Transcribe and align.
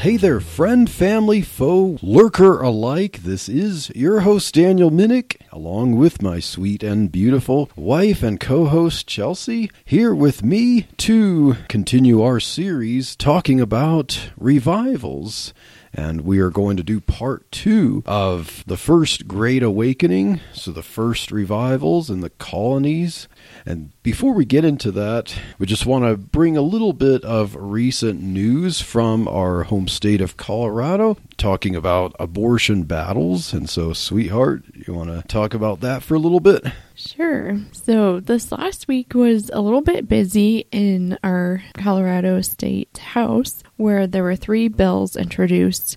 Hey 0.00 0.16
there, 0.16 0.40
friend, 0.40 0.88
family, 0.88 1.42
foe, 1.42 1.98
lurker 2.00 2.62
alike. 2.62 3.22
This 3.22 3.50
is 3.50 3.90
your 3.90 4.20
host, 4.20 4.54
Daniel 4.54 4.90
Minnick, 4.90 5.36
along 5.52 5.94
with 5.94 6.22
my 6.22 6.40
sweet 6.40 6.82
and 6.82 7.12
beautiful 7.12 7.70
wife 7.76 8.22
and 8.22 8.40
co 8.40 8.64
host, 8.64 9.06
Chelsea, 9.06 9.70
here 9.84 10.14
with 10.14 10.42
me 10.42 10.86
to 10.96 11.56
continue 11.68 12.22
our 12.22 12.40
series 12.40 13.14
talking 13.14 13.60
about 13.60 14.30
revivals. 14.38 15.52
And 15.92 16.22
we 16.22 16.38
are 16.38 16.50
going 16.50 16.78
to 16.78 16.82
do 16.82 17.00
part 17.00 17.50
two 17.52 18.02
of 18.06 18.64
the 18.66 18.78
first 18.78 19.28
Great 19.28 19.62
Awakening. 19.62 20.40
So, 20.54 20.72
the 20.72 20.82
first 20.82 21.30
revivals 21.30 22.08
in 22.08 22.20
the 22.20 22.30
colonies. 22.30 23.28
And 23.70 23.92
before 24.02 24.34
we 24.34 24.44
get 24.44 24.64
into 24.64 24.90
that, 24.90 25.32
we 25.60 25.64
just 25.64 25.86
want 25.86 26.04
to 26.04 26.16
bring 26.16 26.56
a 26.56 26.60
little 26.60 26.92
bit 26.92 27.24
of 27.24 27.54
recent 27.54 28.20
news 28.20 28.80
from 28.80 29.28
our 29.28 29.62
home 29.62 29.86
state 29.86 30.20
of 30.20 30.36
Colorado, 30.36 31.16
talking 31.36 31.76
about 31.76 32.16
abortion 32.18 32.82
battles. 32.82 33.52
And 33.52 33.70
so, 33.70 33.92
sweetheart, 33.92 34.64
you 34.74 34.92
want 34.92 35.10
to 35.10 35.22
talk 35.28 35.54
about 35.54 35.82
that 35.82 36.02
for 36.02 36.16
a 36.16 36.18
little 36.18 36.40
bit? 36.40 36.64
Sure. 36.96 37.58
So, 37.70 38.18
this 38.18 38.50
last 38.50 38.88
week 38.88 39.14
was 39.14 39.50
a 39.52 39.60
little 39.60 39.82
bit 39.82 40.08
busy 40.08 40.66
in 40.72 41.16
our 41.22 41.62
Colorado 41.74 42.40
State 42.40 42.98
House 42.98 43.62
where 43.76 44.08
there 44.08 44.24
were 44.24 44.36
three 44.36 44.66
bills 44.66 45.14
introduced. 45.14 45.96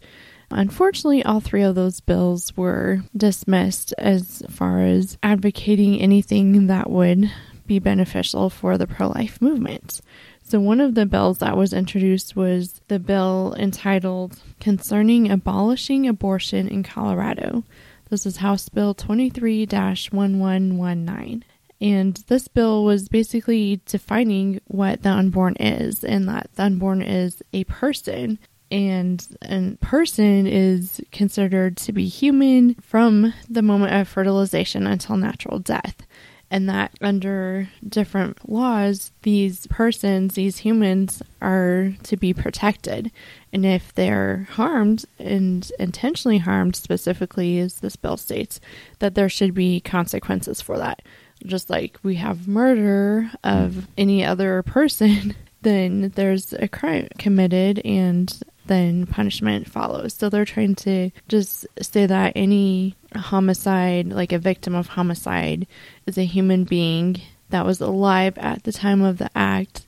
Unfortunately, 0.51 1.25
all 1.25 1.39
three 1.39 1.63
of 1.63 1.73
those 1.73 2.01
bills 2.01 2.55
were 2.55 3.01
dismissed 3.17 3.95
as 3.97 4.43
far 4.51 4.81
as 4.81 5.17
advocating 5.23 5.99
anything 5.99 6.67
that 6.67 6.91
would 6.91 7.31
be 7.65 7.79
beneficial 7.79 8.49
for 8.49 8.77
the 8.77 8.87
pro 8.87 9.07
life 9.07 9.41
movement. 9.41 10.01
So, 10.43 10.59
one 10.59 10.81
of 10.81 10.93
the 10.93 11.05
bills 11.05 11.39
that 11.39 11.55
was 11.55 11.73
introduced 11.73 12.35
was 12.35 12.81
the 12.87 12.99
bill 12.99 13.55
entitled 13.57 14.41
Concerning 14.59 15.31
Abolishing 15.31 16.07
Abortion 16.07 16.67
in 16.67 16.83
Colorado. 16.83 17.63
This 18.09 18.25
is 18.25 18.37
House 18.37 18.69
Bill 18.69 18.93
23 18.93 19.61
1119. 19.61 21.45
And 21.81 22.15
this 22.27 22.47
bill 22.47 22.83
was 22.83 23.09
basically 23.09 23.81
defining 23.85 24.61
what 24.67 25.01
the 25.03 25.09
unborn 25.09 25.55
is, 25.55 26.03
and 26.03 26.27
that 26.29 26.49
the 26.55 26.63
unborn 26.63 27.01
is 27.01 27.41
a 27.51 27.63
person. 27.63 28.37
And 28.69 29.25
a 29.43 29.75
person 29.81 30.45
is 30.47 31.01
considered 31.11 31.77
to 31.77 31.91
be 31.91 32.07
human 32.07 32.75
from 32.75 33.33
the 33.49 33.61
moment 33.61 33.93
of 33.93 34.07
fertilization 34.07 34.87
until 34.87 35.17
natural 35.17 35.59
death 35.59 36.05
and 36.53 36.69
that 36.69 36.91
under 37.01 37.67
different 37.89 38.47
laws, 38.47 39.11
these 39.23 39.65
persons, 39.67 40.35
these 40.35 40.59
humans, 40.59 41.23
are 41.41 41.93
to 42.03 42.15
be 42.15 42.31
protected. 42.31 43.11
And 43.51 43.65
if 43.65 43.91
they're 43.91 44.47
harmed 44.51 45.03
and 45.17 45.69
intentionally 45.79 46.37
harmed, 46.37 46.75
specifically, 46.75 47.57
as 47.57 47.79
this 47.79 47.95
bill 47.95 48.17
states, 48.17 48.61
that 48.99 49.15
there 49.15 49.29
should 49.29 49.55
be 49.55 49.79
consequences 49.79 50.61
for 50.61 50.77
that. 50.77 51.01
Just 51.43 51.71
like 51.71 51.97
we 52.03 52.15
have 52.15 52.47
murder 52.47 53.31
of 53.43 53.73
hmm. 53.73 53.79
any 53.97 54.23
other 54.23 54.61
person, 54.61 55.35
then 55.63 56.11
there's 56.13 56.53
a 56.53 56.67
crime 56.67 57.07
committed 57.17 57.81
and 57.83 58.31
then 58.67 59.05
punishment 59.05 59.69
follows. 59.69 60.13
So 60.13 60.29
they're 60.29 60.45
trying 60.45 60.75
to 60.75 61.11
just 61.27 61.67
say 61.81 62.05
that 62.05 62.33
any 62.35 62.95
homicide, 63.15 64.07
like 64.07 64.31
a 64.31 64.39
victim 64.39 64.75
of 64.75 64.87
homicide, 64.87 65.67
is 66.05 66.17
a 66.17 66.25
human 66.25 66.63
being 66.63 67.21
that 67.49 67.65
was 67.65 67.81
alive 67.81 68.37
at 68.37 68.63
the 68.63 68.71
time 68.71 69.01
of 69.01 69.17
the 69.17 69.29
act. 69.35 69.85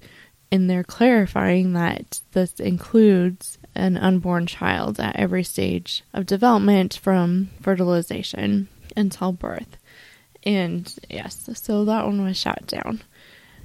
And 0.52 0.70
they're 0.70 0.84
clarifying 0.84 1.74
that 1.74 2.22
this 2.32 2.60
includes 2.60 3.58
an 3.74 3.98
unborn 3.98 4.48
child 4.48 5.00
at 5.00 5.16
every 5.16 5.44
stage 5.44 6.04
of 6.14 6.26
development 6.26 7.00
from 7.02 7.50
fertilization 7.62 8.70
until 8.96 9.32
birth. 9.32 9.78
And 10.44 10.94
yes, 11.10 11.50
so 11.56 11.86
that 11.86 12.06
one 12.06 12.24
was 12.24 12.38
shot 12.38 12.68
down. 12.68 13.02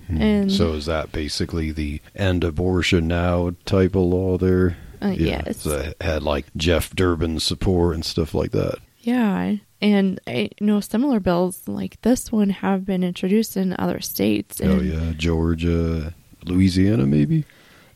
Hmm. 0.06 0.22
And 0.22 0.52
so 0.52 0.72
is 0.72 0.86
that 0.86 1.12
basically 1.12 1.70
the 1.70 2.00
end 2.16 2.42
abortion 2.42 3.06
now 3.06 3.52
type 3.64 3.94
of 3.94 4.02
law 4.02 4.38
there? 4.38 4.76
Uh, 5.02 5.08
yeah, 5.08 5.42
yes. 5.46 5.62
So 5.62 5.92
had 6.00 6.22
like 6.22 6.46
Jeff 6.56 6.94
Durbin 6.94 7.40
support 7.40 7.94
and 7.94 8.04
stuff 8.04 8.34
like 8.34 8.50
that. 8.52 8.78
Yeah. 9.00 9.56
And 9.80 10.20
I 10.26 10.50
know 10.60 10.80
similar 10.80 11.20
bills 11.20 11.66
like 11.66 12.00
this 12.02 12.30
one 12.30 12.50
have 12.50 12.84
been 12.84 13.02
introduced 13.02 13.56
in 13.56 13.74
other 13.78 14.00
states. 14.00 14.60
oh, 14.62 14.80
yeah. 14.80 15.12
Georgia, 15.16 16.14
Louisiana, 16.44 17.06
maybe? 17.06 17.44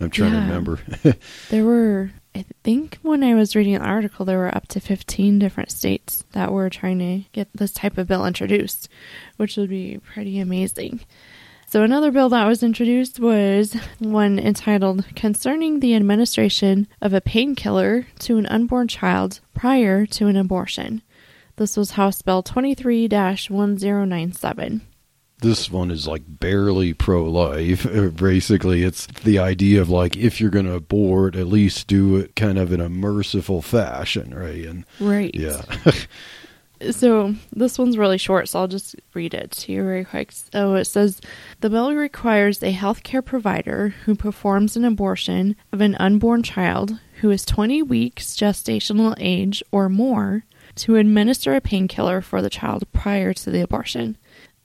I'm 0.01 0.11
trying 0.11 0.33
yeah. 0.33 0.41
to 0.41 0.47
remember. 0.47 0.81
there 1.51 1.65
were, 1.65 2.11
I 2.35 2.45
think 2.63 2.99
when 3.03 3.23
I 3.23 3.35
was 3.35 3.55
reading 3.55 3.75
an 3.75 3.83
article, 3.83 4.25
there 4.25 4.39
were 4.39 4.55
up 4.55 4.67
to 4.69 4.81
15 4.81 5.39
different 5.39 5.71
states 5.71 6.25
that 6.33 6.53
were 6.53 6.71
trying 6.71 6.99
to 7.01 7.29
get 7.33 7.49
this 7.55 7.73
type 7.73 7.99
of 7.99 8.09
bill 8.09 8.25
introduced, 8.25 8.89
which 9.37 9.57
would 9.57 9.69
be 9.69 9.99
pretty 9.99 10.39
amazing. 10.41 11.01
So, 11.75 11.83
another 11.83 12.12
bill 12.12 12.29
that 12.29 12.47
was 12.47 12.62
introduced 12.62 13.19
was 13.19 13.75
one 13.99 14.39
entitled 14.39 15.05
Concerning 15.17 15.81
the 15.81 15.97
Administration 15.97 16.87
of 17.01 17.12
a 17.12 17.21
Painkiller 17.21 18.07
to 18.21 18.37
an 18.37 18.47
Unborn 18.47 18.87
Child 18.87 19.41
Prior 19.55 20.07
to 20.07 20.29
an 20.29 20.37
Abortion. 20.37 21.03
This 21.57 21.77
was 21.77 21.91
House 21.91 22.23
Bill 22.23 22.45
23 22.45 23.09
1097 23.09 24.83
this 25.41 25.71
one 25.71 25.91
is 25.91 26.07
like 26.07 26.23
barely 26.27 26.95
pro 26.95 27.25
life. 27.25 27.87
Basically, 28.17 28.83
it's 28.83 29.06
the 29.06 29.41
idea 29.41 29.83
of 29.83 29.91
like 29.91 30.17
if 30.17 30.41
you're 30.41 30.49
going 30.49 30.65
to 30.65 30.75
abort, 30.75 31.35
at 31.37 31.49
least 31.49 31.89
do 31.89 32.17
it 32.17 32.35
kind 32.37 32.56
of 32.56 32.73
in 32.73 32.81
a 32.81 32.89
merciful 32.89 33.61
fashion, 33.61 34.33
right? 34.33 34.65
And 34.65 34.87
right, 35.01 35.35
yeah. 35.35 35.62
so 36.93 37.34
this 37.53 37.78
one's 37.78 37.99
really 37.99 38.19
short, 38.19 38.49
so 38.49 38.61
I'll 38.61 38.69
just 38.69 38.97
read 39.15 39.34
it 39.34 39.50
to 39.53 39.72
you 39.72 39.83
very 39.83 40.05
quick. 40.05 40.33
So 40.33 40.75
it 40.75 40.87
says 40.87 41.21
the 41.61 41.71
bill 41.71 41.95
requires 41.95 42.62
a 42.62 42.72
healthcare 42.72 43.25
provider 43.25 43.91
who 44.05 44.15
performs 44.15 44.77
an 44.77 44.84
abortion 44.84 45.56
of 45.73 45.81
an 45.81 45.94
unborn 45.97 46.43
child 46.43 46.99
who 47.21 47.31
is 47.31 47.44
20 47.44 47.83
weeks 47.83 48.37
gestational 48.37 49.15
age 49.19 49.62
or 49.73 49.89
more 49.89 50.44
to 50.77 50.97
administer 50.97 51.55
a 51.55 51.61
painkiller 51.61 52.21
for 52.21 52.43
the 52.43 52.50
child 52.50 52.84
prior 52.93 53.33
to 53.33 53.50
the 53.50 53.62
abortion. 53.62 54.17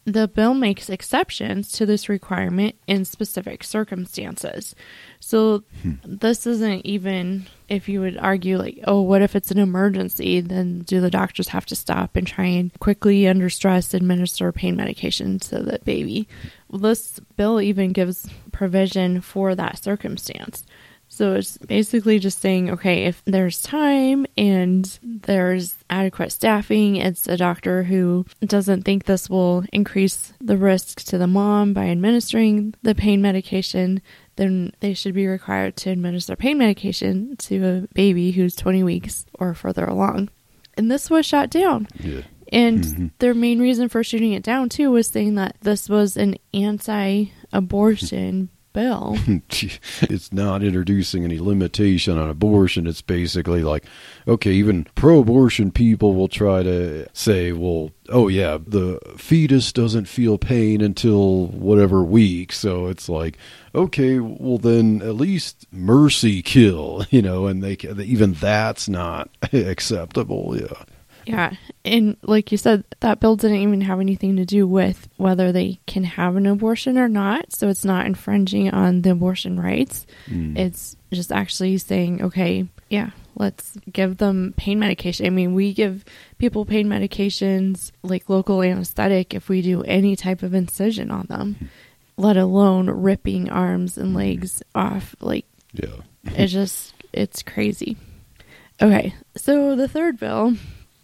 The 0.06 0.28
bill 0.28 0.54
makes 0.54 0.90
exceptions 0.90 1.72
to 1.74 1.86
this 1.86 2.10
requirement 2.10 2.76
in 2.88 3.06
specific 3.06 3.64
circumstances. 3.64 4.76
So, 5.20 5.64
hmm. 5.84 5.94
this 6.04 6.48
isn't 6.48 6.86
even 6.86 7.48
if 7.70 7.88
you 7.88 8.02
would 8.02 8.18
argue, 8.18 8.58
like, 8.58 8.80
oh, 8.86 9.02
what 9.02 9.22
if 9.22 9.36
it's 9.36 9.52
an 9.52 9.60
emergency? 9.60 10.42
Then 10.42 10.80
do 10.80 11.00
the 11.02 11.10
doctors 11.10 11.50
have 11.50 11.66
to 11.68 11.76
stop 11.76 12.16
and 12.16 12.26
try 12.26 12.46
and 12.46 12.78
quickly, 12.80 13.28
under 13.28 13.50
stress, 13.50 13.94
administer 13.94 14.52
pain 14.52 14.76
medication 14.76 15.40
to 15.40 15.64
the 15.64 15.80
baby? 15.86 16.28
Well, 16.70 16.80
this 16.80 17.20
bill 17.38 17.62
even 17.62 17.94
gives 17.94 18.30
provision 18.52 19.22
for 19.22 19.56
that 19.56 19.84
circumstance. 19.84 20.66
So 21.12 21.34
it's 21.34 21.58
basically 21.58 22.20
just 22.20 22.40
saying, 22.40 22.70
okay, 22.70 23.06
if 23.06 23.24
there's 23.26 23.64
time 23.64 24.28
and 24.38 25.00
there's 25.02 25.76
adequate 25.90 26.32
staffing, 26.32 26.98
it's 26.98 27.28
a 27.28 27.36
doctor 27.36 27.82
who 27.82 28.28
doesn't 28.42 28.84
think 28.84 29.04
this 29.06 29.28
will 29.28 29.66
increase 29.74 30.34
the 30.40 30.56
risk 30.56 31.02
to 31.06 31.18
the 31.18 31.26
mom 31.26 31.74
by 31.74 31.88
administering 31.90 32.76
the 32.84 32.94
pain 32.94 33.24
medication, 33.24 34.04
then 34.40 34.72
they 34.80 34.94
should 34.94 35.14
be 35.14 35.28
required 35.28 35.76
to 35.76 35.90
administer 35.90 36.34
pain 36.34 36.58
medication 36.58 37.36
to 37.36 37.66
a 37.68 37.94
baby 37.94 38.32
who's 38.32 38.56
20 38.56 38.84
weeks 38.84 39.26
or 39.34 39.54
further 39.54 39.84
along. 39.84 40.30
And 40.78 40.90
this 40.90 41.10
was 41.10 41.26
shot 41.26 41.50
down. 41.50 41.90
Yeah. 42.00 42.22
And 42.52 42.84
mm-hmm. 42.84 43.08
their 43.20 43.34
main 43.34 43.60
reason 43.60 43.90
for 43.90 44.02
shooting 44.02 44.32
it 44.32 44.42
down, 44.42 44.70
too, 44.70 44.92
was 44.92 45.08
saying 45.08 45.36
that 45.36 45.58
this 45.62 45.90
was 45.90 46.16
an 46.16 46.36
anti 46.54 47.26
abortion 47.52 48.48
bill. 48.80 49.18
it's 50.02 50.32
not 50.32 50.64
introducing 50.64 51.24
any 51.24 51.40
limitation 51.40 52.18
on 52.18 52.30
abortion. 52.30 52.88
It's 52.88 53.02
basically 53.02 53.62
like, 53.62 53.86
okay, 54.28 54.52
even 54.54 54.86
pro 54.96 55.20
abortion 55.20 55.72
people 55.72 56.16
will 56.16 56.28
try 56.28 56.64
to 56.64 57.08
say, 57.14 57.52
well, 57.52 57.92
oh, 58.10 58.28
yeah, 58.28 58.58
the 58.66 59.00
fetus 59.18 59.72
doesn't 59.74 60.06
feel 60.06 60.38
pain 60.38 60.82
until 60.82 61.48
whatever 61.48 62.04
week. 62.04 62.54
So 62.54 62.88
it's 62.88 63.10
like, 63.10 63.38
okay, 63.76 64.20
well, 64.20 64.58
then 64.58 65.02
at 65.02 65.16
least 65.16 65.68
mercy 65.72 66.42
kill, 66.42 67.06
you 67.10 67.22
know, 67.22 67.48
and 67.48 67.62
they 67.62 67.78
even 68.04 68.34
that's 68.34 68.88
not 68.88 69.30
acceptable. 69.54 70.58
Yeah. 70.58 70.84
Yeah. 71.26 71.54
And 71.86 72.18
like 72.24 72.52
you 72.52 72.58
said, 72.58 72.84
that 73.00 73.20
bill 73.20 73.36
didn't 73.36 73.58
even 73.58 73.82
have 73.82 74.00
anything 74.00 74.36
to 74.38 74.46
do 74.46 74.68
with 74.68 75.08
whether 75.18 75.52
they 75.52 75.80
can 75.88 76.04
have 76.04 76.36
an 76.36 76.46
abortion 76.46 76.98
or 76.98 77.08
not. 77.08 77.54
So 77.54 77.70
it's 77.70 77.86
not 77.86 78.06
infringing 78.06 78.72
on 78.72 79.02
the 79.02 79.12
abortion 79.12 79.60
rights. 79.60 80.06
Mm. 80.28 80.58
It's 80.58 80.96
just 81.12 81.32
actually 81.32 81.78
saying, 81.78 82.22
okay, 82.22 82.68
yeah, 82.90 83.12
let's 83.36 83.78
give 83.92 84.18
them 84.18 84.54
pain 84.58 84.80
medication. 84.80 85.26
I 85.26 85.30
mean, 85.30 85.54
we 85.54 85.74
give 85.74 86.04
people 86.38 86.66
pain 86.66 86.88
medications 86.88 87.92
like 88.04 88.30
local 88.30 88.62
anesthetic 88.62 89.34
if 89.34 89.50
we 89.50 89.62
do 89.62 89.84
any 89.84 90.16
type 90.16 90.44
of 90.44 90.54
incision 90.54 91.12
on 91.12 91.28
them, 91.28 91.70
let 92.18 92.38
alone 92.38 92.90
ripping 92.90 93.50
arms 93.50 93.98
and 93.98 94.14
legs 94.14 94.62
off. 94.76 95.16
Like, 95.20 95.46
yeah. 95.74 96.02
it's 96.26 96.52
just, 96.52 96.94
it's 97.14 97.42
crazy. 97.42 97.98
Okay. 98.82 99.14
So 99.36 99.76
the 99.76 99.88
third 99.88 100.20
bill 100.20 100.56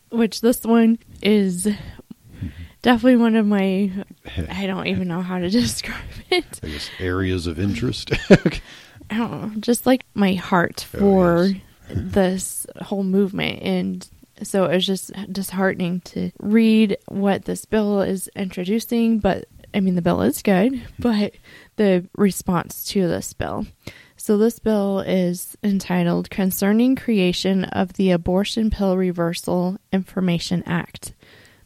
which 0.09 0.41
this 0.41 0.63
one 0.63 0.99
is 1.21 1.67
definitely 2.81 3.17
one 3.17 3.35
of 3.35 3.45
my 3.45 3.91
I 4.49 4.67
don't 4.67 4.87
even 4.93 5.07
know 5.07 5.21
how 5.21 5.39
to 5.39 5.49
describe 5.51 6.01
it. 6.29 6.59
I 6.63 6.67
guess 6.67 6.89
areas 6.99 7.47
of 7.47 7.59
interest. 7.59 8.11
I 9.09 9.17
don't 9.17 9.31
know, 9.31 9.51
just 9.59 9.85
like 9.85 10.05
my 10.13 10.33
heart 10.33 10.85
oh, 10.95 10.99
for 10.99 11.37
oh, 11.37 11.43
yes. 11.43 11.61
this 11.89 12.67
whole 12.81 13.03
movement 13.03 13.61
and 13.61 14.07
so 14.43 14.65
it 14.65 14.75
was 14.75 14.85
just 14.85 15.11
disheartening 15.31 16.01
to 16.01 16.31
read 16.39 16.97
what 17.07 17.45
this 17.45 17.63
bill 17.63 18.01
is 18.01 18.29
introducing, 18.35 19.19
but 19.19 19.45
I 19.73 19.79
mean 19.79 19.95
the 19.95 20.01
bill 20.01 20.21
is 20.21 20.41
good, 20.41 20.73
mm-hmm. 20.73 21.01
but 21.01 21.33
the 21.77 22.05
response 22.17 22.83
to 22.87 23.07
this 23.07 23.33
bill. 23.33 23.65
So, 24.25 24.39
this 24.39 24.57
bill 24.57 25.01
is 25.01 25.55
entitled 25.63 26.31
Concerning 26.31 26.95
Creation 26.95 27.63
of 27.63 27.93
the 27.93 28.09
Abortion 28.09 28.71
Pill 28.71 28.97
Reversal 28.97 29.77
Information 29.93 30.63
Act. 30.65 31.13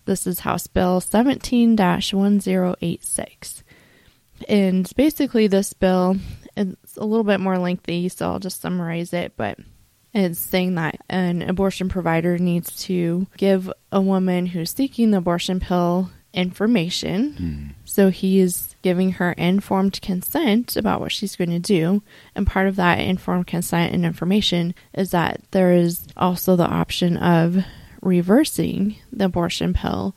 This 0.03 0.27
is 0.27 0.41
House 0.41 0.67
Bill 0.67 0.99
17 0.99 1.77
1086. 1.77 3.63
And 4.49 4.91
basically, 4.97 5.47
this 5.47 5.71
bill 5.71 6.17
is 6.57 6.75
a 6.97 7.05
little 7.05 7.23
bit 7.23 7.39
more 7.39 7.57
lengthy, 7.57 8.09
so 8.09 8.29
I'll 8.29 8.39
just 8.39 8.59
summarize 8.59 9.13
it. 9.13 9.37
But 9.37 9.57
it's 10.13 10.37
saying 10.37 10.75
that 10.75 10.99
an 11.07 11.43
abortion 11.43 11.87
provider 11.87 12.37
needs 12.37 12.75
to 12.87 13.25
give 13.37 13.71
a 13.93 14.01
woman 14.01 14.45
who's 14.45 14.71
seeking 14.71 15.11
the 15.11 15.19
abortion 15.19 15.61
pill 15.61 16.11
information. 16.33 17.33
Mm. 17.33 17.85
So 17.85 18.09
he's 18.09 18.75
giving 18.81 19.13
her 19.13 19.31
informed 19.33 20.01
consent 20.01 20.75
about 20.77 21.01
what 21.01 21.11
she's 21.11 21.35
going 21.35 21.49
to 21.49 21.59
do. 21.59 22.01
And 22.35 22.47
part 22.47 22.67
of 22.67 22.75
that 22.77 22.99
informed 22.99 23.47
consent 23.47 23.93
and 23.93 24.05
information 24.05 24.75
is 24.93 25.11
that 25.11 25.41
there 25.51 25.73
is 25.73 26.07
also 26.15 26.55
the 26.55 26.67
option 26.67 27.17
of 27.17 27.63
reversing 28.01 28.95
the 29.11 29.25
abortion 29.25 29.73
pill 29.73 30.15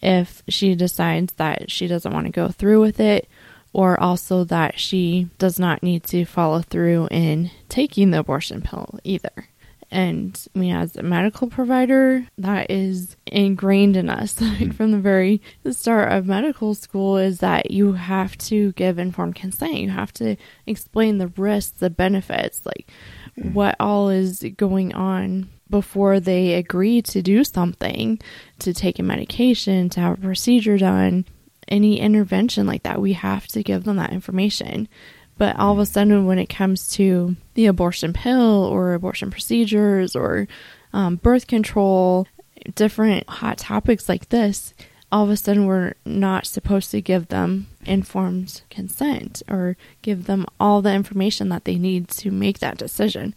if 0.00 0.42
she 0.48 0.74
decides 0.74 1.32
that 1.34 1.70
she 1.70 1.86
doesn't 1.86 2.12
want 2.12 2.26
to 2.26 2.32
go 2.32 2.48
through 2.48 2.80
with 2.80 3.00
it 3.00 3.28
or 3.72 4.00
also 4.00 4.44
that 4.44 4.78
she 4.78 5.28
does 5.38 5.58
not 5.58 5.82
need 5.82 6.04
to 6.04 6.24
follow 6.24 6.60
through 6.60 7.08
in 7.10 7.50
taking 7.68 8.10
the 8.10 8.20
abortion 8.20 8.62
pill 8.62 9.00
either. 9.02 9.48
And 9.94 10.36
I 10.56 10.58
mean, 10.58 10.74
as 10.74 10.96
a 10.96 11.04
medical 11.04 11.46
provider, 11.46 12.26
that 12.38 12.68
is 12.68 13.16
ingrained 13.26 13.96
in 13.96 14.10
us 14.10 14.40
like 14.40 14.50
mm-hmm. 14.50 14.70
from 14.72 14.90
the 14.90 14.98
very 14.98 15.40
start 15.70 16.10
of 16.10 16.26
medical 16.26 16.74
school 16.74 17.16
is 17.16 17.38
that 17.38 17.70
you 17.70 17.92
have 17.92 18.36
to 18.38 18.72
give 18.72 18.98
informed 18.98 19.36
consent. 19.36 19.74
You 19.74 19.90
have 19.90 20.12
to 20.14 20.34
explain 20.66 21.18
the 21.18 21.28
risks, 21.28 21.78
the 21.78 21.90
benefits, 21.90 22.66
like 22.66 22.90
mm-hmm. 23.38 23.52
what 23.52 23.76
all 23.78 24.08
is 24.08 24.44
going 24.56 24.92
on 24.94 25.48
before 25.70 26.18
they 26.18 26.54
agree 26.54 27.00
to 27.02 27.22
do 27.22 27.44
something, 27.44 28.18
to 28.58 28.74
take 28.74 28.98
a 28.98 29.04
medication, 29.04 29.90
to 29.90 30.00
have 30.00 30.18
a 30.18 30.22
procedure 30.22 30.76
done, 30.76 31.24
any 31.68 32.00
intervention 32.00 32.66
like 32.66 32.82
that. 32.82 33.00
We 33.00 33.12
have 33.12 33.46
to 33.48 33.62
give 33.62 33.84
them 33.84 33.96
that 33.98 34.12
information. 34.12 34.88
But 35.36 35.56
all 35.56 35.72
of 35.72 35.78
a 35.78 35.86
sudden, 35.86 36.26
when 36.26 36.38
it 36.38 36.48
comes 36.48 36.88
to 36.92 37.36
the 37.54 37.66
abortion 37.66 38.12
pill 38.12 38.64
or 38.64 38.94
abortion 38.94 39.30
procedures 39.30 40.14
or 40.14 40.46
um, 40.92 41.16
birth 41.16 41.46
control, 41.46 42.26
different 42.74 43.28
hot 43.28 43.58
topics 43.58 44.08
like 44.08 44.28
this, 44.28 44.74
all 45.10 45.24
of 45.24 45.30
a 45.30 45.36
sudden 45.36 45.66
we're 45.66 45.94
not 46.04 46.46
supposed 46.46 46.90
to 46.90 47.00
give 47.00 47.28
them 47.28 47.66
informed 47.84 48.62
consent 48.70 49.42
or 49.48 49.76
give 50.02 50.26
them 50.26 50.46
all 50.58 50.82
the 50.82 50.92
information 50.92 51.48
that 51.50 51.64
they 51.64 51.76
need 51.76 52.08
to 52.08 52.30
make 52.30 52.58
that 52.58 52.78
decision. 52.78 53.34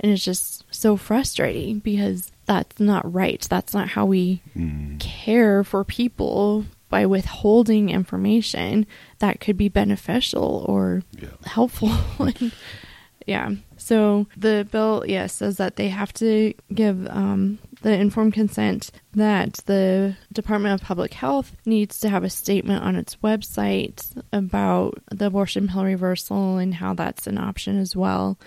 And 0.00 0.10
it's 0.10 0.24
just 0.24 0.64
so 0.70 0.96
frustrating 0.96 1.78
because 1.78 2.32
that's 2.46 2.80
not 2.80 3.12
right. 3.12 3.46
That's 3.48 3.74
not 3.74 3.90
how 3.90 4.06
we 4.06 4.42
mm. 4.56 4.98
care 4.98 5.62
for 5.62 5.84
people 5.84 6.64
by 6.90 7.06
withholding 7.06 7.88
information 7.88 8.86
that 9.20 9.40
could 9.40 9.56
be 9.56 9.70
beneficial 9.70 10.66
or 10.68 11.02
yeah. 11.18 11.28
helpful. 11.46 11.90
yeah. 13.26 13.50
So 13.78 14.26
the 14.36 14.68
bill, 14.70 15.04
yes, 15.06 15.12
yeah, 15.12 15.26
says 15.26 15.56
that 15.56 15.76
they 15.76 15.88
have 15.88 16.12
to 16.14 16.52
give 16.74 17.06
um, 17.08 17.58
the 17.82 17.92
informed 17.92 18.34
consent 18.34 18.90
that 19.14 19.54
the 19.66 20.16
Department 20.32 20.74
of 20.74 20.86
Public 20.86 21.14
Health 21.14 21.56
needs 21.64 22.00
to 22.00 22.08
have 22.08 22.24
a 22.24 22.30
statement 22.30 22.82
on 22.82 22.96
its 22.96 23.16
website 23.16 24.04
about 24.32 25.00
the 25.10 25.26
abortion 25.26 25.68
pill 25.68 25.84
reversal 25.84 26.58
and 26.58 26.74
how 26.74 26.92
that's 26.92 27.26
an 27.26 27.38
option 27.38 27.78
as 27.78 27.96
well. 27.96 28.38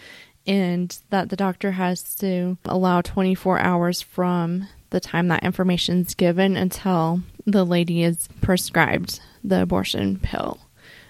And 0.45 0.95
that 1.10 1.30
the 1.30 1.38
doctor 1.38 1.72
has 1.72 2.16
to 2.16 2.57
allow 2.66 3.01
24 3.01 3.60
hours 3.60 4.01
from 4.01 4.68
the 4.94 5.00
time 5.00 5.28
that 5.28 5.44
information 5.44 6.01
is 6.01 6.13
given 6.13 6.56
until 6.56 7.22
the 7.45 7.66
lady 7.66 8.04
is 8.04 8.30
prescribed 8.42 9.19
the 9.44 9.63
abortion 9.63 10.19
pill. 10.19 10.60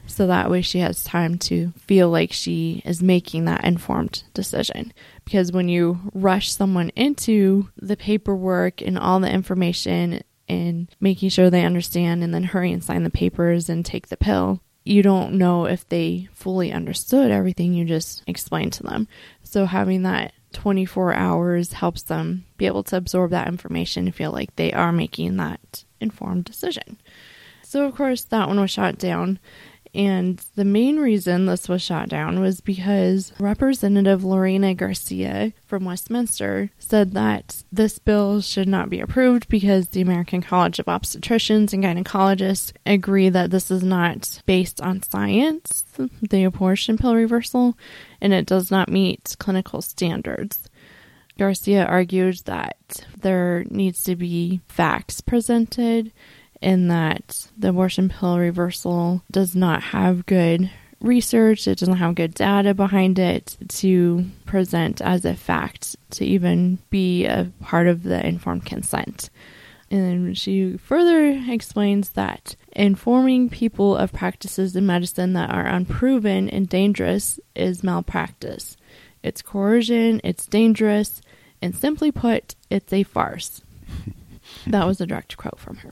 So 0.07 0.25
that 0.27 0.50
way 0.50 0.62
she 0.62 0.80
has 0.80 1.03
time 1.03 1.38
to 1.39 1.74
feel 1.77 2.09
like 2.09 2.31
she 2.31 2.81
is 2.85 3.03
making 3.03 3.44
that 3.45 3.65
informed 3.65 4.24
decision. 4.33 4.94
Because 5.25 5.51
when 5.51 5.68
you 5.68 6.00
rush 6.13 6.51
someone 6.51 6.89
into 6.95 7.69
the 7.75 7.97
paperwork 7.97 8.81
and 8.81 8.97
all 8.97 9.19
the 9.19 9.31
information 9.31 10.24
and 10.47 10.88
making 11.01 11.30
sure 11.30 11.50
they 11.50 11.65
understand 11.65 12.24
and 12.24 12.33
then 12.33 12.44
hurry 12.44 12.71
and 12.71 12.83
sign 12.83 13.03
the 13.03 13.09
papers 13.09 13.68
and 13.68 13.85
take 13.85 14.07
the 14.07 14.18
pill, 14.18 14.62
you 14.85 15.04
don't 15.04 15.33
know 15.33 15.66
if 15.66 15.87
they 15.90 16.30
fully 16.33 16.71
understood 16.71 17.31
everything 17.31 17.73
you 17.73 17.83
just 17.83 18.23
explained 18.28 18.71
to 18.73 18.83
them. 18.83 19.09
So 19.44 19.66
having 19.66 20.04
that 20.04 20.31
24 20.54 21.14
hours 21.14 21.74
helps 21.74 22.04
them 22.04 22.45
be 22.57 22.66
able 22.66 22.83
to 22.83 22.98
absorb 22.98 23.31
that 23.31 23.48
information 23.48 24.06
and 24.06 24.16
feel 24.16 24.31
like 24.31 24.56
they 24.56 24.72
are 24.72 24.92
making 24.92 25.38
that 25.38 25.83
informed 26.00 26.45
decision. 26.45 26.98
So, 27.64 27.86
of 27.86 27.95
course, 27.95 28.24
that 28.26 28.48
one 28.48 28.60
was 28.60 28.72
shot 28.72 28.98
down. 28.98 29.40
And 29.95 30.44
the 30.56 30.66
main 30.66 30.97
reason 30.97 31.45
this 31.45 31.69
was 31.69 31.83
shot 31.83 32.09
down 32.09 32.40
was 32.40 32.62
because 32.62 33.31
Representative 33.38 34.23
Lorena 34.23 34.73
Garcia 34.73 35.54
from 35.68 35.85
Westminster 35.85 36.71
said 36.80 37.12
that 37.12 37.64
this 37.71 38.00
bill 38.00 38.42
should 38.42 38.68
not 38.68 38.90
be 38.90 39.00
approved 39.00 39.47
because 39.50 39.90
the 39.90 40.02
American 40.02 40.42
College 40.42 40.80
of 40.80 40.88
Obstetricians 40.88 41.73
and 41.73 41.83
Gynecologists 41.83 42.73
agree 42.88 43.30
that 43.30 43.52
this 43.52 43.69
is 43.69 43.83
not 43.83 44.42
based 44.47 44.81
on 44.81 45.04
science, 45.04 45.83
the 46.21 46.44
abortion 46.44 46.97
pill 46.97 47.14
reversal, 47.14 47.78
and 48.19 48.33
it 48.33 48.47
does 48.47 48.71
not 48.71 48.90
meet 48.90 49.35
clinical 49.38 49.83
standards. 49.83 50.69
Garcia 51.38 51.85
argued 51.85 52.38
that 52.45 53.06
there 53.19 53.64
needs 53.69 54.04
to 54.04 54.16
be 54.16 54.62
facts 54.68 55.21
presented 55.21 56.12
in 56.63 56.87
that 56.87 57.47
the 57.57 57.69
abortion 57.69 58.09
pill 58.09 58.39
reversal 58.39 59.21
does 59.29 59.55
not 59.55 59.83
have 59.83 60.25
good 60.25 60.71
research, 61.01 61.67
it 61.67 61.77
doesn't 61.77 61.97
have 61.97 62.15
good 62.15 62.33
data 62.33 62.73
behind 62.73 63.19
it 63.19 63.57
to 63.67 64.25
present 64.45 65.01
as 65.01 65.25
a 65.25 65.35
fact 65.35 65.97
to 66.11 66.25
even 66.25 66.79
be 66.89 67.25
a 67.25 67.51
part 67.61 67.87
of 67.87 68.03
the 68.03 68.25
informed 68.25 68.65
consent. 68.65 69.29
And 69.91 70.35
she 70.35 70.77
further 70.77 71.43
explains 71.49 72.11
that 72.11 72.55
informing 72.71 73.49
people 73.49 73.95
of 73.95 74.13
practices 74.13 74.75
in 74.75 74.85
medicine 74.85 75.33
that 75.33 75.51
are 75.51 75.67
unproven 75.67 76.49
and 76.49 76.67
dangerous 76.67 77.39
is 77.53 77.83
malpractice. 77.83 78.77
It's 79.21 79.41
coercion, 79.41 80.19
it's 80.23 80.47
dangerous, 80.47 81.21
and 81.61 81.75
simply 81.75 82.11
put, 82.11 82.55
it's 82.69 82.91
a 82.91 83.03
farce. 83.03 83.61
that 84.67 84.87
was 84.87 84.99
a 84.99 85.05
direct 85.05 85.37
quote 85.37 85.59
from 85.59 85.77
her. 85.77 85.91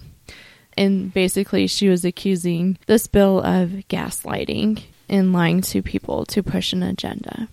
And 0.78 1.14
basically, 1.14 1.68
she 1.68 1.90
was 1.90 2.06
accusing 2.06 2.78
this 2.88 3.08
bill 3.08 3.40
of 3.40 3.70
gaslighting 3.90 4.84
and 5.10 5.34
lying 5.34 5.62
to 5.62 5.82
people 5.82 6.26
to 6.28 6.42
push 6.42 6.74
an 6.74 6.84
agenda. 6.84 7.48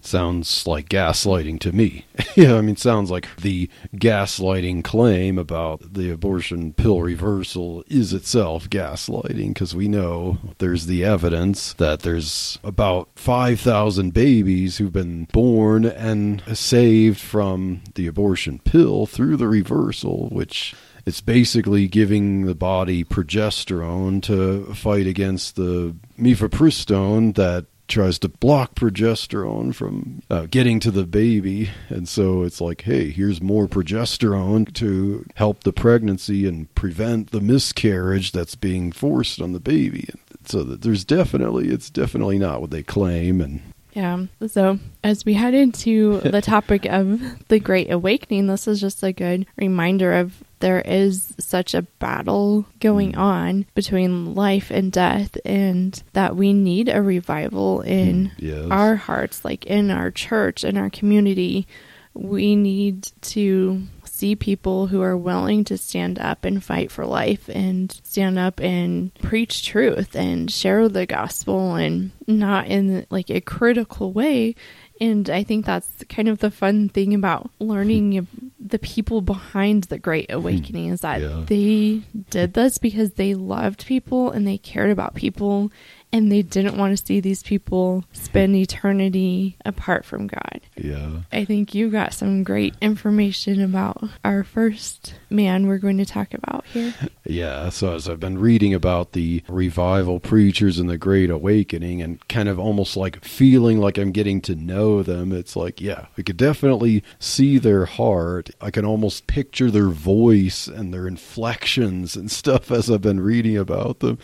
sounds 0.00 0.66
like 0.66 0.88
gaslighting 0.88 1.60
to 1.60 1.72
me. 1.72 2.06
yeah, 2.36 2.54
I 2.54 2.60
mean, 2.60 2.76
sounds 2.76 3.10
like 3.10 3.28
the 3.36 3.68
gaslighting 3.94 4.84
claim 4.84 5.38
about 5.38 5.94
the 5.94 6.10
abortion 6.10 6.72
pill 6.72 7.02
reversal 7.02 7.84
is 7.88 8.12
itself 8.12 8.70
gaslighting 8.70 9.48
because 9.48 9.74
we 9.74 9.88
know 9.88 10.38
there's 10.58 10.86
the 10.86 11.04
evidence 11.04 11.74
that 11.74 12.00
there's 12.00 12.58
about 12.64 13.08
5,000 13.16 14.14
babies 14.14 14.78
who've 14.78 14.92
been 14.92 15.24
born 15.26 15.84
and 15.84 16.42
saved 16.56 17.20
from 17.20 17.82
the 17.94 18.06
abortion 18.06 18.60
pill 18.60 19.06
through 19.06 19.36
the 19.36 19.48
reversal, 19.48 20.28
which 20.30 20.74
it's 21.04 21.20
basically 21.20 21.88
giving 21.88 22.46
the 22.46 22.54
body 22.54 23.04
progesterone 23.04 24.22
to 24.22 24.72
fight 24.74 25.06
against 25.06 25.56
the 25.56 25.94
mifepristone 26.18 27.34
that 27.34 27.66
tries 27.88 28.18
to 28.20 28.28
block 28.28 28.74
progesterone 28.74 29.74
from 29.74 30.22
uh, 30.30 30.46
getting 30.50 30.80
to 30.80 30.90
the 30.90 31.04
baby. 31.04 31.70
And 31.88 32.08
so 32.08 32.42
it's 32.42 32.60
like, 32.60 32.82
hey, 32.82 33.10
here's 33.10 33.42
more 33.42 33.66
progesterone 33.66 34.72
to 34.74 35.26
help 35.34 35.64
the 35.64 35.72
pregnancy 35.72 36.46
and 36.46 36.72
prevent 36.74 37.30
the 37.30 37.40
miscarriage 37.40 38.32
that's 38.32 38.54
being 38.54 38.92
forced 38.92 39.40
on 39.40 39.52
the 39.52 39.60
baby. 39.60 40.08
And 40.10 40.48
so 40.48 40.62
there's 40.62 41.04
definitely, 41.04 41.68
it's 41.68 41.90
definitely 41.90 42.38
not 42.38 42.60
what 42.60 42.70
they 42.70 42.82
claim. 42.82 43.40
And 43.40 43.60
yeah. 43.92 44.24
So, 44.46 44.78
as 45.04 45.24
we 45.24 45.34
head 45.34 45.54
into 45.54 46.20
the 46.24 46.40
topic 46.40 46.86
of 46.86 47.46
the 47.48 47.60
Great 47.60 47.90
Awakening, 47.90 48.46
this 48.46 48.66
is 48.66 48.80
just 48.80 49.02
a 49.02 49.12
good 49.12 49.46
reminder 49.56 50.14
of 50.14 50.42
there 50.62 50.80
is 50.80 51.34
such 51.40 51.74
a 51.74 51.82
battle 51.82 52.64
going 52.78 53.12
mm. 53.12 53.18
on 53.18 53.66
between 53.74 54.34
life 54.34 54.70
and 54.70 54.92
death, 54.92 55.36
and 55.44 56.00
that 56.12 56.36
we 56.36 56.52
need 56.52 56.88
a 56.88 57.02
revival 57.02 57.80
in 57.82 58.28
mm, 58.28 58.32
yes. 58.38 58.70
our 58.70 58.94
hearts, 58.94 59.44
like 59.44 59.66
in 59.66 59.90
our 59.90 60.10
church, 60.10 60.64
in 60.64 60.78
our 60.78 60.88
community. 60.88 61.66
We 62.14 62.56
need 62.56 63.10
to 63.22 63.82
see 64.04 64.36
people 64.36 64.86
who 64.86 65.02
are 65.02 65.16
willing 65.16 65.64
to 65.64 65.76
stand 65.76 66.18
up 66.18 66.44
and 66.44 66.62
fight 66.62 66.92
for 66.92 67.04
life 67.04 67.48
and 67.48 67.90
stand 68.04 68.38
up 68.38 68.60
and 68.60 69.12
preach 69.14 69.66
truth 69.66 70.14
and 70.14 70.48
share 70.48 70.88
the 70.88 71.06
gospel 71.06 71.74
and 71.74 72.12
not 72.28 72.68
in 72.68 73.04
like 73.10 73.30
a 73.30 73.40
critical 73.40 74.12
way 74.12 74.54
and 75.02 75.28
I 75.28 75.42
think 75.42 75.66
that's 75.66 75.88
kind 76.08 76.28
of 76.28 76.38
the 76.38 76.50
fun 76.50 76.88
thing 76.88 77.12
about 77.12 77.50
learning 77.58 78.28
the 78.60 78.78
people 78.78 79.20
behind 79.20 79.84
the 79.84 79.98
Great 79.98 80.30
hmm. 80.30 80.36
Awakening 80.36 80.90
is 80.90 81.00
that 81.00 81.20
yeah. 81.20 81.42
they 81.44 82.02
did 82.30 82.54
this 82.54 82.78
because 82.78 83.14
they 83.14 83.34
loved 83.34 83.84
people 83.84 84.30
and 84.30 84.46
they 84.46 84.58
cared 84.58 84.90
about 84.90 85.16
people 85.16 85.72
and 86.12 86.30
they 86.30 86.42
didn't 86.42 86.76
want 86.76 86.96
to 86.96 87.04
see 87.04 87.20
these 87.20 87.42
people 87.42 88.04
spend 88.12 88.54
eternity 88.54 89.56
apart 89.64 90.04
from 90.04 90.26
God. 90.26 90.60
Yeah. 90.76 91.20
I 91.32 91.44
think 91.44 91.74
you 91.74 91.90
got 91.90 92.12
some 92.12 92.44
great 92.44 92.74
information 92.82 93.62
about 93.62 94.04
our 94.22 94.44
first 94.44 95.14
man 95.30 95.66
we're 95.66 95.78
going 95.78 95.98
to 95.98 96.04
talk 96.04 96.34
about 96.34 96.66
here. 96.66 96.94
Yeah, 97.24 97.70
so 97.70 97.94
as 97.94 98.08
I've 98.08 98.20
been 98.20 98.38
reading 98.38 98.74
about 98.74 99.12
the 99.12 99.42
revival 99.48 100.20
preachers 100.20 100.78
and 100.78 100.90
the 100.90 100.98
Great 100.98 101.30
Awakening 101.30 102.02
and 102.02 102.26
kind 102.28 102.48
of 102.48 102.58
almost 102.58 102.96
like 102.96 103.24
feeling 103.24 103.78
like 103.78 103.96
I'm 103.96 104.12
getting 104.12 104.40
to 104.42 104.54
know 104.54 105.02
them, 105.02 105.32
it's 105.32 105.56
like, 105.56 105.80
yeah, 105.80 106.06
I 106.18 106.22
could 106.22 106.36
definitely 106.36 107.02
see 107.18 107.58
their 107.58 107.86
heart. 107.86 108.50
I 108.60 108.70
can 108.70 108.84
almost 108.84 109.26
picture 109.26 109.70
their 109.70 109.88
voice 109.88 110.66
and 110.66 110.92
their 110.92 111.06
inflections 111.06 112.16
and 112.16 112.30
stuff 112.30 112.70
as 112.70 112.90
I've 112.90 113.00
been 113.00 113.20
reading 113.20 113.56
about 113.56 114.00
them. 114.00 114.18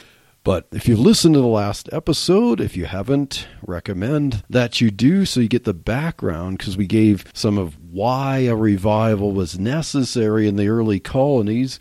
But 0.49 0.67
if 0.73 0.88
you've 0.88 0.99
listened 0.99 1.35
to 1.35 1.43
the 1.43 1.47
last 1.47 1.90
episode, 1.93 2.59
if 2.59 2.75
you 2.75 2.87
haven't, 2.87 3.47
recommend 3.61 4.45
that 4.49 4.81
you 4.81 4.90
do 4.90 5.26
so 5.26 5.40
you 5.40 5.47
get 5.49 5.64
the 5.64 5.75
background 5.75 6.57
because 6.57 6.75
we 6.75 6.87
gave 6.87 7.26
some 7.35 7.59
of 7.59 7.76
why 7.78 8.38
a 8.38 8.57
revival 8.57 9.33
was 9.33 9.59
necessary 9.59 10.49
in 10.49 10.57
the 10.57 10.69
early 10.69 11.00
colonies 11.00 11.78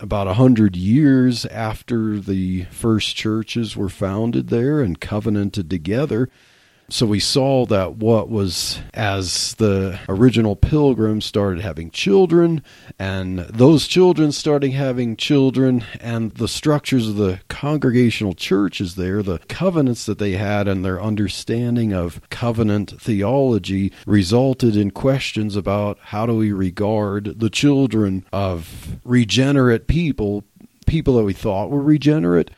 about 0.00 0.26
a 0.26 0.34
hundred 0.34 0.74
years 0.74 1.46
after 1.46 2.18
the 2.18 2.64
first 2.72 3.14
churches 3.14 3.76
were 3.76 3.88
founded 3.88 4.48
there 4.48 4.80
and 4.80 5.00
covenanted 5.00 5.70
together. 5.70 6.28
So 6.90 7.04
we 7.04 7.20
saw 7.20 7.66
that 7.66 7.96
what 7.96 8.30
was 8.30 8.80
as 8.94 9.54
the 9.56 10.00
original 10.08 10.56
pilgrims 10.56 11.26
started 11.26 11.60
having 11.60 11.90
children, 11.90 12.62
and 12.98 13.40
those 13.40 13.86
children 13.86 14.32
starting 14.32 14.72
having 14.72 15.14
children, 15.14 15.84
and 16.00 16.32
the 16.32 16.48
structures 16.48 17.06
of 17.06 17.16
the 17.16 17.40
congregational 17.48 18.32
churches 18.32 18.94
there, 18.94 19.22
the 19.22 19.38
covenants 19.48 20.06
that 20.06 20.18
they 20.18 20.32
had, 20.32 20.66
and 20.66 20.82
their 20.82 21.02
understanding 21.02 21.92
of 21.92 22.22
covenant 22.30 22.98
theology 22.98 23.92
resulted 24.06 24.74
in 24.74 24.90
questions 24.90 25.56
about 25.56 25.98
how 26.00 26.24
do 26.24 26.34
we 26.34 26.52
regard 26.52 27.38
the 27.38 27.50
children 27.50 28.24
of 28.32 28.96
regenerate 29.04 29.88
people, 29.88 30.42
people 30.86 31.16
that 31.18 31.24
we 31.24 31.34
thought 31.34 31.68
were 31.68 31.82
regenerate 31.82 32.50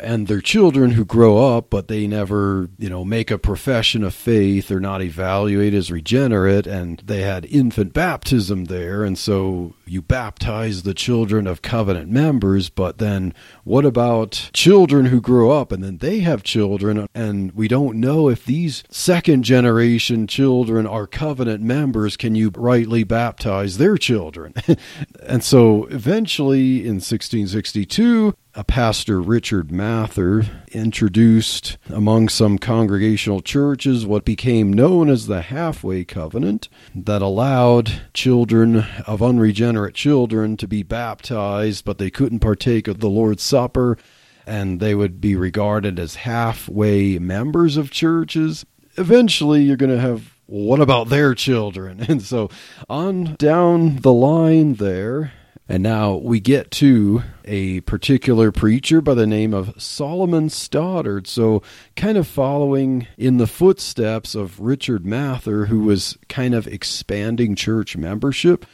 and 0.00 0.26
their 0.26 0.40
children 0.40 0.92
who 0.92 1.04
grow 1.04 1.56
up, 1.56 1.70
but 1.70 1.88
they 1.88 2.06
never, 2.06 2.70
you 2.78 2.88
know, 2.88 3.04
make 3.04 3.30
a 3.30 3.38
profession 3.38 4.02
of 4.02 4.14
faith. 4.14 4.68
They're 4.68 4.80
not 4.80 5.02
evaluated 5.02 5.78
as 5.78 5.90
regenerate, 5.90 6.66
and 6.66 7.02
they 7.04 7.22
had 7.22 7.44
infant 7.46 7.92
baptism 7.92 8.66
there. 8.66 9.04
And 9.04 9.18
so 9.18 9.74
you 9.86 10.02
baptize 10.02 10.82
the 10.82 10.94
children 10.94 11.46
of 11.46 11.62
covenant 11.62 12.10
members, 12.10 12.68
but 12.68 12.98
then 12.98 13.34
what 13.64 13.84
about 13.84 14.50
children 14.52 15.06
who 15.06 15.20
grow 15.20 15.50
up 15.50 15.72
and 15.72 15.82
then 15.82 15.98
they 15.98 16.20
have 16.20 16.42
children, 16.42 17.08
and 17.14 17.52
we 17.52 17.68
don't 17.68 17.98
know 17.98 18.28
if 18.28 18.44
these 18.44 18.84
second 18.90 19.42
generation 19.42 20.26
children 20.26 20.86
are 20.86 21.06
covenant 21.06 21.62
members? 21.62 22.16
Can 22.16 22.34
you 22.34 22.50
rightly 22.54 23.04
baptize 23.04 23.78
their 23.78 23.96
children? 23.96 24.54
and 25.22 25.42
so 25.42 25.84
eventually 25.86 26.80
in 26.80 26.96
1662, 26.96 28.34
a 28.58 28.64
pastor, 28.64 29.20
Richard 29.20 29.70
Mather, 29.70 30.44
introduced 30.72 31.78
among 31.90 32.28
some 32.28 32.58
congregational 32.58 33.40
churches 33.40 34.04
what 34.04 34.24
became 34.24 34.72
known 34.72 35.08
as 35.08 35.28
the 35.28 35.42
halfway 35.42 36.04
covenant 36.04 36.68
that 36.92 37.22
allowed 37.22 38.02
children 38.12 38.84
of 39.06 39.22
unregenerate 39.22 39.94
children 39.94 40.56
to 40.56 40.66
be 40.66 40.82
baptized, 40.82 41.84
but 41.84 41.98
they 41.98 42.10
couldn't 42.10 42.40
partake 42.40 42.88
of 42.88 42.98
the 42.98 43.08
Lord's 43.08 43.44
Supper 43.44 43.96
and 44.44 44.80
they 44.80 44.96
would 44.96 45.20
be 45.20 45.36
regarded 45.36 46.00
as 46.00 46.16
halfway 46.16 47.16
members 47.20 47.76
of 47.76 47.92
churches. 47.92 48.66
Eventually, 48.96 49.62
you're 49.62 49.76
going 49.76 49.94
to 49.94 50.00
have 50.00 50.34
what 50.46 50.80
about 50.80 51.10
their 51.10 51.32
children? 51.32 52.04
And 52.08 52.22
so 52.22 52.50
on 52.88 53.36
down 53.36 53.96
the 53.96 54.12
line 54.12 54.74
there, 54.74 55.32
and 55.68 55.82
now 55.82 56.16
we 56.16 56.40
get 56.40 56.70
to 56.70 57.22
a 57.44 57.80
particular 57.80 58.50
preacher 58.50 59.00
by 59.02 59.14
the 59.14 59.26
name 59.26 59.52
of 59.52 59.80
Solomon 59.80 60.48
Stoddard. 60.48 61.26
So, 61.26 61.62
kind 61.94 62.16
of 62.16 62.26
following 62.26 63.06
in 63.18 63.36
the 63.36 63.46
footsteps 63.46 64.34
of 64.34 64.60
Richard 64.60 65.04
Mather, 65.04 65.66
who 65.66 65.80
was 65.80 66.16
kind 66.28 66.54
of 66.54 66.66
expanding 66.66 67.54
church 67.54 67.96
membership 67.96 68.64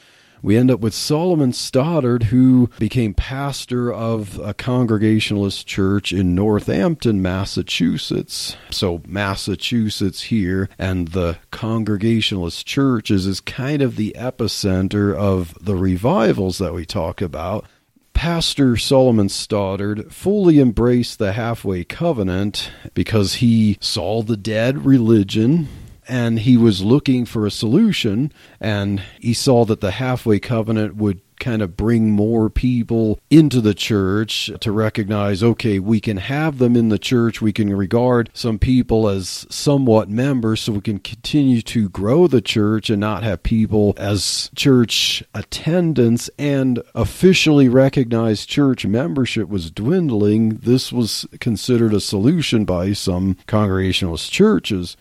we 0.45 0.59
end 0.59 0.71
up 0.71 0.81
with 0.81 0.93
Solomon 0.93 1.55
Stoddard, 1.55 2.25
who 2.25 2.69
became 2.79 3.15
pastor 3.15 3.91
of 3.91 4.39
a 4.41 4.53
Congregationalist 4.53 5.67
church 5.67 6.13
in 6.13 6.35
Northampton, 6.35 7.23
Massachusetts. 7.23 8.55
So, 8.71 9.01
Massachusetts 9.07 10.25
here, 10.25 10.69
and 10.79 11.09
the 11.09 11.39
Congregationalist 11.51 12.67
churches 12.67 13.27
is 13.27 13.41
kind 13.41 13.81
of 13.81 13.97
the 13.97 14.15
epicenter 14.19 15.17
of 15.17 15.57
the 15.65 15.77
revivals 15.77 16.59
that 16.59 16.75
we 16.75 16.85
talk 16.85 17.23
about. 17.23 17.65
Pastor 18.13 18.77
Solomon 18.77 19.31
Stoddard 19.31 20.13
fully 20.13 20.61
embraced 20.61 21.19
the 21.19 21.33
halfway 21.33 21.85
covenant 21.85 22.71
because 22.93 23.37
he 23.37 23.79
saw 23.81 24.23
the 24.23 24.37
dead 24.37 24.85
religion 24.85 25.69
and 26.09 26.41
he 26.41 26.57
was 26.57 26.83
looking 26.83 27.25
for 27.25 27.47
a 27.47 27.51
solution 27.51 28.33
and 28.61 29.03
he 29.21 29.35
saw 29.35 29.65
that 29.65 29.81
the 29.81 29.93
halfway 29.93 30.39
covenant 30.39 30.97
would 30.97 31.21
kind 31.39 31.63
of 31.63 31.77
bring 31.77 32.11
more 32.11 32.49
people 32.49 33.19
into 33.31 33.61
the 33.61 33.75
church 33.75 34.51
to 34.61 34.73
recognize 34.73 35.43
okay 35.43 35.79
we 35.79 36.01
can 36.01 36.17
have 36.17 36.59
them 36.59 36.77
in 36.77 36.89
the 36.89 36.99
church. 36.99 37.43
We 37.43 37.53
can 37.53 37.75
regard 37.75 38.31
some 38.33 38.59
people 38.59 39.09
as 39.09 39.47
somewhat 39.51 40.09
members 40.09 40.61
so 40.61 40.73
we 40.73 40.81
can 40.81 40.99
continue 40.99 41.63
to 41.63 41.89
grow 41.89 42.27
the 42.27 42.41
church 42.41 42.91
and 42.91 43.01
not 43.01 43.23
have 43.23 43.43
people 43.43 43.95
as 43.97 44.51
church 44.55 45.23
attendance 45.35 46.31
and 46.39 46.83
officially 46.95 47.69
recognized 47.69 48.49
church 48.49 48.87
membership 48.87 49.49
was 49.49 49.71
dwindling. 49.71 50.59
This 50.59 50.93
was 50.93 51.27
considered 51.41 51.95
a 51.95 52.01
solution 52.01 52.65
by 52.65 52.93
some 52.93 53.37
congregationalist 53.47 54.33
churches 54.33 54.97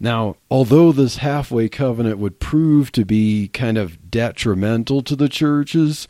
now, 0.00 0.36
although 0.50 0.92
this 0.92 1.16
halfway 1.16 1.68
covenant 1.68 2.18
would 2.18 2.38
prove 2.38 2.92
to 2.92 3.04
be 3.04 3.48
kind 3.48 3.76
of 3.76 4.10
detrimental 4.10 5.02
to 5.02 5.16
the 5.16 5.28
churches, 5.28 6.06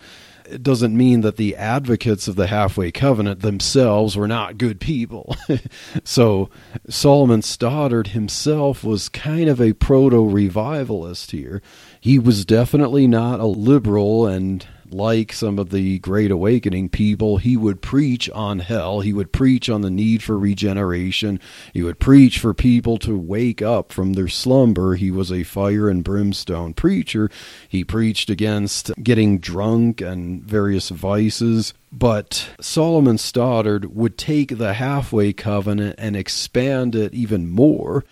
it 0.50 0.62
doesn't 0.62 0.96
mean 0.96 1.20
that 1.22 1.36
the 1.36 1.56
advocates 1.56 2.28
of 2.28 2.36
the 2.36 2.46
halfway 2.46 2.90
covenant 2.90 3.40
themselves 3.40 4.16
were 4.16 4.28
not 4.28 4.58
good 4.58 4.80
people. 4.80 5.36
so 6.04 6.48
Solomon 6.88 7.42
Stoddard 7.42 8.08
himself 8.08 8.82
was 8.82 9.08
kind 9.08 9.48
of 9.48 9.60
a 9.60 9.74
proto 9.74 10.22
revivalist 10.22 11.30
here. 11.30 11.62
He 12.00 12.18
was 12.18 12.44
definitely 12.44 13.06
not 13.06 13.40
a 13.40 13.46
liberal 13.46 14.26
and 14.26 14.66
like 14.92 15.32
some 15.32 15.58
of 15.58 15.70
the 15.70 15.98
Great 15.98 16.30
Awakening 16.30 16.88
people, 16.88 17.38
he 17.38 17.56
would 17.56 17.82
preach 17.82 18.28
on 18.30 18.60
hell. 18.60 19.00
He 19.00 19.12
would 19.12 19.32
preach 19.32 19.68
on 19.68 19.82
the 19.82 19.90
need 19.90 20.22
for 20.22 20.38
regeneration. 20.38 21.40
He 21.72 21.82
would 21.82 21.98
preach 21.98 22.38
for 22.38 22.54
people 22.54 22.98
to 22.98 23.18
wake 23.18 23.62
up 23.62 23.92
from 23.92 24.14
their 24.14 24.28
slumber. 24.28 24.94
He 24.94 25.10
was 25.10 25.32
a 25.32 25.44
fire 25.44 25.88
and 25.88 26.04
brimstone 26.04 26.74
preacher. 26.74 27.30
He 27.68 27.84
preached 27.84 28.30
against 28.30 28.90
getting 29.02 29.38
drunk 29.38 30.00
and 30.00 30.42
various 30.42 30.88
vices. 30.88 31.74
But 31.90 32.50
Solomon 32.60 33.18
Stoddard 33.18 33.94
would 33.94 34.18
take 34.18 34.58
the 34.58 34.74
halfway 34.74 35.32
covenant 35.32 35.96
and 35.98 36.16
expand 36.16 36.94
it 36.94 37.14
even 37.14 37.48
more 37.48 38.04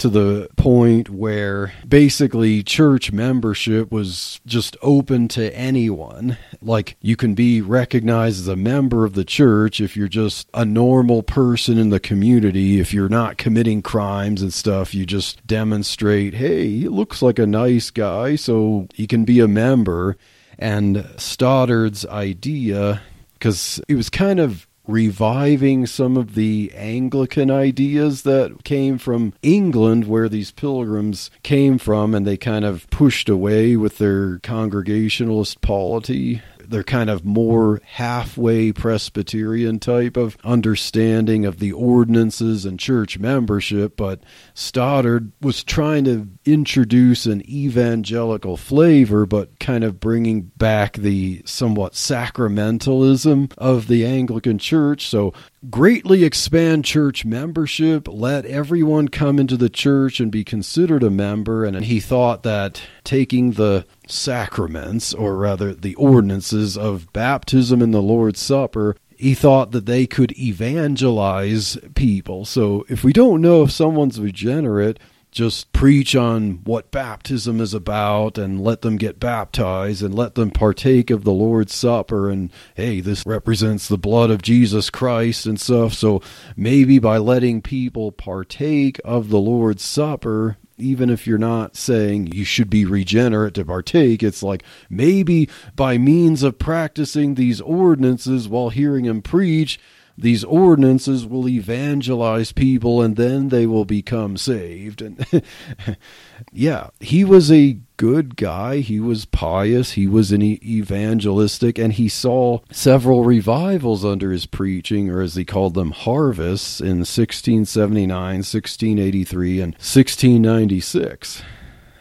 to 0.00 0.08
the 0.08 0.48
point 0.56 1.10
where 1.10 1.72
basically 1.86 2.62
church 2.62 3.12
membership 3.12 3.92
was 3.92 4.40
just 4.46 4.74
open 4.80 5.28
to 5.28 5.54
anyone. 5.54 6.38
Like 6.62 6.96
you 7.02 7.16
can 7.16 7.34
be 7.34 7.60
recognized 7.60 8.40
as 8.40 8.48
a 8.48 8.56
member 8.56 9.04
of 9.04 9.12
the 9.12 9.26
church 9.26 9.78
if 9.78 9.98
you're 9.98 10.08
just 10.08 10.48
a 10.54 10.64
normal 10.64 11.22
person 11.22 11.76
in 11.76 11.90
the 11.90 12.00
community. 12.00 12.80
If 12.80 12.94
you're 12.94 13.10
not 13.10 13.36
committing 13.36 13.82
crimes 13.82 14.40
and 14.40 14.54
stuff, 14.54 14.94
you 14.94 15.04
just 15.04 15.46
demonstrate, 15.46 16.32
hey, 16.32 16.66
he 16.66 16.88
looks 16.88 17.20
like 17.20 17.38
a 17.38 17.46
nice 17.46 17.90
guy, 17.90 18.36
so 18.36 18.88
he 18.94 19.06
can 19.06 19.26
be 19.26 19.38
a 19.40 19.48
member. 19.48 20.16
And 20.58 21.06
Stoddard's 21.18 22.06
idea, 22.06 23.02
because 23.34 23.82
it 23.86 23.96
was 23.96 24.08
kind 24.08 24.40
of 24.40 24.66
reviving 24.90 25.86
some 25.86 26.16
of 26.16 26.34
the 26.34 26.72
Anglican 26.74 27.50
ideas 27.50 28.22
that 28.22 28.64
came 28.64 28.98
from 28.98 29.32
England, 29.42 30.06
where 30.06 30.28
these 30.28 30.50
pilgrims 30.50 31.30
came 31.42 31.78
from, 31.78 32.14
and 32.14 32.26
they 32.26 32.36
kind 32.36 32.64
of 32.64 32.88
pushed 32.90 33.28
away 33.28 33.76
with 33.76 33.98
their 33.98 34.38
Congregationalist 34.40 35.60
polity 35.60 36.42
they're 36.70 36.84
kind 36.84 37.10
of 37.10 37.24
more 37.24 37.80
halfway 37.84 38.72
Presbyterian 38.72 39.78
type 39.78 40.16
of 40.16 40.36
understanding 40.44 41.44
of 41.44 41.58
the 41.58 41.72
ordinances 41.72 42.64
and 42.64 42.78
church 42.78 43.18
membership, 43.18 43.96
but 43.96 44.22
Stoddard 44.54 45.32
was 45.40 45.64
trying 45.64 46.04
to 46.04 46.28
introduce 46.44 47.26
an 47.26 47.42
evangelical 47.48 48.56
flavor, 48.56 49.26
but 49.26 49.58
kind 49.58 49.84
of 49.84 50.00
bringing 50.00 50.42
back 50.42 50.96
the 50.96 51.42
somewhat 51.44 51.94
sacramentalism 51.94 53.52
of 53.58 53.88
the 53.88 54.06
Anglican 54.06 54.58
Church. 54.58 55.08
So 55.08 55.34
greatly 55.68 56.24
expand 56.24 56.84
church 56.84 57.24
membership, 57.24 58.08
let 58.08 58.46
everyone 58.46 59.08
come 59.08 59.38
into 59.38 59.56
the 59.56 59.68
church 59.68 60.20
and 60.20 60.32
be 60.32 60.44
considered 60.44 61.02
a 61.02 61.10
member. 61.10 61.64
And 61.64 61.84
he 61.84 62.00
thought 62.00 62.42
that 62.44 62.80
taking 63.04 63.52
the 63.52 63.84
sacraments, 64.06 65.12
or 65.12 65.36
rather 65.36 65.74
the 65.74 65.94
ordinances 65.96 66.78
of 66.78 67.12
baptism 67.12 67.82
and 67.82 67.92
the 67.92 68.00
Lord's 68.00 68.40
Supper, 68.40 68.96
he 69.16 69.34
thought 69.34 69.72
that 69.72 69.84
they 69.84 70.06
could 70.06 70.36
evangelize 70.38 71.76
people. 71.94 72.46
So 72.46 72.86
if 72.88 73.04
we 73.04 73.12
don't 73.12 73.42
know 73.42 73.62
if 73.62 73.70
someone's 73.70 74.18
regenerate, 74.18 74.98
just 75.30 75.72
preach 75.72 76.16
on 76.16 76.60
what 76.64 76.90
baptism 76.90 77.60
is 77.60 77.72
about 77.72 78.36
and 78.36 78.62
let 78.62 78.82
them 78.82 78.96
get 78.96 79.20
baptized 79.20 80.02
and 80.02 80.14
let 80.14 80.34
them 80.34 80.50
partake 80.50 81.10
of 81.10 81.24
the 81.24 81.32
Lord's 81.32 81.74
Supper. 81.74 82.28
And 82.28 82.50
hey, 82.74 83.00
this 83.00 83.24
represents 83.24 83.88
the 83.88 83.98
blood 83.98 84.30
of 84.30 84.42
Jesus 84.42 84.90
Christ 84.90 85.46
and 85.46 85.60
stuff. 85.60 85.94
So 85.94 86.20
maybe 86.56 86.98
by 86.98 87.18
letting 87.18 87.62
people 87.62 88.10
partake 88.12 89.00
of 89.04 89.28
the 89.28 89.38
Lord's 89.38 89.84
Supper, 89.84 90.56
even 90.76 91.10
if 91.10 91.26
you're 91.26 91.38
not 91.38 91.76
saying 91.76 92.32
you 92.32 92.44
should 92.44 92.70
be 92.70 92.84
regenerate 92.84 93.54
to 93.54 93.64
partake, 93.64 94.22
it's 94.22 94.42
like 94.42 94.64
maybe 94.88 95.48
by 95.76 95.98
means 95.98 96.42
of 96.42 96.58
practicing 96.58 97.34
these 97.34 97.60
ordinances 97.60 98.48
while 98.48 98.70
hearing 98.70 99.04
him 99.04 99.22
preach, 99.22 99.78
these 100.20 100.44
ordinances 100.44 101.26
will 101.26 101.48
evangelize 101.48 102.52
people 102.52 103.00
and 103.02 103.16
then 103.16 103.48
they 103.48 103.66
will 103.66 103.84
become 103.84 104.36
saved. 104.36 105.02
And 105.02 105.26
yeah, 106.52 106.90
he 107.00 107.24
was 107.24 107.50
a 107.50 107.78
good 107.96 108.36
guy. 108.36 108.78
He 108.78 109.00
was 109.00 109.24
pious. 109.24 109.92
He 109.92 110.06
was 110.06 110.32
an 110.32 110.42
evangelistic, 110.42 111.78
and 111.78 111.92
he 111.92 112.08
saw 112.08 112.60
several 112.70 113.24
revivals 113.24 114.04
under 114.04 114.32
his 114.32 114.46
preaching, 114.46 115.10
or 115.10 115.20
as 115.20 115.34
he 115.34 115.44
called 115.44 115.74
them, 115.74 115.90
harvests 115.90 116.80
in 116.80 117.00
1679, 117.00 118.08
1683, 118.08 119.60
and 119.60 119.74
1696 119.74 121.42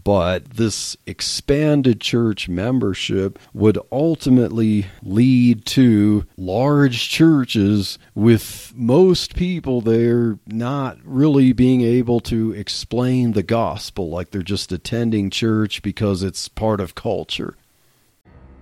but 0.04 0.50
this 0.52 0.98
expanded 1.06 2.02
church 2.02 2.50
membership 2.50 3.40
would 3.54 3.78
ultimately 3.92 4.86
lead 5.04 5.66
to 5.66 6.26
large 6.38 7.10
churches 7.10 8.00
with 8.16 8.74
most 8.76 9.36
people 9.36 9.82
there 9.82 10.38
not 10.48 10.98
really 11.04 11.54
being 11.54 11.82
able 11.82 12.20
to 12.20 12.52
explain 12.54 13.34
the 13.34 13.44
gospel 13.44 14.10
like 14.10 14.32
they're 14.32 14.42
just 14.42 14.72
attending 14.72 15.30
church 15.30 15.82
because 15.82 16.24
it's 16.24 16.48
part 16.48 16.80
of 16.80 16.96
culture. 16.96 17.56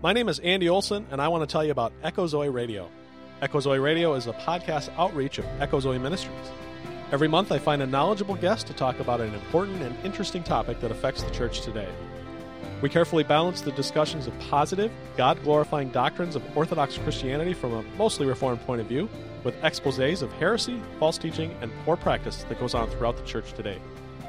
My 0.03 0.13
name 0.13 0.29
is 0.29 0.39
Andy 0.39 0.69
Olson, 0.69 1.07
and 1.11 1.21
I 1.21 1.27
want 1.27 1.47
to 1.47 1.51
tell 1.51 1.63
you 1.63 1.71
about 1.71 1.91
Echo 2.03 2.27
Zoe 2.27 2.49
Radio. 2.49 2.89
Echo 3.41 3.59
Zoe 3.59 3.79
Radio 3.79 4.13
is 4.13 4.27
a 4.27 4.33
podcast 4.33 4.89
outreach 4.97 5.37
of 5.37 5.45
Echo 5.59 5.79
Zoe 5.79 5.97
Ministries. 5.97 6.51
Every 7.09 7.29
month, 7.29 7.53
I 7.53 7.57
find 7.57 7.81
a 7.81 7.87
knowledgeable 7.87 8.35
guest 8.35 8.67
to 8.67 8.73
talk 8.73 8.99
about 8.99 9.21
an 9.21 9.33
important 9.33 9.81
and 9.81 9.95
interesting 10.03 10.43
topic 10.43 10.81
that 10.81 10.91
affects 10.91 11.23
the 11.23 11.31
church 11.31 11.61
today. 11.61 11.87
We 12.81 12.89
carefully 12.89 13.23
balance 13.23 13.61
the 13.61 13.71
discussions 13.71 14.27
of 14.27 14.37
positive, 14.39 14.91
God 15.15 15.41
glorifying 15.41 15.89
doctrines 15.89 16.35
of 16.35 16.43
Orthodox 16.55 16.97
Christianity 16.97 17.53
from 17.53 17.73
a 17.73 17.81
mostly 17.97 18.25
Reformed 18.25 18.59
point 18.61 18.81
of 18.81 18.87
view 18.87 19.07
with 19.45 19.55
exposes 19.63 20.21
of 20.21 20.33
heresy, 20.33 20.81
false 20.99 21.17
teaching, 21.17 21.55
and 21.61 21.71
poor 21.85 21.95
practice 21.95 22.43
that 22.43 22.59
goes 22.59 22.73
on 22.73 22.89
throughout 22.89 23.15
the 23.15 23.23
church 23.23 23.53
today. 23.53 23.79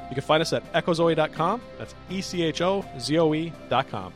You 0.07 0.15
can 0.15 0.23
find 0.23 0.41
us 0.41 0.53
at 0.53 0.71
echozoe.com. 0.71 1.61
That's 1.77 1.93
E 2.09 2.21
C 2.21 2.43
H 2.43 2.61
O 2.61 2.85
Z 2.97 3.19
O 3.19 3.33
E.com 3.33 4.13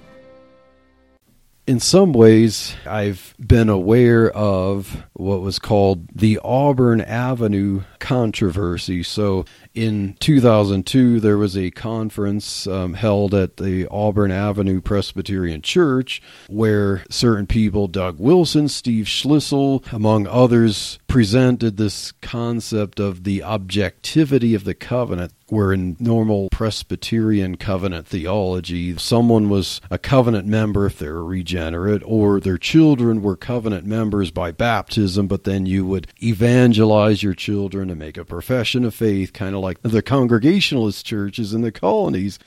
in 1.66 1.80
some 1.80 2.12
ways, 2.12 2.76
I've 2.86 3.34
been 3.40 3.70
aware 3.70 4.30
of 4.30 5.06
what 5.14 5.42
was 5.42 5.60
called 5.60 6.08
the 6.14 6.40
Auburn 6.44 7.00
Avenue 7.00 7.84
controversy. 8.04 9.02
So 9.02 9.46
in 9.74 10.16
2002, 10.20 11.22
there 11.22 11.38
was 11.38 11.58
a 11.58 11.72
conference 11.72 12.68
um, 12.68 12.96
held 12.96 13.34
at 13.34 13.56
the 13.56 13.88
Auburn 13.90 14.30
Avenue 14.30 14.82
Presbyterian 14.82 15.62
Church 15.62 16.22
where 16.50 17.06
certain 17.10 17.48
people, 17.48 17.88
Doug 17.88 18.20
Wilson, 18.20 18.68
Steve 18.68 19.06
Schlissel, 19.06 19.90
among 19.94 20.28
others, 20.28 21.00
presented 21.08 21.78
this 21.78 22.12
concept 22.12 23.00
of 23.00 23.24
the 23.24 23.42
objectivity 23.42 24.54
of 24.54 24.66
the 24.66 24.74
covenant 24.74 25.32
where 25.54 25.72
in 25.72 25.96
normal 26.00 26.50
Presbyterian 26.50 27.56
covenant 27.56 28.08
theology, 28.08 28.98
someone 28.98 29.50
was 29.50 29.80
a 29.92 30.00
covenant 30.00 30.48
member 30.48 30.88
if 30.88 30.98
they're 30.98 31.24
regenerate, 31.24 32.02
or 32.06 32.40
their 32.40 32.58
children 32.58 33.22
were 33.22 33.36
covenant 33.36 33.86
members 33.86 34.32
by 34.32 34.52
baptism, 34.52 35.28
but 35.28 35.44
then 35.44 35.68
you 35.68 35.86
would 35.86 36.08
evangelize 36.24 37.22
your 37.22 37.36
children 37.36 37.92
and 37.94 38.00
make 38.00 38.18
a 38.18 38.26
profession 38.26 38.84
of 38.84 38.94
faith, 38.94 39.32
kind 39.32 39.56
of 39.56 39.62
like 39.62 39.82
the 39.84 40.02
Congregationalist 40.02 41.06
churches 41.06 41.54
in 41.54 41.62
the 41.62 41.72
colonies. 41.72 42.40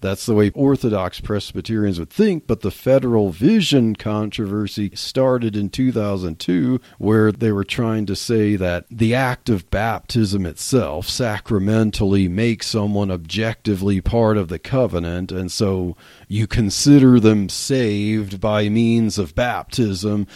That's 0.00 0.26
the 0.26 0.34
way 0.34 0.50
Orthodox 0.50 1.20
Presbyterians 1.20 1.98
would 1.98 2.10
think, 2.10 2.46
but 2.46 2.60
the 2.60 2.72
federal 2.72 3.30
vision 3.30 3.94
controversy 3.94 4.90
started 4.94 5.54
in 5.54 5.70
2002, 5.70 6.80
where 6.98 7.30
they 7.30 7.52
were 7.52 7.64
trying 7.64 8.06
to 8.06 8.16
say 8.16 8.56
that 8.56 8.84
the 8.90 9.14
act 9.14 9.48
of 9.48 9.70
baptism 9.70 10.44
itself 10.44 11.08
sacramentally 11.08 12.28
makes 12.28 12.66
someone 12.66 13.12
objectively 13.12 14.00
part 14.00 14.36
of 14.36 14.48
the 14.48 14.58
covenant, 14.58 15.30
and 15.30 15.52
so 15.52 15.96
you 16.26 16.48
consider 16.48 17.20
them 17.20 17.48
saved 17.48 18.40
by 18.40 18.68
means 18.68 19.18
of 19.18 19.34
baptism 19.36 20.26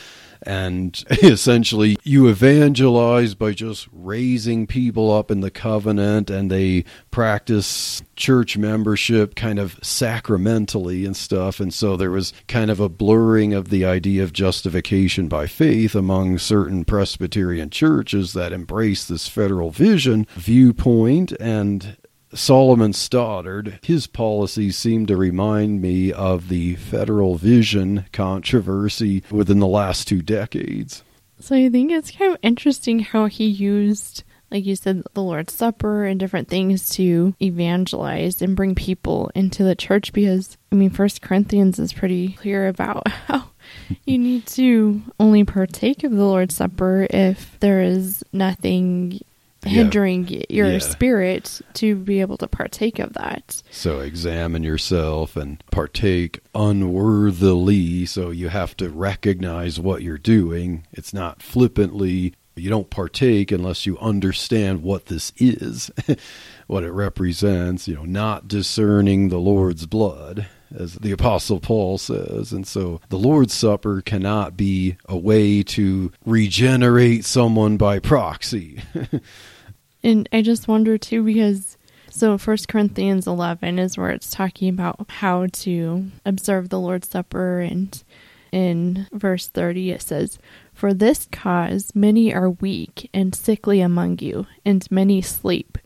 and 0.46 1.04
essentially 1.22 1.98
you 2.04 2.28
evangelize 2.28 3.34
by 3.34 3.52
just 3.52 3.88
raising 3.92 4.66
people 4.66 5.12
up 5.12 5.30
in 5.30 5.40
the 5.40 5.50
covenant 5.50 6.30
and 6.30 6.50
they 6.50 6.84
practice 7.10 8.02
church 8.14 8.56
membership 8.56 9.34
kind 9.34 9.58
of 9.58 9.78
sacramentally 9.82 11.04
and 11.04 11.16
stuff. 11.16 11.60
And 11.60 11.74
so 11.74 11.96
there 11.96 12.10
was 12.10 12.32
kind 12.48 12.70
of 12.70 12.80
a 12.80 12.88
blurring 12.88 13.52
of 13.52 13.68
the 13.68 13.84
idea 13.84 14.22
of 14.22 14.32
justification 14.32 15.28
by 15.28 15.46
faith 15.46 15.94
among 15.94 16.38
certain 16.38 16.84
presbyterian 16.84 17.70
churches 17.70 18.32
that 18.32 18.52
embrace 18.52 19.04
this 19.06 19.28
federal 19.28 19.70
vision 19.70 20.26
viewpoint. 20.36 21.32
And 21.40 21.96
Solomon 22.34 22.92
Stoddard, 22.92 23.78
his 23.82 24.06
policies 24.06 24.76
seem 24.76 25.06
to 25.06 25.16
remind 25.16 25.80
me 25.80 26.12
of 26.12 26.48
the 26.48 26.74
federal 26.76 27.36
vision 27.36 28.06
controversy 28.12 29.22
within 29.30 29.60
the 29.60 29.66
last 29.66 30.08
two 30.08 30.22
decades. 30.22 31.02
So 31.38 31.54
I 31.54 31.68
think 31.68 31.92
it's 31.92 32.10
kind 32.10 32.32
of 32.32 32.38
interesting 32.42 33.00
how 33.00 33.26
he 33.26 33.46
used, 33.46 34.24
like 34.50 34.64
you 34.64 34.74
said, 34.74 35.02
the 35.14 35.22
Lord's 35.22 35.52
Supper 35.52 36.04
and 36.04 36.18
different 36.18 36.48
things 36.48 36.88
to 36.90 37.34
evangelize 37.40 38.40
and 38.42 38.56
bring 38.56 38.74
people 38.74 39.30
into 39.34 39.62
the 39.62 39.74
church 39.74 40.12
because, 40.12 40.56
I 40.72 40.76
mean, 40.76 40.90
First 40.90 41.22
Corinthians 41.22 41.78
is 41.78 41.92
pretty 41.92 42.32
clear 42.32 42.68
about 42.68 43.06
how 43.26 43.50
you 44.04 44.18
need 44.18 44.46
to 44.48 45.02
only 45.20 45.44
partake 45.44 46.04
of 46.04 46.12
the 46.12 46.24
Lord's 46.24 46.56
Supper 46.56 47.06
if 47.10 47.58
there 47.60 47.82
is 47.82 48.24
nothing 48.32 49.20
hindering 49.66 50.44
your 50.48 50.72
Yeah. 50.72 50.78
spirit 50.78 51.60
to 51.74 51.94
be 51.96 52.20
able 52.20 52.36
to 52.38 52.46
partake 52.48 52.98
of 52.98 53.12
that. 53.14 53.62
So 53.70 54.00
examine 54.00 54.62
yourself 54.62 55.36
and 55.36 55.62
partake 55.70 56.40
unworthily. 56.54 58.06
So 58.06 58.30
you 58.30 58.48
have 58.48 58.76
to 58.78 58.88
recognize 58.88 59.78
what 59.80 60.02
you're 60.02 60.18
doing. 60.18 60.84
It's 60.92 61.12
not 61.14 61.42
flippantly. 61.42 62.34
You 62.58 62.70
don't 62.70 62.88
partake 62.90 63.52
unless 63.52 63.84
you 63.84 63.98
understand 63.98 64.82
what 64.82 65.06
this 65.06 65.32
is, 65.36 65.90
what 66.66 66.84
it 66.84 66.90
represents, 66.92 67.86
you 67.86 67.94
know, 67.96 68.04
not 68.04 68.48
discerning 68.48 69.28
the 69.28 69.36
Lord's 69.38 69.84
blood, 69.84 70.46
as 70.74 70.94
the 70.94 71.12
Apostle 71.12 71.60
Paul 71.60 71.98
says. 71.98 72.52
And 72.52 72.66
so 72.66 73.00
the 73.10 73.18
Lord's 73.18 73.52
Supper 73.52 74.00
cannot 74.00 74.56
be 74.56 74.96
a 75.06 75.18
way 75.18 75.62
to 75.64 76.10
regenerate 76.24 77.26
someone 77.26 77.76
by 77.76 77.98
proxy. 77.98 78.80
And 80.06 80.28
I 80.32 80.40
just 80.40 80.68
wonder 80.68 80.96
too 80.96 81.24
because 81.24 81.76
so 82.10 82.38
First 82.38 82.68
Corinthians 82.68 83.26
11 83.26 83.80
is 83.80 83.98
where 83.98 84.10
it's 84.10 84.30
talking 84.30 84.68
about 84.68 85.04
how 85.08 85.48
to 85.48 86.06
observe 86.24 86.68
the 86.68 86.78
Lord's 86.78 87.08
Supper 87.08 87.58
and 87.58 88.04
in 88.52 89.08
verse 89.12 89.48
30 89.48 89.90
it 89.90 90.00
says 90.00 90.38
for 90.72 90.94
this 90.94 91.26
cause 91.32 91.90
many 91.92 92.32
are 92.32 92.50
weak 92.50 93.10
and 93.12 93.34
sickly 93.34 93.80
among 93.80 94.20
you 94.20 94.46
and 94.64 94.88
many 94.92 95.20
sleep. 95.22 95.76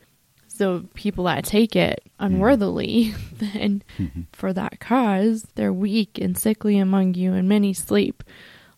So 0.48 0.84
people 0.92 1.24
that 1.24 1.46
take 1.46 1.74
it 1.74 2.02
unworthily 2.18 3.14
then 3.32 3.82
mm-hmm. 3.98 4.20
for 4.34 4.52
that 4.52 4.80
cause 4.80 5.46
they're 5.54 5.72
weak 5.72 6.18
and 6.20 6.36
sickly 6.36 6.78
among 6.78 7.14
you 7.14 7.32
and 7.32 7.48
many 7.48 7.72
sleep 7.72 8.22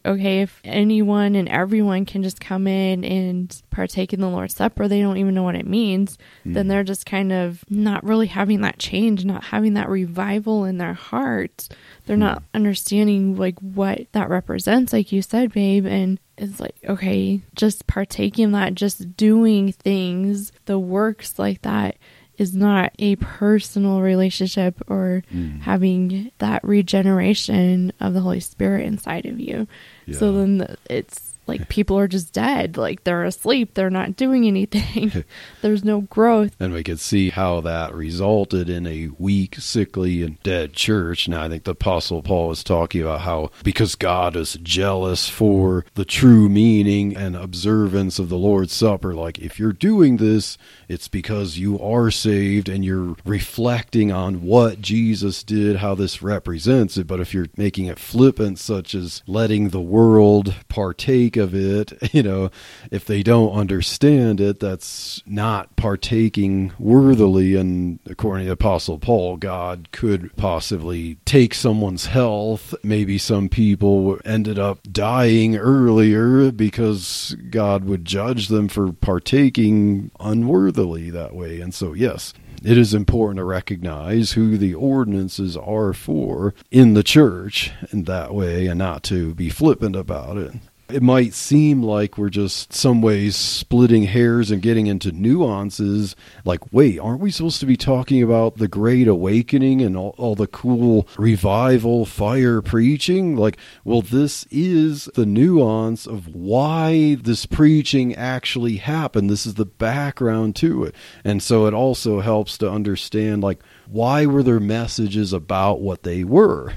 okay, 0.04 0.42
if 0.42 0.60
anyone 0.64 1.34
and 1.34 1.48
everyone 1.48 2.04
can 2.04 2.22
just 2.22 2.40
come 2.40 2.66
in 2.66 3.04
and 3.04 3.62
partake 3.70 4.12
in 4.12 4.20
the 4.20 4.28
Lord's 4.28 4.54
Supper, 4.54 4.88
they 4.88 5.00
don't 5.00 5.16
even 5.16 5.34
know 5.34 5.42
what 5.42 5.54
it 5.54 5.66
means, 5.66 6.18
then 6.44 6.66
mm. 6.66 6.68
they're 6.68 6.84
just 6.84 7.06
kind 7.06 7.32
of 7.32 7.64
not 7.70 8.02
really 8.04 8.26
having 8.26 8.62
that 8.62 8.78
change, 8.78 9.24
not 9.24 9.44
having 9.44 9.74
that 9.74 9.88
revival 9.88 10.64
in 10.64 10.78
their 10.78 10.94
heart. 10.94 11.68
They're 12.06 12.16
mm. 12.16 12.20
not 12.20 12.42
understanding 12.52 13.36
like 13.36 13.58
what 13.60 14.06
that 14.12 14.28
represents, 14.28 14.92
like 14.92 15.12
you 15.12 15.22
said, 15.22 15.52
babe. 15.52 15.86
And 15.86 16.18
it's 16.36 16.58
like, 16.58 16.76
okay, 16.88 17.40
just 17.54 17.86
partaking 17.86 18.52
that, 18.52 18.74
just 18.74 19.16
doing 19.16 19.72
things, 19.72 20.52
the 20.64 20.78
works 20.78 21.38
like 21.38 21.62
that 21.62 21.96
is 22.42 22.54
not 22.54 22.92
a 22.98 23.16
personal 23.16 24.02
relationship 24.02 24.82
or 24.88 25.22
mm. 25.32 25.60
having 25.62 26.30
that 26.38 26.62
regeneration 26.64 27.92
of 28.00 28.12
the 28.12 28.20
Holy 28.20 28.40
Spirit 28.40 28.84
inside 28.84 29.24
of 29.24 29.40
you. 29.40 29.66
So 30.10 30.32
then 30.32 30.58
the, 30.58 30.76
it's 30.90 31.31
like 31.46 31.68
people 31.68 31.98
are 31.98 32.08
just 32.08 32.32
dead. 32.32 32.76
Like 32.76 33.04
they're 33.04 33.24
asleep. 33.24 33.74
They're 33.74 33.90
not 33.90 34.16
doing 34.16 34.46
anything. 34.46 35.24
There's 35.62 35.84
no 35.84 36.02
growth. 36.02 36.54
And 36.60 36.72
we 36.72 36.84
could 36.84 37.00
see 37.00 37.30
how 37.30 37.60
that 37.62 37.94
resulted 37.94 38.70
in 38.70 38.86
a 38.86 39.08
weak, 39.18 39.56
sickly, 39.56 40.22
and 40.22 40.40
dead 40.42 40.72
church. 40.72 41.28
Now, 41.28 41.42
I 41.42 41.48
think 41.48 41.64
the 41.64 41.72
Apostle 41.72 42.22
Paul 42.22 42.48
was 42.48 42.62
talking 42.62 43.02
about 43.02 43.22
how 43.22 43.50
because 43.64 43.94
God 43.94 44.36
is 44.36 44.54
jealous 44.62 45.28
for 45.28 45.84
the 45.94 46.04
true 46.04 46.48
meaning 46.48 47.16
and 47.16 47.36
observance 47.36 48.18
of 48.18 48.28
the 48.28 48.38
Lord's 48.38 48.72
Supper, 48.72 49.14
like 49.14 49.38
if 49.38 49.58
you're 49.58 49.72
doing 49.72 50.18
this, 50.18 50.56
it's 50.88 51.08
because 51.08 51.58
you 51.58 51.78
are 51.80 52.10
saved 52.10 52.68
and 52.68 52.84
you're 52.84 53.16
reflecting 53.24 54.12
on 54.12 54.42
what 54.42 54.80
Jesus 54.80 55.42
did, 55.42 55.76
how 55.76 55.94
this 55.94 56.22
represents 56.22 56.96
it. 56.96 57.06
But 57.06 57.20
if 57.20 57.34
you're 57.34 57.46
making 57.56 57.86
it 57.86 57.98
flippant, 57.98 58.58
such 58.58 58.94
as 58.94 59.22
letting 59.26 59.70
the 59.70 59.80
world 59.80 60.54
partake 60.68 61.31
of 61.36 61.54
it, 61.54 61.92
you 62.14 62.22
know, 62.22 62.50
if 62.90 63.04
they 63.04 63.22
don't 63.22 63.52
understand 63.52 64.40
it, 64.40 64.60
that's 64.60 65.22
not 65.26 65.74
partaking 65.76 66.72
worthily. 66.78 67.54
And 67.56 67.98
according 68.06 68.46
to 68.46 68.52
Apostle 68.52 68.98
Paul, 68.98 69.36
God 69.36 69.88
could 69.92 70.34
possibly 70.36 71.16
take 71.24 71.54
someone's 71.54 72.06
health. 72.06 72.74
Maybe 72.82 73.18
some 73.18 73.48
people 73.48 74.18
ended 74.24 74.58
up 74.58 74.80
dying 74.90 75.56
earlier 75.56 76.50
because 76.52 77.36
God 77.50 77.84
would 77.84 78.04
judge 78.04 78.48
them 78.48 78.68
for 78.68 78.92
partaking 78.92 80.10
unworthily 80.20 81.10
that 81.10 81.34
way. 81.34 81.60
And 81.60 81.74
so, 81.74 81.92
yes, 81.92 82.32
it 82.64 82.78
is 82.78 82.94
important 82.94 83.38
to 83.38 83.44
recognize 83.44 84.32
who 84.32 84.56
the 84.56 84.74
ordinances 84.74 85.56
are 85.56 85.92
for 85.92 86.54
in 86.70 86.94
the 86.94 87.02
church 87.02 87.72
in 87.90 88.04
that 88.04 88.32
way 88.32 88.66
and 88.68 88.78
not 88.78 89.02
to 89.04 89.34
be 89.34 89.50
flippant 89.50 89.96
about 89.96 90.36
it. 90.36 90.52
It 90.92 91.02
might 91.02 91.32
seem 91.32 91.82
like 91.82 92.18
we're 92.18 92.28
just 92.28 92.74
some 92.74 93.00
ways 93.00 93.34
splitting 93.34 94.02
hairs 94.02 94.50
and 94.50 94.60
getting 94.60 94.88
into 94.88 95.10
nuances. 95.10 96.14
Like, 96.44 96.70
wait, 96.70 96.98
aren't 96.98 97.20
we 97.20 97.30
supposed 97.30 97.60
to 97.60 97.66
be 97.66 97.78
talking 97.78 98.22
about 98.22 98.58
the 98.58 98.68
Great 98.68 99.08
Awakening 99.08 99.80
and 99.80 99.96
all, 99.96 100.14
all 100.18 100.34
the 100.34 100.46
cool 100.46 101.08
revival 101.16 102.04
fire 102.04 102.60
preaching? 102.60 103.36
Like, 103.36 103.56
well, 103.84 104.02
this 104.02 104.46
is 104.50 105.06
the 105.14 105.24
nuance 105.24 106.06
of 106.06 106.34
why 106.34 107.14
this 107.14 107.46
preaching 107.46 108.14
actually 108.14 108.76
happened. 108.76 109.30
This 109.30 109.46
is 109.46 109.54
the 109.54 109.64
background 109.64 110.56
to 110.56 110.84
it. 110.84 110.94
And 111.24 111.42
so 111.42 111.66
it 111.66 111.72
also 111.72 112.20
helps 112.20 112.58
to 112.58 112.70
understand, 112.70 113.42
like, 113.42 113.62
why 113.88 114.26
were 114.26 114.42
there 114.42 114.60
messages 114.60 115.32
about 115.32 115.80
what 115.80 116.02
they 116.02 116.22
were? 116.22 116.74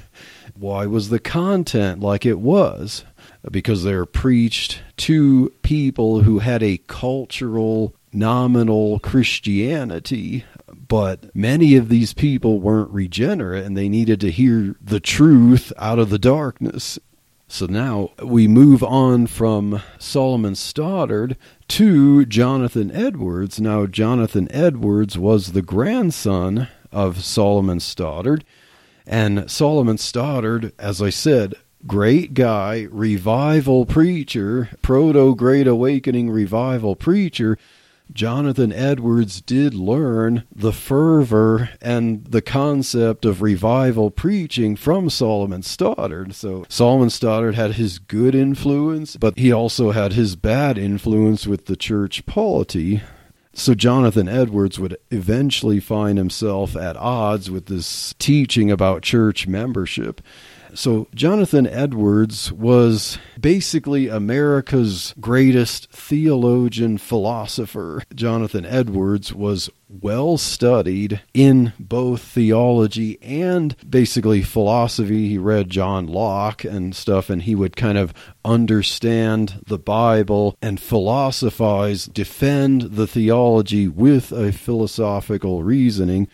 Why 0.58 0.86
was 0.86 1.10
the 1.10 1.20
content 1.20 2.00
like 2.00 2.26
it 2.26 2.40
was? 2.40 3.04
Because 3.52 3.84
they're 3.84 4.06
preached 4.06 4.82
to 4.98 5.54
people 5.62 6.22
who 6.22 6.40
had 6.40 6.64
a 6.64 6.80
cultural, 6.88 7.96
nominal 8.12 9.00
Christianity. 9.00 10.46
But 10.88 11.36
many 11.36 11.76
of 11.76 11.90
these 11.90 12.14
people 12.14 12.60
weren't 12.60 12.92
regenerate 12.92 13.66
and 13.66 13.76
they 13.76 13.90
needed 13.90 14.20
to 14.22 14.32
hear 14.32 14.76
the 14.82 15.00
truth 15.00 15.72
out 15.78 16.00
of 16.00 16.10
the 16.10 16.20
darkness. 16.20 17.00
So 17.48 17.68
now 17.68 18.12
we 18.24 18.48
move 18.48 18.84
on 18.84 19.28
from 19.28 19.82
Solomon 20.00 20.56
Stoddard 20.56 21.38
to 21.70 22.26
Jonathan 22.26 22.92
Edwards. 22.92 23.62
Now, 23.62 23.86
Jonathan 23.86 24.48
Edwards 24.52 25.18
was 25.18 25.52
the 25.52 25.62
grandson 25.62 26.68
of 26.92 27.24
Solomon 27.24 27.80
Stoddard. 27.80 28.44
And 29.06 29.50
Solomon 29.50 30.00
Stoddard, 30.00 30.74
as 30.80 31.02
I 31.02 31.12
said, 31.12 31.54
great 31.88 32.34
guy, 32.34 32.88
revival 32.92 33.86
preacher, 33.86 34.70
proto 34.82 35.36
Great 35.36 35.68
Awakening 35.68 36.30
revival 36.30 36.96
preacher. 36.96 37.58
Jonathan 38.14 38.72
Edwards 38.72 39.42
did 39.42 39.74
learn 39.74 40.44
the 40.56 40.72
fervor 40.72 41.70
and 41.82 42.24
the 42.26 42.42
concept 42.42 43.26
of 43.26 43.42
revival 43.42 44.12
preaching 44.12 44.76
from 44.76 45.10
Solomon 45.10 45.64
Stoddard. 45.64 46.36
So 46.36 46.66
Solomon 46.70 47.10
Stoddard 47.10 47.56
had 47.56 47.74
his 47.74 47.98
good 47.98 48.36
influence, 48.36 49.16
but 49.16 49.38
he 49.38 49.52
also 49.52 49.92
had 49.92 50.14
his 50.14 50.36
bad 50.36 50.78
influence 50.78 51.48
with 51.48 51.66
the 51.66 51.76
church 51.76 52.26
polity. 52.26 53.02
So 53.54 53.74
Jonathan 53.74 54.28
Edwards 54.28 54.80
would 54.80 54.98
eventually 55.10 55.80
find 55.80 56.18
himself 56.18 56.76
at 56.76 56.98
odds 56.98 57.50
with 57.50 57.66
this 57.68 58.14
teaching 58.20 58.70
about 58.70 59.02
church 59.02 59.48
membership. 59.48 60.22
So, 60.76 61.08
Jonathan 61.16 61.66
Edwards 61.66 62.52
was 62.52 63.18
basically 63.40 64.10
America's 64.10 65.16
greatest 65.22 65.90
theologian 65.90 66.98
philosopher. 66.98 68.04
Jonathan 68.14 68.66
Edwards 68.66 69.34
was 69.34 69.70
well 69.88 70.38
studied 70.38 71.22
in 71.34 71.72
both 71.80 72.22
theology 72.22 73.18
and 73.22 73.76
basically 73.90 74.42
philosophy. 74.42 75.30
He 75.30 75.38
read 75.38 75.70
John 75.70 76.08
Locke 76.08 76.66
and 76.66 76.94
stuff, 76.94 77.30
and 77.30 77.44
he 77.44 77.56
would 77.56 77.78
kind 77.78 77.98
of 77.98 78.14
understand 78.44 79.62
the 79.68 79.80
Bible 79.80 80.58
and 80.62 80.80
philosophize, 80.80 82.06
defend 82.06 82.82
the 82.82 83.08
theology 83.08 83.88
with 83.88 84.34
a 84.34 84.52
philosophical 84.52 85.64
reasoning. 85.64 86.28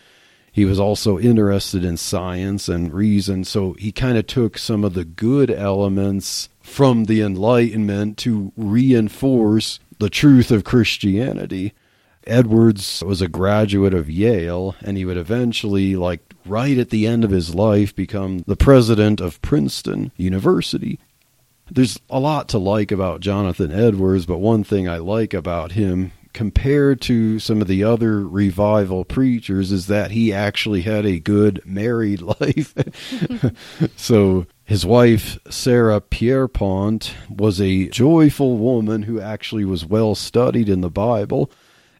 He 0.52 0.66
was 0.66 0.78
also 0.78 1.18
interested 1.18 1.82
in 1.82 1.96
science 1.96 2.68
and 2.68 2.92
reason, 2.92 3.44
so 3.44 3.72
he 3.78 3.90
kind 3.90 4.18
of 4.18 4.26
took 4.26 4.58
some 4.58 4.84
of 4.84 4.92
the 4.92 5.06
good 5.06 5.50
elements 5.50 6.50
from 6.60 7.04
the 7.04 7.22
Enlightenment 7.22 8.18
to 8.18 8.52
reinforce 8.54 9.80
the 9.98 10.10
truth 10.10 10.50
of 10.50 10.62
Christianity. 10.62 11.72
Edwards 12.26 13.02
was 13.04 13.22
a 13.22 13.28
graduate 13.28 13.94
of 13.94 14.10
Yale, 14.10 14.76
and 14.82 14.98
he 14.98 15.06
would 15.06 15.16
eventually, 15.16 15.96
like 15.96 16.34
right 16.44 16.76
at 16.76 16.90
the 16.90 17.06
end 17.06 17.24
of 17.24 17.30
his 17.30 17.54
life, 17.54 17.96
become 17.96 18.44
the 18.46 18.54
president 18.54 19.22
of 19.22 19.40
Princeton 19.40 20.12
University. 20.18 21.00
There's 21.70 21.98
a 22.10 22.20
lot 22.20 22.50
to 22.50 22.58
like 22.58 22.92
about 22.92 23.22
Jonathan 23.22 23.72
Edwards, 23.72 24.26
but 24.26 24.38
one 24.38 24.64
thing 24.64 24.86
I 24.86 24.98
like 24.98 25.32
about 25.32 25.72
him 25.72 26.12
compared 26.32 27.00
to 27.02 27.38
some 27.38 27.60
of 27.60 27.68
the 27.68 27.84
other 27.84 28.26
revival 28.26 29.04
preachers 29.04 29.72
is 29.72 29.86
that 29.86 30.10
he 30.10 30.32
actually 30.32 30.82
had 30.82 31.04
a 31.04 31.20
good 31.20 31.60
married 31.64 32.20
life. 32.40 32.74
so 33.96 34.46
his 34.64 34.86
wife, 34.86 35.38
Sarah 35.50 36.00
Pierpont, 36.00 37.14
was 37.28 37.60
a 37.60 37.88
joyful 37.88 38.56
woman 38.56 39.02
who 39.02 39.20
actually 39.20 39.64
was 39.64 39.84
well 39.84 40.14
studied 40.14 40.68
in 40.68 40.80
the 40.80 40.90
Bible 40.90 41.50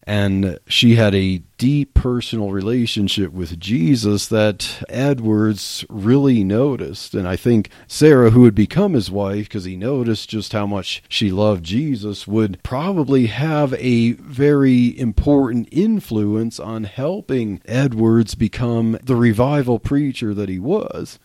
and 0.05 0.59
she 0.67 0.97
had 0.97 1.15
a 1.15 1.39
deep 1.59 1.95
personal 1.95 2.51
relationship 2.51 3.33
with 3.33 3.61
Jesus 3.61 4.27
that 4.27 4.83
Edwards 4.89 5.85
really 5.89 6.43
noticed. 6.43 7.15
And 7.15 7.29
I 7.29 7.37
think 7.37 7.71
Sarah, 7.87 8.31
who 8.31 8.41
would 8.41 8.55
become 8.55 8.95
his 8.95 9.11
wife 9.13 9.49
because 9.49 9.65
he 9.65 9.77
noticed 9.77 10.29
just 10.29 10.53
how 10.53 10.67
much 10.67 11.05
she 11.09 11.31
loved 11.31 11.65
Jesus, 11.65 12.27
would 12.27 12.61
probably 12.65 13.27
have 13.27 13.75
a 13.75 14.13
very 14.13 14.99
important 14.99 15.69
influence 15.71 16.59
on 16.59 16.85
helping 16.85 17.61
Edwards 17.65 18.35
become 18.35 18.99
the 19.05 19.17
revival 19.17 19.79
preacher 19.79 20.35
that 20.35 20.49
he 20.49 20.59
was. 20.59 21.21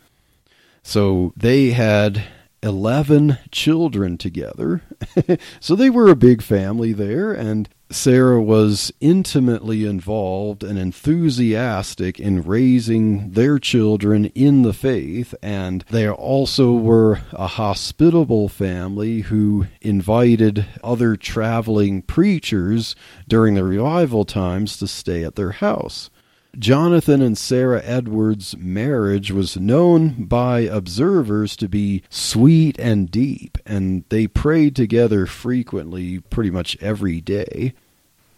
So 0.83 1.33
they 1.35 1.71
had 1.71 2.23
11 2.61 3.39
children 3.51 4.17
together. 4.19 4.83
so 5.59 5.75
they 5.75 5.89
were 5.89 6.09
a 6.09 6.15
big 6.15 6.41
family 6.43 6.93
there, 6.93 7.33
and 7.33 7.67
Sarah 7.89 8.41
was 8.41 8.91
intimately 8.99 9.85
involved 9.85 10.61
and 10.61 10.77
enthusiastic 10.77 12.19
in 12.19 12.41
raising 12.43 13.31
their 13.31 13.59
children 13.59 14.25
in 14.35 14.63
the 14.63 14.73
faith, 14.73 15.33
and 15.41 15.85
they 15.89 16.09
also 16.09 16.73
were 16.73 17.21
a 17.31 17.47
hospitable 17.47 18.49
family 18.49 19.21
who 19.21 19.67
invited 19.81 20.65
other 20.83 21.15
traveling 21.15 22.01
preachers 22.01 22.93
during 23.27 23.55
the 23.55 23.63
revival 23.63 24.25
times 24.25 24.75
to 24.77 24.87
stay 24.87 25.23
at 25.23 25.35
their 25.35 25.51
house. 25.51 26.09
Jonathan 26.57 27.21
and 27.21 27.37
Sarah 27.37 27.81
Edwards' 27.83 28.55
marriage 28.57 29.31
was 29.31 29.57
known 29.57 30.25
by 30.25 30.61
observers 30.61 31.55
to 31.57 31.69
be 31.69 32.03
sweet 32.09 32.79
and 32.79 33.11
deep, 33.11 33.57
and 33.65 34.03
they 34.09 34.27
prayed 34.27 34.75
together 34.75 35.25
frequently, 35.25 36.19
pretty 36.19 36.49
much 36.49 36.77
every 36.81 37.21
day. 37.21 37.73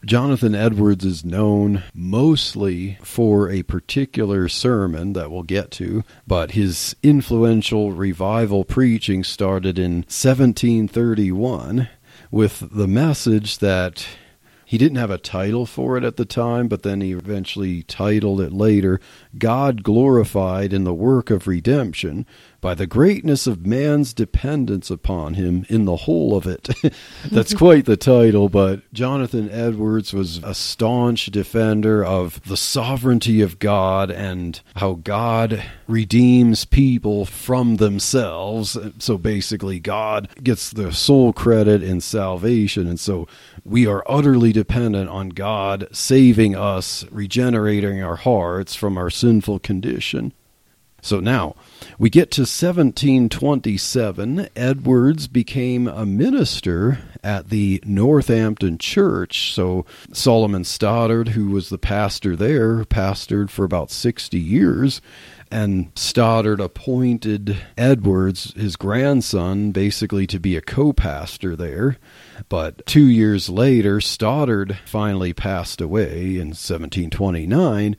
Jonathan 0.06 0.56
Edwards 0.56 1.04
is 1.04 1.26
known 1.26 1.84
mostly 1.94 2.98
for 3.04 3.50
a 3.50 3.64
particular 3.64 4.48
sermon 4.48 5.12
that 5.14 5.30
we'll 5.30 5.44
get 5.44 5.72
to, 5.72 6.04
but 6.26 6.52
his 6.52 6.96
influential 7.04 7.92
revival 7.92 8.64
preaching 8.64 9.26
started 9.26 9.78
in 9.78 9.98
1731 10.08 11.90
with 12.32 12.70
the 12.72 12.88
message 12.88 13.58
that 13.58 14.08
he 14.70 14.78
didn't 14.78 15.00
have 15.00 15.10
a 15.10 15.18
title 15.18 15.66
for 15.66 15.98
it 15.98 16.04
at 16.04 16.16
the 16.16 16.26
time, 16.26 16.68
but 16.68 16.84
then 16.84 17.02
he 17.02 17.12
eventually 17.12 17.82
titled 17.82 18.40
it 18.40 18.54
later 18.54 19.02
God 19.36 19.82
Glorified 19.82 20.74
in 20.74 20.84
the 20.84 20.94
Work 20.94 21.32
of 21.32 21.48
Redemption 21.48 22.24
by 22.62 22.76
the 22.76 22.88
greatness 22.88 23.48
of 23.48 23.66
man's 23.66 24.14
dependence 24.14 24.90
upon 24.90 25.36
him 25.36 25.66
in 25.70 25.86
the 25.86 25.96
whole 25.96 26.36
of 26.36 26.46
it. 26.46 26.70
That's 27.32 27.54
quite 27.54 27.86
the 27.86 27.98
title, 27.98 28.50
but 28.50 28.92
Jonathan 28.94 29.50
Edwards 29.50 30.14
was 30.14 30.38
a 30.44 30.54
staunch 30.54 31.28
defender 31.28 32.04
of 32.04 32.42
the 32.44 32.58
sovereignty 32.58 33.42
of 33.42 33.60
God 33.60 34.12
and 34.12 34.60
how 34.76 34.94
God 34.96 35.64
redeems 35.88 36.66
people 36.66 37.26
from 37.26 37.78
themselves. 37.78 38.78
So 39.00 39.18
basically, 39.18 39.80
God 39.80 40.30
gets 40.44 40.72
the 40.72 40.92
sole 40.92 41.34
credit 41.34 41.84
in 41.84 42.02
salvation, 42.02 42.88
and 42.88 43.00
so 43.00 43.28
we 43.64 43.88
are 43.88 44.04
utterly 44.08 44.52
dependent 44.52 45.10
on 45.10 45.30
God 45.30 45.88
saving 45.92 46.56
us, 46.56 47.06
regenerating 47.12 48.04
our 48.04 48.16
hearts 48.16 48.76
from 48.76 48.98
our 48.98 49.10
sinful 49.10 49.60
condition. 49.60 50.34
So 51.02 51.20
now, 51.20 51.56
we 51.98 52.10
get 52.10 52.32
to 52.32 52.42
1727. 52.42 54.50
Edwards 54.56 55.28
became 55.28 55.88
a 55.88 56.06
minister 56.06 57.00
at 57.24 57.50
the 57.50 57.82
Northampton 57.86 58.78
Church. 58.78 59.54
So 59.54 59.86
Solomon 60.14 60.64
Stoddard, 60.64 61.30
who 61.30 61.50
was 61.50 61.70
the 61.70 61.78
pastor 61.78 62.36
there, 62.36 62.84
pastored 62.86 63.50
for 63.50 63.66
about 63.66 63.92
60 63.92 64.40
years. 64.40 65.02
And 65.52 65.92
Stoddard 65.96 66.60
appointed 66.60 67.58
Edwards, 67.76 68.54
his 68.54 68.76
grandson, 68.76 69.72
basically 69.72 70.28
to 70.28 70.40
be 70.40 70.56
a 70.56 70.62
co 70.62 70.94
pastor 70.94 71.56
there. 71.56 71.98
But 72.50 72.86
two 72.86 73.08
years 73.08 73.50
later, 73.50 74.00
Stoddard 74.00 74.78
finally 74.86 75.34
passed 75.34 75.82
away 75.82 76.36
in 76.36 76.50
1729 76.50 77.98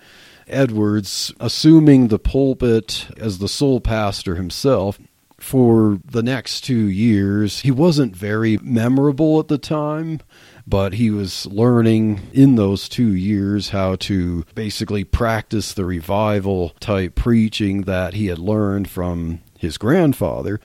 Edwards 0.50 1.32
assuming 1.40 2.08
the 2.08 2.18
pulpit 2.18 3.06
as 3.16 3.38
the 3.38 3.48
sole 3.48 3.80
pastor 3.80 4.34
himself 4.34 4.98
for 5.38 5.98
the 6.04 6.22
next 6.22 6.62
two 6.62 6.88
years. 6.88 7.60
He 7.60 7.70
wasn't 7.70 8.14
very 8.14 8.58
memorable 8.58 9.40
at 9.40 9.48
the 9.48 9.58
time, 9.58 10.20
but 10.66 10.94
he 10.94 11.10
was 11.10 11.46
learning 11.46 12.20
in 12.32 12.56
those 12.56 12.88
two 12.88 13.14
years 13.14 13.70
how 13.70 13.96
to 13.96 14.44
basically 14.54 15.04
practice 15.04 15.72
the 15.72 15.84
revival 15.84 16.70
type 16.80 17.14
preaching 17.14 17.82
that 17.82 18.14
he 18.14 18.26
had 18.26 18.38
learned 18.38 18.88
from 18.88 19.40
his 19.58 19.78
grandfather. 19.78 20.60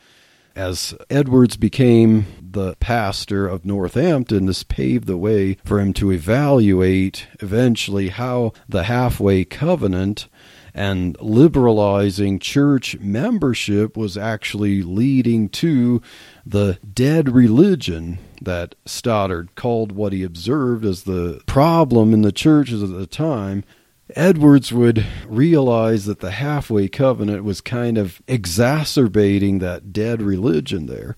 As 0.56 0.96
Edwards 1.10 1.58
became 1.58 2.26
the 2.42 2.76
pastor 2.80 3.46
of 3.46 3.66
Northampton, 3.66 4.46
this 4.46 4.64
paved 4.64 5.06
the 5.06 5.18
way 5.18 5.58
for 5.66 5.82
him 5.82 5.92
to 5.94 6.14
evaluate 6.14 7.28
eventually 7.42 8.08
how 8.08 8.54
the 8.70 8.84
halfway 8.84 9.44
covenant 9.44 10.30
and 10.74 11.18
liberalizing 11.20 12.40
church 12.40 12.98
membership 13.00 13.98
was 13.98 14.18
actually 14.18 14.82
leading 14.82 15.50
to 15.50 16.02
the 16.46 16.80
dead 16.94 17.30
religion 17.30 18.18
that 18.42 18.76
Stoddard 18.86 19.56
called 19.56 19.92
what 19.92 20.14
he 20.14 20.24
observed 20.24 20.86
as 20.86 21.04
the 21.04 21.42
problem 21.46 22.14
in 22.14 22.22
the 22.22 22.32
churches 22.32 22.82
at 22.82 22.92
the 22.92 23.08
time 23.08 23.66
Edwards 24.14 24.72
would 24.72 25.06
realize 25.28 26.06
that 26.06 26.20
the 26.20 26.32
halfway 26.32 26.88
covenant 26.88 27.44
was 27.44 27.60
kind 27.62 27.98
of 27.98 28.22
exacerbating 28.28 29.60
that 29.60 29.92
dead 29.92 30.22
religion 30.22 30.86
there. 30.86 31.16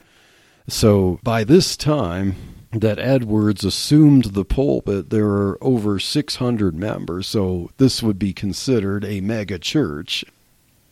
So 0.69 1.19
by 1.23 1.43
this 1.43 1.75
time 1.75 2.35
that 2.71 2.99
Edwards 2.99 3.63
assumed 3.63 4.25
the 4.25 4.45
pulpit, 4.45 5.09
there 5.09 5.25
were 5.25 5.57
over 5.61 5.99
600 5.99 6.75
members, 6.75 7.27
so 7.27 7.71
this 7.77 8.03
would 8.03 8.19
be 8.19 8.33
considered 8.33 9.03
a 9.03 9.21
mega 9.21 9.59
church. 9.59 10.23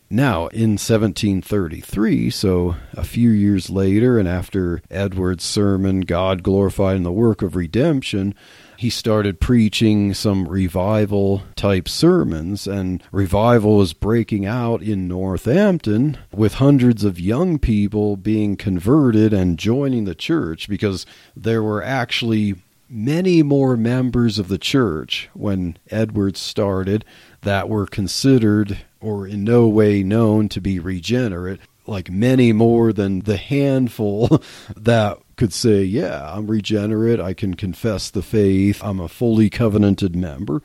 Now, 0.09 0.47
in 0.47 0.71
1733, 0.71 2.29
so 2.29 2.75
a 2.93 3.03
few 3.03 3.31
years 3.31 3.69
later, 3.69 4.19
and 4.19 4.27
after 4.27 4.81
Edwards' 4.91 5.43
sermon, 5.43 6.01
God 6.01 6.43
Glorified 6.43 6.95
in 6.95 7.03
the 7.03 7.11
Work 7.11 7.41
of 7.41 7.55
Redemption, 7.55 8.35
he 8.77 8.89
started 8.89 9.39
preaching 9.39 10.13
some 10.13 10.47
revival 10.47 11.43
type 11.55 11.87
sermons, 11.87 12.67
and 12.67 13.03
revival 13.11 13.77
was 13.77 13.93
breaking 13.93 14.45
out 14.45 14.81
in 14.81 15.07
Northampton 15.07 16.17
with 16.31 16.55
hundreds 16.55 17.03
of 17.03 17.19
young 17.19 17.59
people 17.59 18.17
being 18.17 18.55
converted 18.55 19.33
and 19.33 19.59
joining 19.59 20.05
the 20.05 20.15
church 20.15 20.67
because 20.69 21.05
there 21.35 21.63
were 21.63 21.83
actually 21.83 22.55
many 22.89 23.41
more 23.41 23.75
members 23.75 24.37
of 24.37 24.47
the 24.47 24.57
church 24.57 25.29
when 25.33 25.77
Edwards 25.89 26.39
started 26.39 27.03
that 27.41 27.67
were 27.67 27.87
considered 27.87 28.77
or 29.01 29.27
in 29.27 29.43
no 29.43 29.67
way 29.67 30.03
known 30.03 30.49
to 30.49 30.61
be 30.61 30.79
regenerate 30.79 31.59
like 31.87 32.09
many 32.09 32.51
more 32.51 32.91
than 32.91 33.19
the 33.21 33.37
handful 33.37 34.41
that 34.75 35.17
could 35.35 35.53
say, 35.53 35.83
Yeah, 35.83 36.31
I'm 36.33 36.47
regenerate. 36.47 37.19
I 37.19 37.33
can 37.33 37.53
confess 37.53 38.09
the 38.09 38.21
faith. 38.21 38.83
I'm 38.83 38.99
a 38.99 39.07
fully 39.07 39.49
covenanted 39.49 40.15
member. 40.15 40.61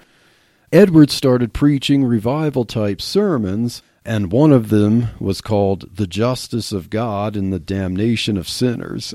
Edwards 0.72 1.12
started 1.12 1.52
preaching 1.52 2.04
revival 2.04 2.64
type 2.64 3.02
sermons, 3.02 3.83
and 4.04 4.30
one 4.30 4.52
of 4.52 4.68
them 4.68 5.09
was 5.18 5.40
called 5.40 5.96
The 5.96 6.06
Justice 6.06 6.70
of 6.70 6.90
God 6.90 7.37
and 7.37 7.52
the 7.52 7.59
Damnation 7.59 8.37
of 8.37 8.48
Sinners. 8.48 9.12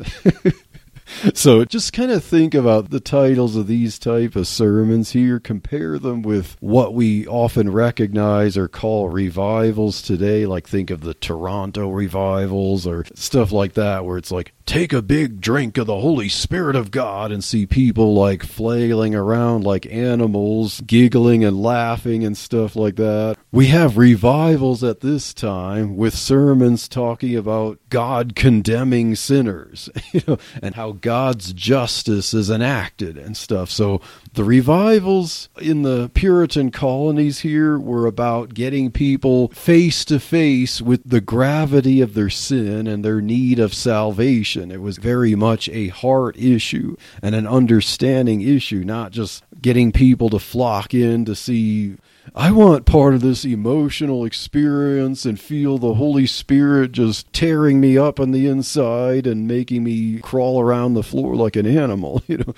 so 1.34 1.64
just 1.64 1.94
kind 1.94 2.12
of 2.12 2.24
think 2.24 2.54
about 2.54 2.90
the 2.90 3.00
titles 3.00 3.56
of 3.56 3.68
these 3.68 4.00
type 4.00 4.36
of 4.36 4.48
sermons 4.48 5.12
here 5.12 5.40
compare 5.40 6.00
them 6.00 6.22
with 6.22 6.58
what 6.60 6.94
we 6.94 7.28
often 7.28 7.72
recognize 7.72 8.58
or 8.58 8.68
call 8.68 9.10
revivals 9.10 10.02
today 10.02 10.46
like 10.48 10.68
think 10.68 10.90
of 10.90 11.02
the 11.02 11.14
toronto 11.14 11.90
revivals 11.90 12.88
or 12.88 13.06
stuff 13.14 13.52
like 13.52 13.74
that 13.74 14.04
where 14.04 14.18
it's 14.18 14.32
like 14.32 14.55
take 14.66 14.92
a 14.94 15.02
big 15.02 15.40
drink 15.40 15.78
of 15.78 15.86
the 15.86 16.00
Holy 16.00 16.28
Spirit 16.28 16.76
of 16.76 16.90
God 16.90 17.32
and 17.32 17.44
see 17.44 17.66
people 17.66 18.14
like 18.16 18.44
flailing 18.44 19.14
around 19.14 19.64
like 19.64 19.86
animals, 19.86 20.82
giggling 20.82 21.44
and 21.44 21.62
laughing 21.62 22.24
and 22.24 22.36
stuff 22.36 22.76
like 22.76 22.96
that. 22.96 23.38
We 23.52 23.68
have 23.68 23.98
revivals 23.98 24.84
at 24.84 25.02
this 25.02 25.34
time 25.34 25.96
with 25.96 26.16
sermons 26.16 26.88
talking 26.88 27.36
about 27.36 27.80
God 27.90 28.36
condemning 28.36 29.16
sinners, 29.16 29.90
you 30.12 30.22
know, 30.28 30.38
and 30.62 30.76
how 30.76 30.94
God's 30.94 31.54
justice 31.54 32.34
is 32.34 32.50
enacted 32.50 33.18
and 33.18 33.38
stuff. 33.38 33.70
So 33.70 34.02
the 34.34 34.44
revivals 34.44 35.48
in 35.62 35.84
the 35.84 36.10
Puritan 36.14 36.72
colonies 36.72 37.40
here 37.40 37.78
were 37.78 38.08
about 38.08 38.54
getting 38.54 38.92
people 38.92 39.50
face 39.50 40.04
to 40.06 40.20
face 40.20 40.82
with 40.82 41.02
the 41.08 41.22
gravity 41.22 42.02
of 42.02 42.16
their 42.16 42.30
sin 42.30 42.88
and 42.88 43.06
their 43.06 43.22
need 43.22 43.60
of 43.60 43.74
salvation. 43.74 44.55
It 44.56 44.82
was 44.82 44.98
very 44.98 45.36
much 45.36 45.70
a 45.70 45.88
heart 45.90 46.38
issue 46.38 46.96
and 47.22 47.36
an 47.36 47.48
understanding 47.48 48.42
issue, 48.42 48.84
not 48.84 49.12
just 49.12 49.44
getting 49.62 49.92
people 49.92 50.30
to 50.30 50.40
flock 50.40 50.94
in 50.94 51.26
to 51.26 51.36
see 51.36 51.96
I 52.34 52.52
want 52.52 52.86
part 52.86 53.14
of 53.14 53.22
this 53.22 53.46
emotional 53.46 54.26
experience 54.26 55.26
and 55.26 55.40
feel 55.40 55.78
the 55.78 55.94
Holy 55.94 56.26
Spirit 56.26 56.94
just 56.94 57.32
tearing 57.34 57.80
me 57.80 57.98
up 57.98 58.20
on 58.20 58.32
the 58.32 58.48
inside 58.48 59.28
and 59.28 59.48
making 59.48 59.84
me 59.84 60.20
crawl 60.20 60.60
around 60.60 60.96
the 60.96 61.04
floor 61.04 61.36
like 61.36 61.56
an 61.56 61.68
animal, 61.68 62.24
you 62.28 62.38
know. 62.38 62.56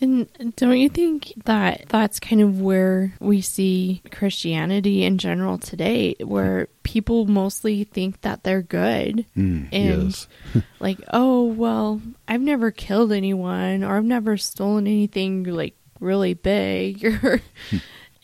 And 0.00 0.28
don't 0.54 0.78
you 0.78 0.88
think 0.88 1.32
that 1.44 1.86
that's 1.88 2.20
kind 2.20 2.40
of 2.40 2.60
where 2.60 3.14
we 3.18 3.40
see 3.40 4.00
Christianity 4.12 5.02
in 5.02 5.18
general 5.18 5.58
today, 5.58 6.14
where 6.20 6.68
people 6.84 7.26
mostly 7.26 7.82
think 7.84 8.20
that 8.20 8.44
they're 8.44 8.62
good? 8.62 9.26
Mm, 9.36 9.68
and 9.72 10.04
yes. 10.04 10.28
like, 10.80 10.98
oh, 11.12 11.44
well, 11.44 12.00
I've 12.28 12.40
never 12.40 12.70
killed 12.70 13.12
anyone 13.12 13.82
or 13.82 13.96
I've 13.96 14.04
never 14.04 14.36
stolen 14.36 14.86
anything 14.86 15.44
like 15.44 15.74
really 16.00 16.34
big 16.34 17.04
or. 17.24 17.40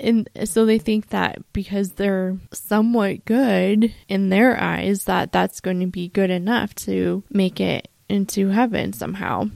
And 0.01 0.29
so 0.45 0.67
they 0.67 0.79
think 0.79 1.11
that 1.11 1.39
because 1.53 1.93
they're 1.93 2.37
somewhat 2.53 3.25
good 3.25 3.95
in 4.09 4.29
their 4.29 4.61
eyes, 4.61 5.05
that 5.05 5.31
that's 5.31 5.61
going 5.61 5.81
to 5.81 5.87
be 5.87 6.09
good 6.09 6.31
enough 6.31 6.75
to 6.77 7.23
make 7.31 7.61
it 7.61 7.89
into 8.09 8.49
heaven 8.49 8.93
somehow. 8.93 9.51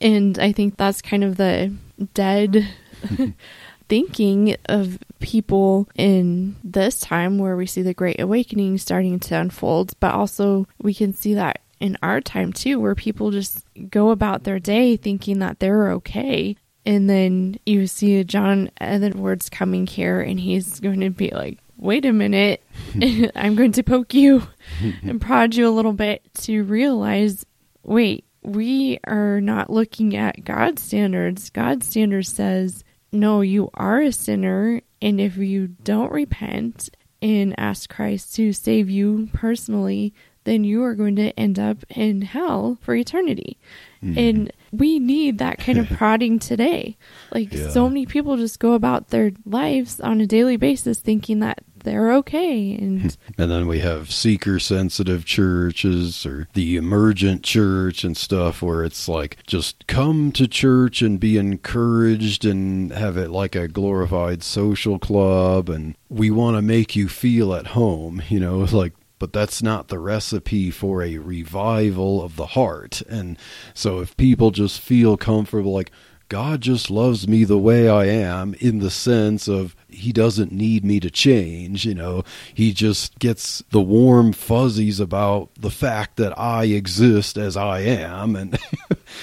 And 0.00 0.38
I 0.38 0.52
think 0.52 0.76
that's 0.76 1.02
kind 1.02 1.24
of 1.24 1.36
the 1.36 1.72
dead 2.14 2.68
thinking 3.88 4.56
of 4.66 4.98
people 5.20 5.88
in 5.94 6.56
this 6.62 7.00
time 7.00 7.38
where 7.38 7.56
we 7.56 7.66
see 7.66 7.82
the 7.82 7.94
Great 7.94 8.20
Awakening 8.20 8.78
starting 8.78 9.18
to 9.20 9.36
unfold, 9.36 9.92
but 10.00 10.14
also 10.14 10.66
we 10.80 10.92
can 10.92 11.12
see 11.12 11.34
that 11.34 11.60
in 11.80 11.96
our 12.02 12.20
time 12.20 12.52
too, 12.52 12.80
where 12.80 12.94
people 12.94 13.30
just 13.30 13.64
go 13.90 14.10
about 14.10 14.44
their 14.44 14.58
day 14.58 14.96
thinking 14.96 15.38
that 15.40 15.60
they're 15.60 15.92
okay. 15.92 16.56
And 16.84 17.10
then 17.10 17.58
you 17.66 17.86
see 17.86 18.22
John 18.24 18.70
Edwards 18.80 19.48
coming 19.48 19.86
here 19.86 20.20
and 20.20 20.38
he's 20.38 20.80
going 20.80 21.00
to 21.00 21.10
be 21.10 21.30
like, 21.30 21.58
wait 21.76 22.04
a 22.04 22.12
minute, 22.12 22.62
I'm 23.34 23.54
going 23.54 23.72
to 23.72 23.82
poke 23.82 24.14
you 24.14 24.46
and 25.02 25.20
prod 25.20 25.54
you 25.54 25.68
a 25.68 25.70
little 25.70 25.92
bit 25.92 26.22
to 26.42 26.62
realize 26.64 27.44
wait, 27.82 28.24
we 28.46 28.98
are 29.04 29.40
not 29.40 29.70
looking 29.70 30.16
at 30.16 30.44
God's 30.44 30.82
standards. 30.82 31.50
God's 31.50 31.86
standards 31.86 32.28
says, 32.28 32.84
no, 33.12 33.40
you 33.40 33.70
are 33.74 34.00
a 34.00 34.12
sinner. 34.12 34.80
And 35.02 35.20
if 35.20 35.36
you 35.36 35.68
don't 35.68 36.12
repent 36.12 36.88
and 37.20 37.54
ask 37.58 37.90
Christ 37.90 38.34
to 38.36 38.52
save 38.52 38.88
you 38.88 39.28
personally, 39.32 40.14
then 40.44 40.62
you 40.62 40.84
are 40.84 40.94
going 40.94 41.16
to 41.16 41.36
end 41.38 41.58
up 41.58 41.78
in 41.90 42.22
hell 42.22 42.78
for 42.80 42.94
eternity. 42.94 43.58
Mm. 44.02 44.16
And 44.16 44.52
we 44.70 45.00
need 45.00 45.38
that 45.38 45.58
kind 45.58 45.78
of 45.78 45.88
prodding 45.98 46.38
today. 46.38 46.96
Like 47.32 47.52
Yeah. 47.52 47.70
so 47.70 47.88
many 47.88 48.06
people 48.06 48.36
just 48.36 48.60
go 48.60 48.74
about 48.74 49.08
their 49.08 49.32
lives 49.44 49.98
on 50.00 50.20
a 50.20 50.26
daily 50.26 50.56
basis 50.56 51.00
thinking 51.00 51.40
that 51.40 51.58
they're 51.86 52.12
okay 52.12 52.74
and 52.74 53.16
And 53.38 53.50
then 53.50 53.66
we 53.66 53.78
have 53.78 54.12
seeker 54.12 54.58
sensitive 54.58 55.24
churches 55.24 56.26
or 56.26 56.48
the 56.52 56.76
emergent 56.76 57.44
church 57.44 58.02
and 58.02 58.16
stuff 58.16 58.60
where 58.60 58.84
it's 58.84 59.08
like 59.08 59.38
just 59.46 59.86
come 59.86 60.32
to 60.32 60.48
church 60.48 61.00
and 61.00 61.20
be 61.20 61.38
encouraged 61.38 62.44
and 62.44 62.92
have 62.92 63.16
it 63.16 63.30
like 63.30 63.54
a 63.54 63.68
glorified 63.68 64.42
social 64.42 64.98
club 64.98 65.68
and 65.68 65.96
we 66.08 66.30
want 66.30 66.56
to 66.56 66.62
make 66.62 66.96
you 66.96 67.08
feel 67.08 67.54
at 67.54 67.68
home, 67.68 68.20
you 68.28 68.40
know, 68.40 68.58
like 68.72 68.92
but 69.18 69.32
that's 69.32 69.62
not 69.62 69.88
the 69.88 69.98
recipe 69.98 70.70
for 70.70 71.02
a 71.02 71.16
revival 71.16 72.22
of 72.22 72.36
the 72.36 72.48
heart. 72.48 73.00
And 73.08 73.38
so 73.72 74.00
if 74.00 74.14
people 74.16 74.50
just 74.50 74.80
feel 74.80 75.16
comfortable 75.16 75.72
like 75.72 75.90
God 76.28 76.60
just 76.60 76.90
loves 76.90 77.28
me 77.28 77.44
the 77.44 77.58
way 77.58 77.88
I 77.88 78.06
am 78.06 78.54
in 78.54 78.80
the 78.80 78.90
sense 78.90 79.46
of 79.46 79.76
he 79.88 80.12
doesn't 80.12 80.50
need 80.50 80.84
me 80.84 80.98
to 81.00 81.10
change, 81.10 81.86
you 81.86 81.94
know. 81.94 82.24
He 82.52 82.72
just 82.72 83.18
gets 83.18 83.62
the 83.70 83.80
warm 83.80 84.32
fuzzies 84.32 84.98
about 84.98 85.50
the 85.54 85.70
fact 85.70 86.16
that 86.16 86.38
I 86.38 86.64
exist 86.64 87.36
as 87.36 87.56
I 87.56 87.80
am 87.80 88.34
and 88.34 88.58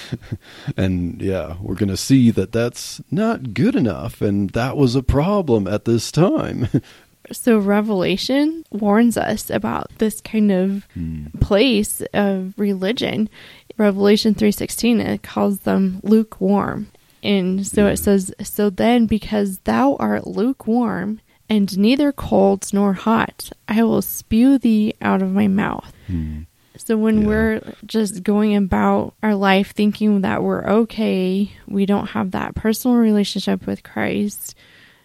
and 0.76 1.20
yeah, 1.20 1.56
we're 1.60 1.74
going 1.74 1.90
to 1.90 1.96
see 1.96 2.30
that 2.30 2.52
that's 2.52 3.02
not 3.10 3.52
good 3.54 3.76
enough 3.76 4.22
and 4.22 4.50
that 4.50 4.76
was 4.76 4.96
a 4.96 5.02
problem 5.02 5.66
at 5.66 5.84
this 5.84 6.10
time. 6.10 6.68
so 7.32 7.58
revelation 7.58 8.64
warns 8.70 9.16
us 9.16 9.50
about 9.50 9.90
this 9.98 10.20
kind 10.20 10.52
of 10.52 10.84
hmm. 10.94 11.26
place 11.40 12.02
of 12.12 12.52
religion 12.58 13.28
revelation 13.78 14.34
3.16 14.34 15.00
it 15.00 15.22
calls 15.22 15.60
them 15.60 16.00
lukewarm 16.02 16.88
and 17.24 17.66
so 17.66 17.86
it 17.86 17.96
says 17.96 18.32
so 18.42 18.70
then 18.70 19.06
because 19.06 19.58
thou 19.64 19.96
art 19.96 20.26
lukewarm 20.26 21.20
and 21.48 21.76
neither 21.78 22.12
cold 22.12 22.68
nor 22.72 22.92
hot 22.92 23.50
i 23.68 23.82
will 23.82 24.02
spew 24.02 24.58
thee 24.58 24.94
out 25.02 25.22
of 25.22 25.32
my 25.32 25.48
mouth 25.48 25.92
so 26.76 26.96
when 26.96 27.22
Yeah. 27.22 27.26
we're 27.28 27.60
just 27.86 28.22
going 28.22 28.54
about 28.56 29.14
our 29.22 29.34
life 29.34 29.72
thinking 29.72 30.22
that 30.22 30.42
we're 30.42 30.66
okay, 30.82 31.50
we 31.68 31.86
don't 31.86 32.08
have 32.08 32.32
that 32.32 32.56
personal 32.56 32.96
relationship 32.96 33.64
with 33.64 33.84
Christ, 33.84 34.56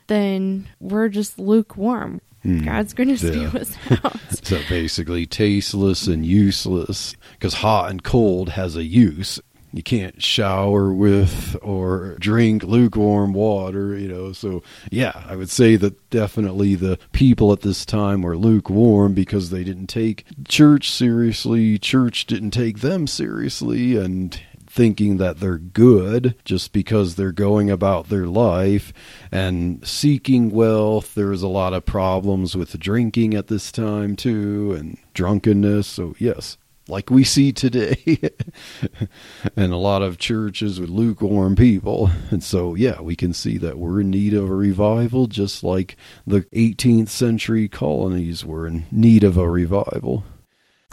then 0.08 0.67
we're 0.79 1.10
just 1.10 1.38
lukewarm. 1.38 2.21
God's 2.43 2.93
going 2.95 3.10
to 3.10 3.17
spew 3.19 3.47
Hmm. 3.49 3.55
Yeah. 3.55 3.62
us 3.62 3.77
out. 4.03 4.19
So 4.43 4.60
basically, 4.67 5.27
tasteless 5.27 6.08
and 6.08 6.25
useless 6.25 7.15
because 7.34 7.53
hot 7.53 7.91
and 7.91 8.01
cold 8.03 8.49
has 8.49 8.75
a 8.75 8.84
use. 8.84 9.39
You 9.71 9.84
can't 9.84 10.21
shower 10.21 10.91
with 10.91 11.55
or 11.62 12.15
drink 12.19 12.63
lukewarm 12.63 13.34
water, 13.34 13.95
you 13.95 14.08
know. 14.08 14.34
So, 14.34 14.63
yeah, 14.89 15.23
I 15.27 15.36
would 15.36 15.49
say 15.49 15.75
that 15.75 16.10
definitely 16.10 16.75
the 16.75 16.97
people 17.12 17.53
at 17.53 17.62
this 17.62 17.86
time 17.86 18.21
were 18.23 18.38
lukewarm 18.38 19.13
because 19.13 19.49
they 19.49 19.63
didn't 19.63 19.88
take 19.88 20.25
church 20.47 20.91
seriously. 20.91 21.77
Church 21.77 22.25
didn't 22.25 22.51
take 22.51 22.79
them 22.79 23.05
seriously, 23.05 23.95
and 23.95 24.41
thinking 24.69 25.17
that 25.17 25.39
they're 25.39 25.58
good 25.58 26.36
just 26.45 26.71
because 26.71 27.15
they're 27.15 27.32
going 27.32 27.69
about 27.71 28.10
their 28.10 28.27
life 28.27 28.93
and 29.32 29.86
seeking 29.86 30.51
wealth. 30.51 31.15
There's 31.15 31.41
a 31.41 31.47
lot 31.47 31.73
of 31.73 31.86
problems 31.86 32.55
with 32.55 32.79
drinking 32.79 33.34
at 33.34 33.47
this 33.47 33.71
time, 33.71 34.15
too, 34.15 34.73
and 34.73 34.97
drunkenness. 35.13 35.88
So, 35.88 36.15
yes, 36.19 36.58
like 36.89 37.10
we 37.10 37.23
see 37.23 37.52
today, 37.52 38.19
and 39.56 39.71
a 39.71 39.78
lot 39.78 40.02
of 40.02 40.17
churches 40.17 40.80
with 40.80 40.89
lukewarm 40.89 41.56
people. 41.56 42.10
And 42.32 42.43
so, 42.43 42.75
yeah, 42.75 43.02
we 43.02 43.15
can 43.15 43.34
see 43.34 43.58
that 43.60 43.78
we're 43.78 44.02
in 44.02 44.10
need 44.10 44.34
of 44.34 44.49
a 44.49 44.56
revival, 44.56 45.28
just 45.28 45.63
like 45.63 45.95
the 46.25 46.41
18th 46.54 47.10
century 47.10 47.67
colonies 47.67 48.45
were 48.45 48.67
in 48.67 48.86
need 48.91 49.23
of 49.23 49.38
a 49.38 49.49
revival. 49.49 50.23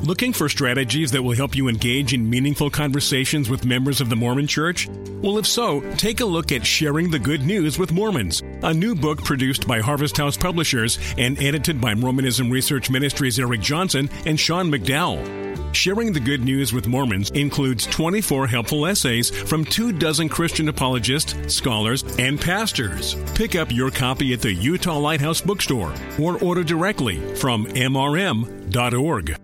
Looking 0.03 0.35
for 0.35 0.49
strategies 0.49 1.11
that 1.13 1.23
will 1.23 1.35
help 1.35 1.57
you 1.57 1.69
engage 1.69 2.13
in 2.13 2.29
meaningful 2.29 2.71
conversations 2.71 3.49
with 3.49 3.65
members 3.65 4.01
of 4.01 4.09
the 4.09 4.15
Mormon 4.15 4.47
Church? 4.47 4.89
Well, 4.89 5.39
if 5.39 5.47
so, 5.47 5.81
take 5.97 6.21
a 6.21 6.25
look 6.25 6.53
at 6.53 6.67
Sharing 6.67 7.11
the 7.11 7.19
Good 7.19 7.43
News 7.43 7.79
with 7.79 7.93
Mormons, 7.93 8.43
a 8.63 8.75
new 8.75 8.95
book 8.95 9.25
produced 9.25 9.67
by 9.67 9.81
Harvest 9.81 10.17
House 10.19 10.37
Publishers 10.37 10.99
and 11.17 11.43
edited 11.43 11.81
by 11.81 11.95
Mormonism 11.95 12.51
Research 12.51 12.91
Ministries 12.91 13.41
Eric 13.41 13.63
Johnson 13.63 14.09
and 14.27 14.39
Sean 14.39 14.71
McDowell. 14.71 15.75
Sharing 15.75 16.13
the 16.13 16.21
Good 16.21 16.45
News 16.45 16.73
with 16.73 16.87
Mormons 16.87 17.31
includes 17.31 17.87
24 17.87 18.47
helpful 18.47 18.87
essays 18.87 19.31
from 19.31 19.65
two 19.65 19.93
dozen 19.93 20.29
Christian 20.29 20.69
apologists, 20.69 21.35
scholars, 21.53 22.05
and 22.19 22.41
pastors. 22.41 23.17
Pick 23.35 23.57
up 23.57 23.73
your 23.73 23.91
copy 23.91 24.35
at 24.35 24.41
the 24.41 24.53
Utah 24.53 24.99
Lighthouse 24.99 25.41
Bookstore 25.41 25.93
or 26.21 26.39
order 26.41 26.63
directly 26.63 27.19
from 27.35 27.67
mrm.org. 27.67 29.37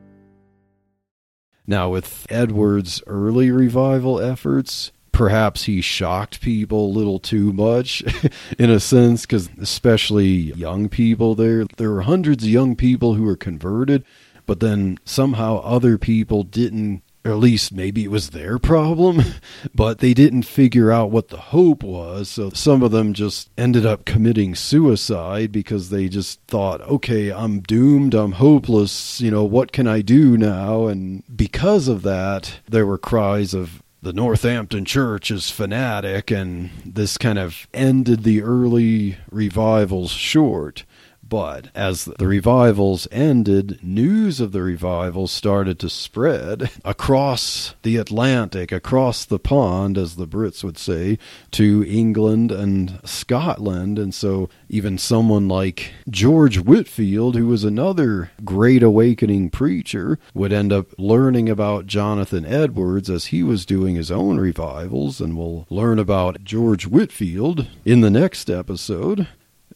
Now, 1.67 1.91
with 1.91 2.27
Edwards' 2.29 3.03
early 3.07 3.51
revival 3.51 4.21
efforts, 4.21 4.91
perhaps 5.13 5.65
he 5.65 5.81
shocked 5.81 6.41
people 6.41 6.87
a 6.87 6.97
little 6.97 7.19
too 7.19 7.53
much 7.53 8.03
in 8.59 8.71
a 8.71 8.81
sense, 8.81 9.23
because 9.23 9.49
especially 9.61 10.27
young 10.27 10.89
people 10.89 11.35
there, 11.35 11.65
there 11.77 11.91
were 11.91 12.03
hundreds 12.03 12.45
of 12.45 12.51
young 12.51 12.75
people 12.75 13.15
who 13.15 13.23
were 13.23 13.37
converted, 13.37 14.05
but 14.47 14.61
then 14.61 14.99
somehow 15.05 15.59
other 15.59 15.99
people 15.99 16.43
didn't 16.43 17.03
or 17.25 17.33
at 17.33 17.39
least 17.39 17.73
maybe 17.73 18.05
it 18.05 18.11
was 18.11 18.31
their 18.31 18.59
problem, 18.59 19.23
but 19.75 19.99
they 19.99 20.14
didn't 20.14 20.43
figure 20.43 20.91
out 20.91 21.11
what 21.11 21.29
the 21.29 21.37
hope 21.37 21.83
was. 21.83 22.29
So 22.29 22.51
some 22.51 22.83
of 22.83 22.91
them 22.91 23.12
just 23.12 23.51
ended 23.57 23.87
up 23.87 24.05
committing 24.05 24.55
suicide 24.55 25.53
because 25.53 25.91
they 25.91 26.09
just 26.09 26.41
thought, 26.49 26.81
okay, 26.83 27.31
I'm 27.31 27.61
doomed, 27.61 28.14
I'm 28.14 28.33
hopeless, 28.33 29.20
you 29.20 29.31
know, 29.31 29.45
what 29.45 29.73
can 29.73 29.87
I 29.87 30.03
do 30.03 30.37
now? 30.37 30.87
And 30.87 31.23
because 31.35 31.89
of 31.89 32.03
that, 32.03 32.61
there 32.68 32.87
were 32.87 32.99
cries 32.99 33.55
of, 33.55 33.83
the 34.03 34.12
Northampton 34.12 34.85
church 34.85 35.31
is 35.31 35.49
fanatic, 35.49 36.33
and 36.33 36.70
this 36.85 37.16
kind 37.16 37.39
of 37.39 37.68
ended 37.73 38.25
the 38.25 38.43
early 38.43 39.16
revivals 39.31 40.11
short. 40.11 40.85
But 41.33 41.68
as 41.74 42.05
the 42.05 42.26
revivals 42.26 43.09
ended, 43.11 43.78
news 43.83 44.39
of 44.39 44.53
the 44.53 44.61
revivals 44.61 45.30
started 45.33 45.78
to 45.78 45.89
spread 45.89 46.70
across 46.85 47.74
the 47.80 47.97
Atlantic, 47.97 48.70
across 48.70 49.24
the 49.24 49.39
pond, 49.39 49.97
as 49.97 50.16
the 50.16 50.26
Brits 50.26 50.62
would 50.62 50.76
say, 50.76 51.18
to 51.53 51.87
England 51.89 52.53
and 52.53 53.01
Scotland. 53.05 53.99
And 53.99 54.14
so 54.14 54.51
even 54.68 54.99
someone 54.99 55.49
like 55.49 55.95
George 56.11 56.59
Whitefield, 56.59 57.35
who 57.35 57.47
was 57.47 57.64
another 57.64 58.30
great 58.45 58.83
awakening 58.83 59.49
preacher, 59.49 60.18
would 60.35 60.53
end 60.53 60.70
up 60.70 60.89
learning 60.99 61.49
about 61.49 61.87
Jonathan 61.87 62.45
Edwards 62.45 63.09
as 63.09 63.28
he 63.28 63.43
was 63.43 63.64
doing 63.64 63.95
his 63.95 64.11
own 64.11 64.39
revivals. 64.39 65.18
And 65.18 65.39
we'll 65.39 65.66
learn 65.70 65.99
about 65.99 66.45
George 66.45 66.87
Whitefield 66.87 67.68
in 67.87 68.03
the 68.03 68.11
next 68.11 68.51
episode. 68.51 69.28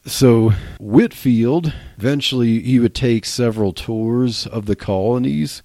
So 0.07 0.53
Whitefield 0.79 1.73
eventually 1.99 2.61
he 2.61 2.79
would 2.79 2.95
take 2.95 3.25
several 3.25 3.73
tours 3.73 4.47
of 4.47 4.67
the 4.67 4.77
colonies. 4.77 5.63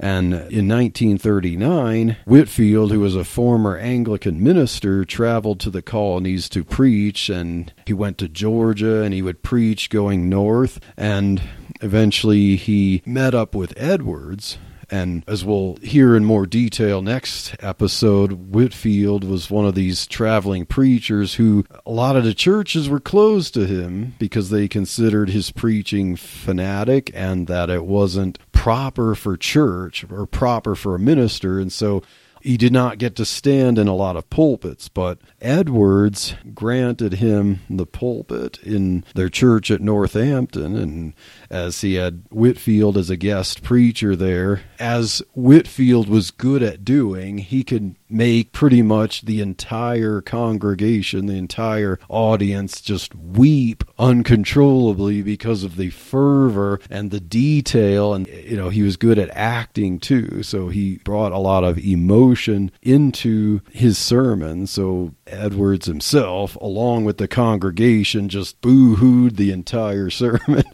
And 0.00 0.32
in 0.32 0.66
1939, 0.66 2.16
Whitefield, 2.24 2.90
who 2.90 3.00
was 3.00 3.14
a 3.14 3.22
former 3.22 3.76
Anglican 3.76 4.42
minister, 4.42 5.04
traveled 5.04 5.60
to 5.60 5.70
the 5.70 5.82
colonies 5.82 6.48
to 6.48 6.64
preach. 6.64 7.28
And 7.28 7.72
he 7.86 7.92
went 7.92 8.18
to 8.18 8.28
Georgia 8.28 9.02
and 9.02 9.12
he 9.12 9.22
would 9.22 9.42
preach 9.42 9.90
going 9.90 10.28
north. 10.28 10.80
And 10.96 11.42
eventually 11.82 12.56
he 12.56 13.02
met 13.04 13.34
up 13.34 13.54
with 13.54 13.74
Edwards, 13.76 14.58
and 14.92 15.24
as 15.26 15.42
we'll 15.42 15.76
hear 15.76 16.14
in 16.14 16.22
more 16.22 16.44
detail 16.44 17.00
next 17.00 17.56
episode, 17.60 18.32
Whitefield 18.32 19.24
was 19.24 19.50
one 19.50 19.64
of 19.64 19.74
these 19.74 20.06
traveling 20.06 20.66
preachers 20.66 21.36
who 21.36 21.64
a 21.86 21.90
lot 21.90 22.14
of 22.14 22.24
the 22.24 22.34
churches 22.34 22.90
were 22.90 23.00
closed 23.00 23.54
to 23.54 23.66
him 23.66 24.14
because 24.18 24.50
they 24.50 24.68
considered 24.68 25.30
his 25.30 25.50
preaching 25.50 26.14
fanatic 26.14 27.10
and 27.14 27.46
that 27.46 27.70
it 27.70 27.86
wasn't 27.86 28.38
proper 28.52 29.14
for 29.14 29.38
church 29.38 30.04
or 30.10 30.26
proper 30.26 30.74
for 30.74 30.94
a 30.94 30.98
minister. 30.98 31.58
And 31.58 31.72
so 31.72 32.02
he 32.42 32.56
did 32.56 32.72
not 32.72 32.98
get 32.98 33.14
to 33.16 33.24
stand 33.24 33.78
in 33.78 33.86
a 33.86 33.94
lot 33.94 34.16
of 34.16 34.28
pulpits, 34.28 34.88
but 34.88 35.18
Edwards 35.40 36.34
granted 36.52 37.14
him 37.14 37.60
the 37.70 37.86
pulpit 37.86 38.58
in 38.64 39.04
their 39.14 39.28
church 39.28 39.70
at 39.70 39.80
Northampton, 39.80 40.76
and 40.76 41.14
as 41.52 41.82
he 41.82 41.94
had 41.94 42.24
Whitefield 42.30 42.96
as 42.96 43.10
a 43.10 43.16
guest 43.16 43.62
preacher 43.62 44.16
there, 44.16 44.62
as 44.78 45.22
Whitefield 45.34 46.08
was 46.08 46.30
good 46.30 46.62
at 46.62 46.84
doing, 46.84 47.38
he 47.38 47.62
could 47.62 47.94
make 48.08 48.52
pretty 48.52 48.82
much 48.82 49.22
the 49.22 49.40
entire 49.40 50.20
congregation, 50.20 51.26
the 51.26 51.36
entire 51.36 51.98
audience 52.08 52.80
just 52.80 53.14
weep 53.14 53.84
uncontrollably 53.98 55.22
because 55.22 55.62
of 55.62 55.76
the 55.76 55.90
fervor 55.90 56.80
and 56.90 57.10
the 57.10 57.20
detail. 57.20 58.14
And, 58.14 58.26
you 58.28 58.56
know, 58.56 58.70
he 58.70 58.82
was 58.82 58.96
good 58.96 59.18
at 59.18 59.30
acting 59.30 59.98
too. 59.98 60.42
So 60.42 60.68
he 60.68 60.98
brought 61.04 61.32
a 61.32 61.38
lot 61.38 61.64
of 61.64 61.78
emotion 61.78 62.70
into 62.82 63.60
his 63.70 63.98
sermon. 63.98 64.66
So 64.66 65.14
Edwards 65.26 65.86
himself, 65.86 66.56
along 66.56 67.04
with 67.04 67.18
the 67.18 67.28
congregation, 67.28 68.28
just 68.28 68.60
boo 68.60 68.96
hooed 68.96 69.36
the 69.36 69.52
entire 69.52 70.10
sermon. 70.22 70.64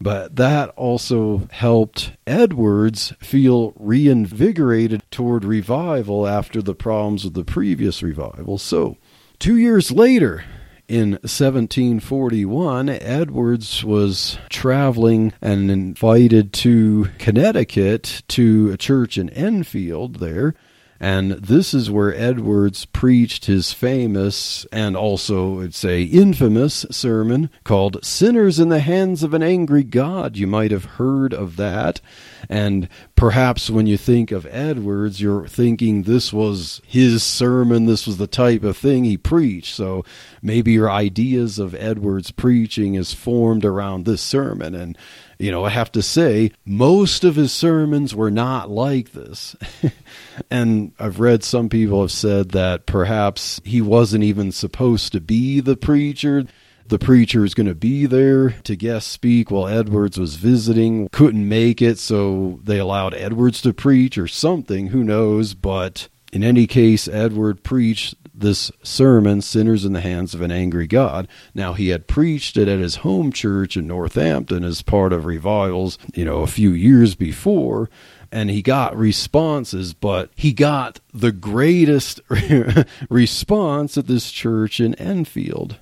But 0.00 0.36
that 0.36 0.70
also 0.70 1.48
helped 1.50 2.12
Edwards 2.26 3.12
feel 3.20 3.74
reinvigorated 3.76 5.02
toward 5.10 5.44
revival 5.44 6.26
after 6.26 6.62
the 6.62 6.74
problems 6.74 7.26
of 7.26 7.34
the 7.34 7.44
previous 7.44 8.02
revival. 8.02 8.56
So, 8.56 8.96
two 9.38 9.56
years 9.56 9.92
later, 9.92 10.44
in 10.88 11.12
1741, 11.22 12.88
Edwards 12.88 13.84
was 13.84 14.38
traveling 14.48 15.34
and 15.42 15.70
invited 15.70 16.54
to 16.54 17.08
Connecticut 17.18 18.22
to 18.28 18.72
a 18.72 18.78
church 18.78 19.18
in 19.18 19.28
Enfield 19.30 20.16
there 20.16 20.54
and 21.02 21.32
this 21.32 21.72
is 21.72 21.90
where 21.90 22.14
Edwards 22.14 22.84
preached 22.84 23.46
his 23.46 23.72
famous 23.72 24.66
and 24.70 24.94
also, 24.94 25.62
I'd 25.62 25.74
say, 25.74 26.02
infamous 26.02 26.84
sermon 26.90 27.48
called 27.64 28.04
Sinners 28.04 28.60
in 28.60 28.68
the 28.68 28.80
Hands 28.80 29.22
of 29.22 29.32
an 29.32 29.42
Angry 29.42 29.82
God. 29.82 30.36
You 30.36 30.46
might 30.46 30.70
have 30.72 30.84
heard 30.84 31.32
of 31.32 31.56
that. 31.56 32.02
And 32.50 32.86
perhaps 33.16 33.70
when 33.70 33.86
you 33.86 33.96
think 33.96 34.30
of 34.30 34.46
Edwards, 34.50 35.22
you're 35.22 35.48
thinking 35.48 36.02
this 36.02 36.34
was 36.34 36.82
his 36.86 37.22
sermon, 37.22 37.86
this 37.86 38.06
was 38.06 38.18
the 38.18 38.26
type 38.26 38.62
of 38.62 38.76
thing 38.76 39.04
he 39.04 39.16
preached. 39.16 39.74
So 39.74 40.04
maybe 40.42 40.72
your 40.72 40.90
ideas 40.90 41.58
of 41.58 41.74
Edwards' 41.74 42.30
preaching 42.30 42.94
is 42.94 43.14
formed 43.14 43.64
around 43.64 44.04
this 44.04 44.20
sermon. 44.20 44.74
And 44.74 44.98
you 45.40 45.50
know, 45.50 45.64
I 45.64 45.70
have 45.70 45.90
to 45.92 46.02
say, 46.02 46.52
most 46.66 47.24
of 47.24 47.36
his 47.36 47.50
sermons 47.50 48.14
were 48.14 48.30
not 48.30 48.70
like 48.70 49.12
this. 49.12 49.56
and 50.50 50.92
I've 50.98 51.18
read 51.18 51.42
some 51.42 51.70
people 51.70 52.02
have 52.02 52.12
said 52.12 52.50
that 52.50 52.84
perhaps 52.84 53.60
he 53.64 53.80
wasn't 53.80 54.24
even 54.24 54.52
supposed 54.52 55.12
to 55.12 55.20
be 55.20 55.60
the 55.60 55.76
preacher. 55.76 56.44
The 56.88 56.98
preacher 56.98 57.44
is 57.44 57.54
going 57.54 57.68
to 57.68 57.74
be 57.74 58.04
there 58.04 58.50
to 58.50 58.76
guest 58.76 59.08
speak 59.08 59.50
while 59.50 59.66
Edwards 59.66 60.18
was 60.18 60.34
visiting, 60.34 61.08
couldn't 61.08 61.48
make 61.48 61.80
it, 61.80 61.98
so 61.98 62.60
they 62.62 62.78
allowed 62.78 63.14
Edwards 63.14 63.62
to 63.62 63.72
preach 63.72 64.18
or 64.18 64.28
something, 64.28 64.88
who 64.88 65.02
knows. 65.02 65.54
But 65.54 66.08
in 66.32 66.44
any 66.44 66.66
case, 66.66 67.08
Edward 67.08 67.62
preached 67.62 68.14
this 68.34 68.72
sermon, 68.82 69.42
Sinners 69.42 69.84
in 69.84 69.92
the 69.92 70.00
Hands 70.00 70.32
of 70.32 70.40
an 70.40 70.50
Angry 70.50 70.86
God. 70.86 71.28
Now, 71.54 71.74
he 71.74 71.88
had 71.88 72.06
preached 72.06 72.56
it 72.56 72.68
at 72.68 72.78
his 72.78 72.96
home 72.96 73.32
church 73.32 73.76
in 73.76 73.86
Northampton 73.86 74.64
as 74.64 74.82
part 74.82 75.12
of 75.12 75.26
revivals, 75.26 75.98
you 76.14 76.24
know, 76.24 76.40
a 76.40 76.46
few 76.46 76.70
years 76.70 77.14
before 77.14 77.90
and 78.32 78.50
he 78.50 78.62
got 78.62 78.96
responses, 78.96 79.92
but 79.92 80.30
he 80.36 80.52
got 80.52 81.00
the 81.12 81.32
greatest 81.32 82.20
response 83.10 83.98
at 83.98 84.06
this 84.06 84.30
church 84.30 84.80
in 84.80 84.94
Enfield 84.94 85.78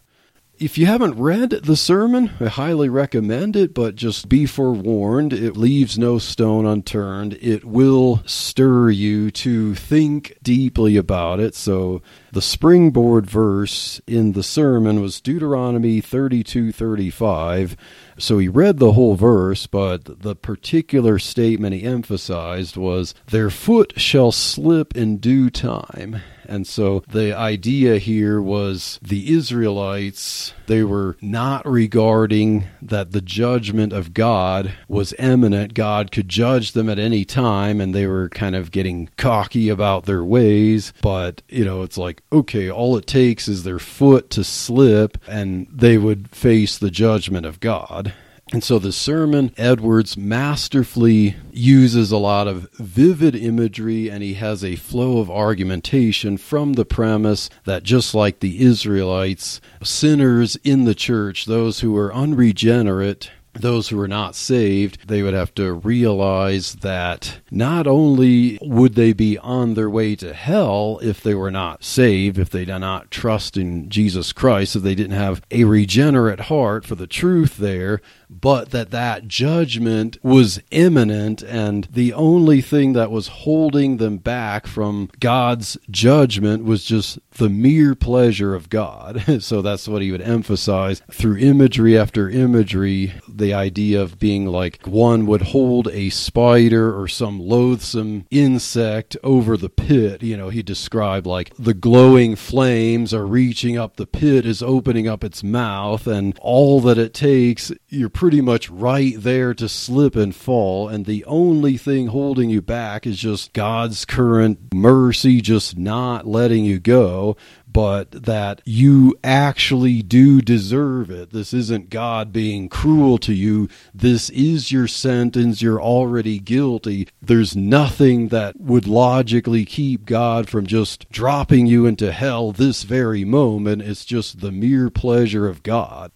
if 0.61 0.77
you 0.77 0.87
haven't 0.87 1.19
read 1.19 1.51
the 1.51 1.77
sermon, 1.77 2.33
I 2.41 2.47
highly 2.47 2.89
recommend 2.89 3.57
it, 3.57 3.75
but 3.75 3.95
just 3.95 4.29
be 4.29 4.47
forewarned, 4.47 5.33
it 5.33 5.57
leaves 5.57 5.99
no 5.99 6.19
stone 6.19 6.67
unturned. 6.67 7.39
It 7.41 7.65
will 7.65 8.23
stir 8.27 8.91
you 8.91 9.31
to 9.31 9.75
think 9.75 10.37
deeply 10.43 10.97
about 10.97 11.41
it. 11.41 11.55
So, 11.55 12.03
the 12.33 12.43
springboard 12.43 13.27
verse 13.27 14.01
in 14.07 14.33
the 14.33 14.43
sermon 14.43 15.01
was 15.01 15.21
Deuteronomy 15.21 16.01
32:35. 16.01 17.77
So 18.19 18.39
he 18.39 18.49
read 18.49 18.79
the 18.79 18.93
whole 18.93 19.15
verse, 19.15 19.67
but 19.67 20.23
the 20.23 20.35
particular 20.37 21.19
statement 21.19 21.75
he 21.75 21.85
emphasized 21.85 22.77
was 22.77 23.15
their 23.31 23.49
foot 23.49 23.95
shall 23.97 24.33
slip 24.33 24.97
in 24.97 25.19
due 25.19 25.51
time. 25.51 26.21
And 26.49 26.67
so 26.67 27.05
the 27.07 27.37
idea 27.37 27.99
here 27.99 28.41
was 28.41 28.99
the 29.03 29.35
Israelites, 29.35 30.55
they 30.67 30.83
were 30.83 31.17
not 31.21 31.69
regarding 31.69 32.65
that 32.81 33.13
the 33.13 33.21
judgment 33.21 33.93
of 33.93 34.15
God 34.15 34.73
was 34.89 35.15
imminent. 35.19 35.75
God 35.75 36.11
could 36.11 36.29
judge 36.29 36.73
them 36.73 36.89
at 36.89 36.99
any 36.99 37.27
time, 37.27 37.81
and 37.81 37.95
they 37.95 38.07
were 38.07 38.31
kind 38.31 38.57
of 38.57 38.71
getting 38.71 39.11
cocky 39.19 39.69
about 39.69 40.07
their 40.07 40.25
ways. 40.25 40.95
But, 41.03 41.43
you 41.49 41.65
know, 41.65 41.83
it's 41.83 41.99
like, 41.99 42.23
okay, 42.33 42.71
all 42.71 42.97
it 42.97 43.07
takes 43.07 43.47
is 43.47 43.65
their 43.65 43.79
foot 43.79 44.31
to 44.31 44.43
slip, 44.43 45.19
and 45.29 45.67
they 45.71 45.99
would 45.99 46.31
face 46.31 46.79
the 46.79 46.91
judgment 46.91 47.45
of 47.45 47.61
God. 47.61 48.15
And 48.51 48.65
so 48.65 48.79
the 48.79 48.93
sermon, 48.93 49.53
Edwards 49.59 50.17
masterfully 50.17 51.37
uses 51.53 52.11
a 52.11 52.17
lot 52.17 52.49
of 52.49 52.71
vivid 52.73 53.37
imagery 53.37 54.11
and 54.11 54.23
he 54.23 54.35
has 54.35 54.65
a 54.65 54.77
flow 54.77 55.19
of 55.19 55.31
argumentation 55.31 56.39
from 56.39 56.73
the 56.73 56.87
premise 56.87 57.51
that 57.65 57.83
just 57.83 58.15
like 58.15 58.41
the 58.41 58.63
Israelites, 58.63 59.61
sinners 59.83 60.57
in 60.65 60.85
the 60.85 60.95
church, 60.95 61.45
those 61.45 61.81
who 61.81 61.95
are 61.99 62.15
unregenerate, 62.15 63.31
those 63.61 63.89
who 63.89 64.01
are 64.01 64.09
not 64.09 64.35
saved, 64.35 65.07
they 65.09 65.23
would 65.23 65.35
have 65.35 65.55
to 65.57 65.73
realize 65.73 66.75
that 66.77 67.41
not 67.51 67.87
only 67.87 68.59
would 68.63 68.95
they 68.95 69.13
be 69.13 69.37
on 69.39 69.75
their 69.75 69.91
way 69.91 70.15
to 70.17 70.33
hell 70.33 71.01
if 71.03 71.23
they 71.23 71.35
were 71.35 71.51
not 71.51 71.85
saved, 71.85 72.39
if 72.39 72.51
they 72.51 72.65
did 72.65 72.79
not 72.79 73.11
trust 73.11 73.57
in 73.57 73.89
Jesus 73.91 74.33
Christ, 74.33 74.77
if 74.77 74.83
they 74.83 74.95
didn't 74.95 75.17
have 75.17 75.43
a 75.51 75.65
regenerate 75.65 76.41
heart 76.41 76.85
for 76.85 76.95
the 76.95 77.07
truth 77.07 77.57
there, 77.57 78.01
but 78.31 78.71
that 78.71 78.91
that 78.91 79.29
judgment 79.29 80.19
was 80.23 80.61
imminent 80.71 81.43
and 81.43 81.89
the 81.93 82.13
only 82.13 82.61
thing 82.61 82.93
that 82.93 83.11
was 83.11 83.29
holding 83.29 83.97
them 83.97 84.19
back 84.19 84.67
from 84.67 85.11
God's 85.21 85.77
judgment 85.91 86.65
was 86.65 86.85
just 86.85 87.19
the 87.39 87.49
mere 87.49 87.95
pleasure 87.95 88.55
of 88.55 88.69
God. 88.69 89.25
so 89.43 89.63
that's 89.63 89.89
what 89.89 90.03
he 90.03 90.11
would 90.11 90.23
emphasize 90.23 91.03
through 91.11 91.39
imagery 91.39 91.97
after 91.97 92.29
imagery 92.29 93.15
the 93.29 93.55
idea 93.55 94.03
of 94.03 94.19
being 94.19 94.47
like 94.47 94.87
one 94.87 95.27
would 95.27 95.43
hold 95.43 95.89
a 95.89 96.11
spider 96.11 96.99
or 96.99 97.09
some 97.09 97.41
loathsome 97.41 98.27
insect 98.31 99.17
over 99.23 99.57
the 99.57 99.69
pit. 99.69 100.23
You 100.23 100.37
know, 100.37 100.49
he 100.49 100.63
described 100.63 101.27
like 101.27 101.53
the 101.59 101.75
glowing 101.75 102.37
flames 102.37 103.15
are 103.15 103.27
reaching 103.27 103.79
up 103.79 103.97
the 103.97 104.07
pit, 104.07 104.45
is 104.45 104.63
opening 104.63 105.09
up 105.09 105.25
its 105.25 105.43
mouth, 105.43 106.07
and 106.07 106.37
all 106.41 106.81
that 106.81 106.99
it 106.99 107.15
takes, 107.15 107.73
you're 107.89 108.09
pretty 108.19 108.41
much 108.41 108.69
right 108.69 109.15
there 109.19 109.55
to 109.55 109.69
slip 109.69 110.17
and 110.17 110.35
fall. 110.35 110.89
And 110.89 111.07
the 111.07 111.25
only 111.27 111.77
thing 111.77 112.09
holding 112.09 112.51
you 112.51 112.61
back 112.61 113.07
is 113.07 113.17
just 113.17 113.53
God's 113.53 114.05
current 114.05 114.75
mercy, 114.75 115.41
just 115.41 115.79
not 115.79 116.27
letting 116.27 116.65
you 116.65 116.81
go 116.81 117.37
but 117.71 118.11
that 118.11 118.61
you 118.65 119.17
actually 119.23 120.03
do 120.03 120.41
deserve 120.41 121.11
it. 121.11 121.31
This 121.31 121.53
isn't 121.53 121.91
God 121.91 122.33
being 122.33 122.69
cruel 122.69 123.19
to 123.19 123.35
you. 123.35 123.69
This 123.95 124.31
is 124.31 124.73
your 124.73 124.89
sentence. 124.89 125.63
You're 125.63 125.81
already 125.81 126.41
guilty. 126.41 127.09
There's 127.21 127.55
nothing 127.55 128.29
that 128.29 128.59
would 128.59 128.89
logically 128.89 129.65
keep 129.65 130.07
God 130.07 130.49
from 130.49 130.67
just 130.67 131.09
dropping 131.13 131.67
you 131.67 131.87
into 131.87 132.11
hell 132.11 132.51
this 132.51 132.83
very 132.83 133.25
moment. 133.25 133.83
It's 133.83 134.05
just 134.05 134.41
the 134.41 134.51
mere 134.51 134.91
pleasure 134.91 135.47
of 135.47 135.63
God. 135.63 136.11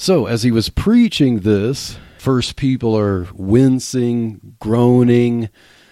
So, 0.00 0.26
as 0.26 0.44
he 0.44 0.52
was 0.52 0.68
preaching 0.68 1.40
this, 1.40 1.98
first 2.18 2.54
people 2.54 2.96
are 2.96 3.26
wincing, 3.34 4.54
groaning. 4.60 5.50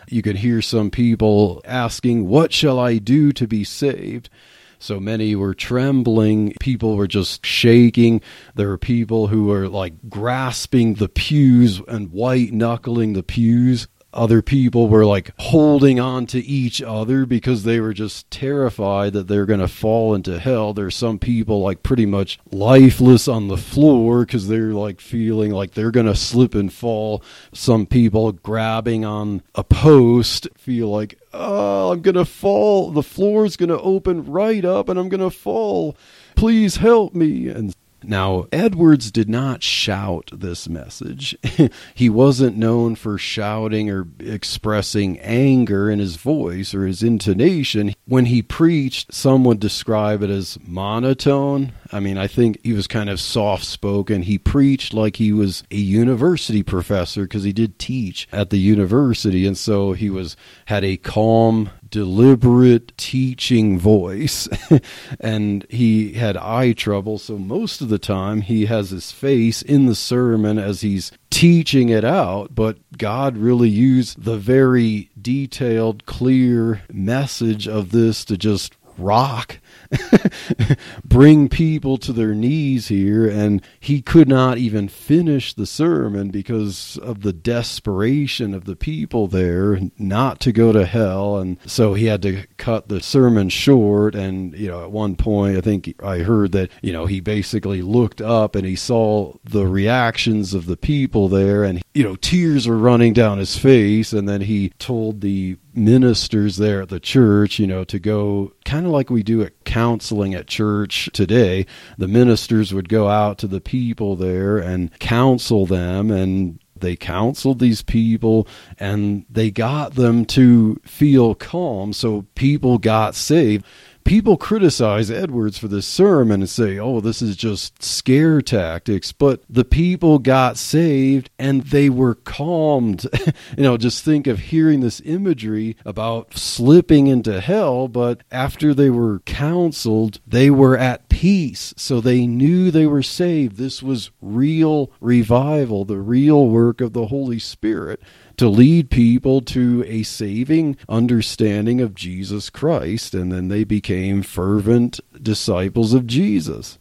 You 0.09 0.23
could 0.23 0.37
hear 0.37 0.63
some 0.63 0.93
people 0.93 1.61
asking, 1.65 2.29
What 2.29 2.53
shall 2.53 2.79
I 2.79 2.99
do 2.99 3.33
to 3.33 3.49
be 3.49 3.65
saved? 3.65 4.31
So 4.79 5.01
many 5.01 5.35
were 5.35 5.55
trembling. 5.55 6.55
People 6.61 6.97
were 6.97 7.09
just 7.09 7.45
shaking. 7.45 8.21
There 8.55 8.69
were 8.69 8.79
people 8.79 9.27
who 9.27 9.47
were 9.47 9.69
like 9.69 9.95
grasping 10.09 10.95
the 10.95 11.09
pews 11.09 11.83
and 11.89 12.13
white 12.13 12.53
knuckling 12.53 13.15
the 13.15 13.25
pews 13.25 13.89
other 14.17 14.43
people 14.43 14.89
were 14.89 15.05
like 15.05 15.33
holding 15.39 16.01
on 16.01 16.27
to 16.27 16.39
each 16.45 16.83
other 16.83 17.27
because 17.27 17.62
they 17.62 17.79
were 17.79 17.93
just 17.93 18.31
terrified 18.31 19.12
that 19.12 19.29
they're 19.29 19.47
going 19.47 19.61
to 19.61 19.69
fall 19.69 20.14
into 20.14 20.39
hell. 20.39 20.73
There's 20.73 20.97
some 20.97 21.19
people 21.19 21.61
like 21.61 21.83
pretty 21.83 22.07
much 22.07 22.39
lifeless 22.51 23.29
on 23.29 23.49
the 23.49 23.57
floor 23.57 24.25
because 24.25 24.49
they're 24.49 24.73
like 24.73 25.01
feeling 25.01 25.53
like 25.53 25.73
they're 25.73 25.91
going 25.91 26.07
to 26.07 26.17
slip 26.17 26.55
and 26.55 26.73
fall. 26.73 27.23
Some 27.53 27.87
people 27.87 28.33
grabbing 28.33 29.05
on 29.05 29.43
a 29.55 29.62
post 29.62 30.49
feel 30.57 30.89
like, 30.89 31.19
oh, 31.33 31.93
I'm 31.93 32.01
going 32.01 32.14
to 32.14 32.25
fall. 32.25 32.91
The 32.91 33.03
floor's 33.03 33.57
going 33.57 33.69
to 33.69 33.81
open 33.81 34.25
right 34.25 34.64
up 34.64 34.89
and 34.89 34.99
I'm 34.99 35.09
going 35.09 35.21
to 35.21 35.31
fall. 35.31 35.97
Please 36.35 36.77
help 36.77 37.14
me. 37.14 37.49
And 37.49 37.75
now, 38.09 38.47
Edwards 38.53 39.11
did 39.11 39.29
not 39.29 39.63
shout 39.63 40.31
this 40.33 40.69
message. 40.69 41.37
he 41.95 42.09
wasn't 42.09 42.57
known 42.57 42.95
for 42.95 43.19
shouting 43.19 43.91
or 43.91 44.07
expressing 44.19 45.19
anger 45.21 45.91
in 45.91 45.99
his 45.99 46.17
voice 46.17 46.75
or 46.75 46.87
his 46.87 47.03
intonation. 47.03 47.95
When 48.07 48.27
he 48.27 48.43
preached, 48.43 49.13
some 49.13 49.45
would 49.45 49.61
describe 49.61 50.23
it 50.23 50.31
as 50.31 50.59
monotone. 50.67 51.73
I 51.93 52.01
mean, 52.01 52.19
I 52.19 52.27
think 52.27 52.59
he 52.63 52.73
was 52.73 52.87
kind 52.87 53.11
of 53.11 53.21
soft 53.21 53.65
spoken. 53.65 54.23
He 54.23 54.39
preached 54.39 54.93
like 54.93 55.17
he 55.17 55.33
was 55.33 55.63
a 55.71 55.77
university 55.77 56.63
professor 56.63 57.23
because 57.23 57.45
he 57.45 57.53
did 57.53 57.79
teach 57.79 58.29
at 58.33 58.51
the 58.51 58.59
university, 58.59 59.47
and 59.47 59.57
so 59.57 59.93
he 59.93 60.11
was 60.11 60.37
had 60.67 60.85
a 60.85 60.97
calm, 60.97 61.71
deliberate 61.91 62.97
teaching 62.97 63.78
voice. 63.78 64.49
and 65.20 65.66
he 65.68 66.14
had 66.14 66.37
eye 66.37 66.72
trouble, 66.72 67.18
so 67.18 67.39
most 67.39 67.80
of 67.80 67.89
the 67.89 67.99
time 67.99 68.41
he 68.41 68.66
has 68.66 68.91
his 68.91 69.12
face 69.12 69.62
in 69.62 69.87
the 69.87 69.95
sermon 69.95 70.59
as 70.59 70.80
he's 70.80 71.12
teaching 71.30 71.89
it 71.89 72.05
out, 72.05 72.55
but 72.55 72.78
God 72.97 73.37
really 73.37 73.68
used 73.68 74.24
the 74.24 74.37
very 74.37 75.11
detailed, 75.20 76.07
clear 76.07 76.82
message 76.93 77.68
of 77.68 77.91
this 77.91 78.24
to 78.26 78.37
just 78.37 78.74
rock 78.99 79.59
bring 81.05 81.49
people 81.49 81.99
to 81.99 82.12
their 82.12 82.34
knees 82.34 82.89
here 82.89 83.28
and 83.28 83.62
he 83.80 84.01
could 84.03 84.28
not 84.28 84.59
even 84.59 84.89
finish 84.89 85.55
the 85.55 85.66
sermon 85.66 86.30
because 86.30 86.99
of 87.03 87.22
the 87.22 87.32
desperation 87.32 88.55
of 88.55 88.64
the 88.64 88.76
people 88.76 89.26
there 89.28 89.78
not 89.99 90.41
to 90.41 90.53
go 90.53 90.72
to 90.72 90.87
hell. 90.87 91.39
And 91.39 91.59
so 91.66 91.95
he 91.95 92.07
had 92.07 92.22
to 92.22 92.47
cut 92.57 92.89
the 92.89 93.01
sermon 93.01 93.49
short. 93.49 94.14
And 94.14 94.57
you 94.57 94.68
know 94.68 94.82
at 94.82 94.91
one 94.91 95.16
point 95.16 95.57
i 95.57 95.61
think 95.61 95.95
i 96.03 96.18
heard 96.18 96.53
that 96.53 96.70
you 96.82 96.93
know 96.93 97.07
he 97.07 97.20
basically 97.20 97.82
looked 97.82 98.20
up 98.20 98.55
and 98.55 98.66
he 98.66 98.76
saw 98.76 99.34
the 99.45 99.66
reactions 99.66 100.55
of 100.55 100.66
the 100.66 100.76
people 100.76 101.28
there. 101.28 101.64
And 101.64 101.82
you 101.95 102.03
know 102.03 102.16
tears 102.16 102.66
were 102.66 102.78
running 102.78 103.12
down 103.12 103.39
his 103.39 103.57
face. 103.57 104.12
And 104.12 104.28
then 104.28 104.43
he 104.43 104.70
told 104.78 105.20
the 105.20 105.57
ministers 105.77 106.57
there 106.57 106.83
at 106.83 106.89
the 106.89 107.01
church, 107.01 107.59
you 107.59 107.66
know, 107.66 107.85
to 107.85 107.99
go 107.99 108.53
kind 108.64 108.87
of 108.87 108.93
like 108.93 109.11
we 109.11 109.22
do 109.22 109.43
at 109.43 109.64
counseling 109.64 110.35
at 110.35 110.47
church 110.47 111.11
today. 111.12 111.66
The 111.99 112.09
ministers 112.09 112.72
would 112.72 112.89
go 112.89 113.09
out 113.09 113.39
to 113.39 113.47
the 113.47 113.61
people 113.61 114.16
there 114.16 114.59
and 114.59 114.97
counsel 114.99 115.66
them 115.66 116.11
and 116.11 116.59
they 116.79 116.97
counseled 116.97 117.59
these 117.59 117.83
people 117.83 118.47
and 118.79 119.24
they 119.31 119.51
got 119.51 119.95
them 119.95 120.24
to 120.27 120.81
feel 120.85 121.35
calm 121.35 121.93
so 121.93 122.27
people 122.35 122.79
got 122.79 123.14
saved 123.14 123.64
people 124.07 124.37
criticize 124.37 125.11
Edwards 125.11 125.59
for 125.59 125.67
this 125.67 125.87
sermon 125.87 126.41
and 126.41 126.49
say, 126.49 126.79
oh, 126.79 127.01
this 127.01 127.21
is 127.21 127.37
just 127.37 127.83
scare 127.83 128.41
tactics. 128.41 129.11
But 129.11 129.43
the 129.51 129.65
people 129.65 130.21
got 130.21 130.57
saved 130.57 131.29
and 131.39 131.63
they 131.63 131.91
were 131.91 132.15
calmed. 132.15 133.07
you 133.57 133.63
know, 133.65 133.77
just 133.77 134.05
think 134.05 134.27
of 134.27 134.39
hearing 134.39 134.81
this 134.81 135.03
imagery 135.05 135.77
about 135.85 136.35
slipping 136.35 137.09
into 137.09 137.41
hell, 137.41 137.89
but 137.89 138.23
after 138.31 138.73
they 138.73 138.91
were 138.91 139.19
counseled, 139.21 140.21
they 140.27 140.51
were 140.51 140.79
at 140.79 141.09
peace. 141.09 141.75
So 141.77 142.01
they 142.01 142.27
knew 142.27 142.71
they 142.71 142.87
were 142.87 143.03
saved. 143.03 143.57
This 143.57 143.83
was 143.83 144.13
real 144.23 144.93
revival, 145.01 145.85
the 145.85 145.99
real 145.99 146.49
work 146.49 146.81
of 146.81 146.93
the 146.93 147.07
Holy 147.07 147.41
Spirit 147.41 148.01
to 148.37 148.49
lead 148.49 148.91
people 148.91 149.41
to 149.41 149.84
a 149.87 150.03
saving 150.03 150.76
understanding 150.89 151.80
of 151.80 151.95
Jesus 151.95 152.51
Christ, 152.51 153.14
and 153.14 153.32
then 153.32 153.49
they 153.49 153.64
became 153.64 154.22
fervent 154.22 155.01
disciples 155.22 155.95
of 155.95 156.07
Jesus. 156.07 156.78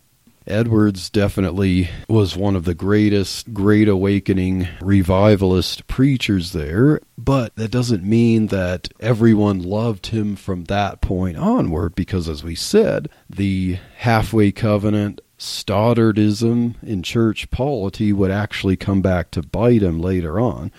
Edwards 0.47 1.09
definitely 1.09 1.89
was 2.07 2.37
one 2.37 2.55
of 2.55 2.65
the 2.65 2.75
greatest 2.75 3.51
Great 3.51 3.87
Awakening 3.87 4.67
revivalist 4.79 5.87
preachers 5.87 6.51
there, 6.51 7.01
but 7.17 7.55
that 7.55 7.71
doesn't 7.71 8.03
mean 8.03 8.47
that 8.47 8.89
everyone 8.99 9.63
loved 9.63 10.07
him 10.07 10.35
from 10.35 10.65
that 10.65 11.01
point 11.01 11.35
onward, 11.37 11.95
because 11.95 12.29
as 12.29 12.43
we 12.43 12.53
said, 12.53 13.09
the 13.27 13.79
halfway 13.97 14.51
covenant 14.51 15.19
Stoddardism 15.39 16.75
in 16.83 17.01
church 17.01 17.49
polity 17.49 18.13
would 18.13 18.31
actually 18.31 18.77
come 18.77 19.01
back 19.01 19.31
to 19.31 19.41
bite 19.41 19.81
him 19.81 19.99
later 19.99 20.39
on. 20.39 20.71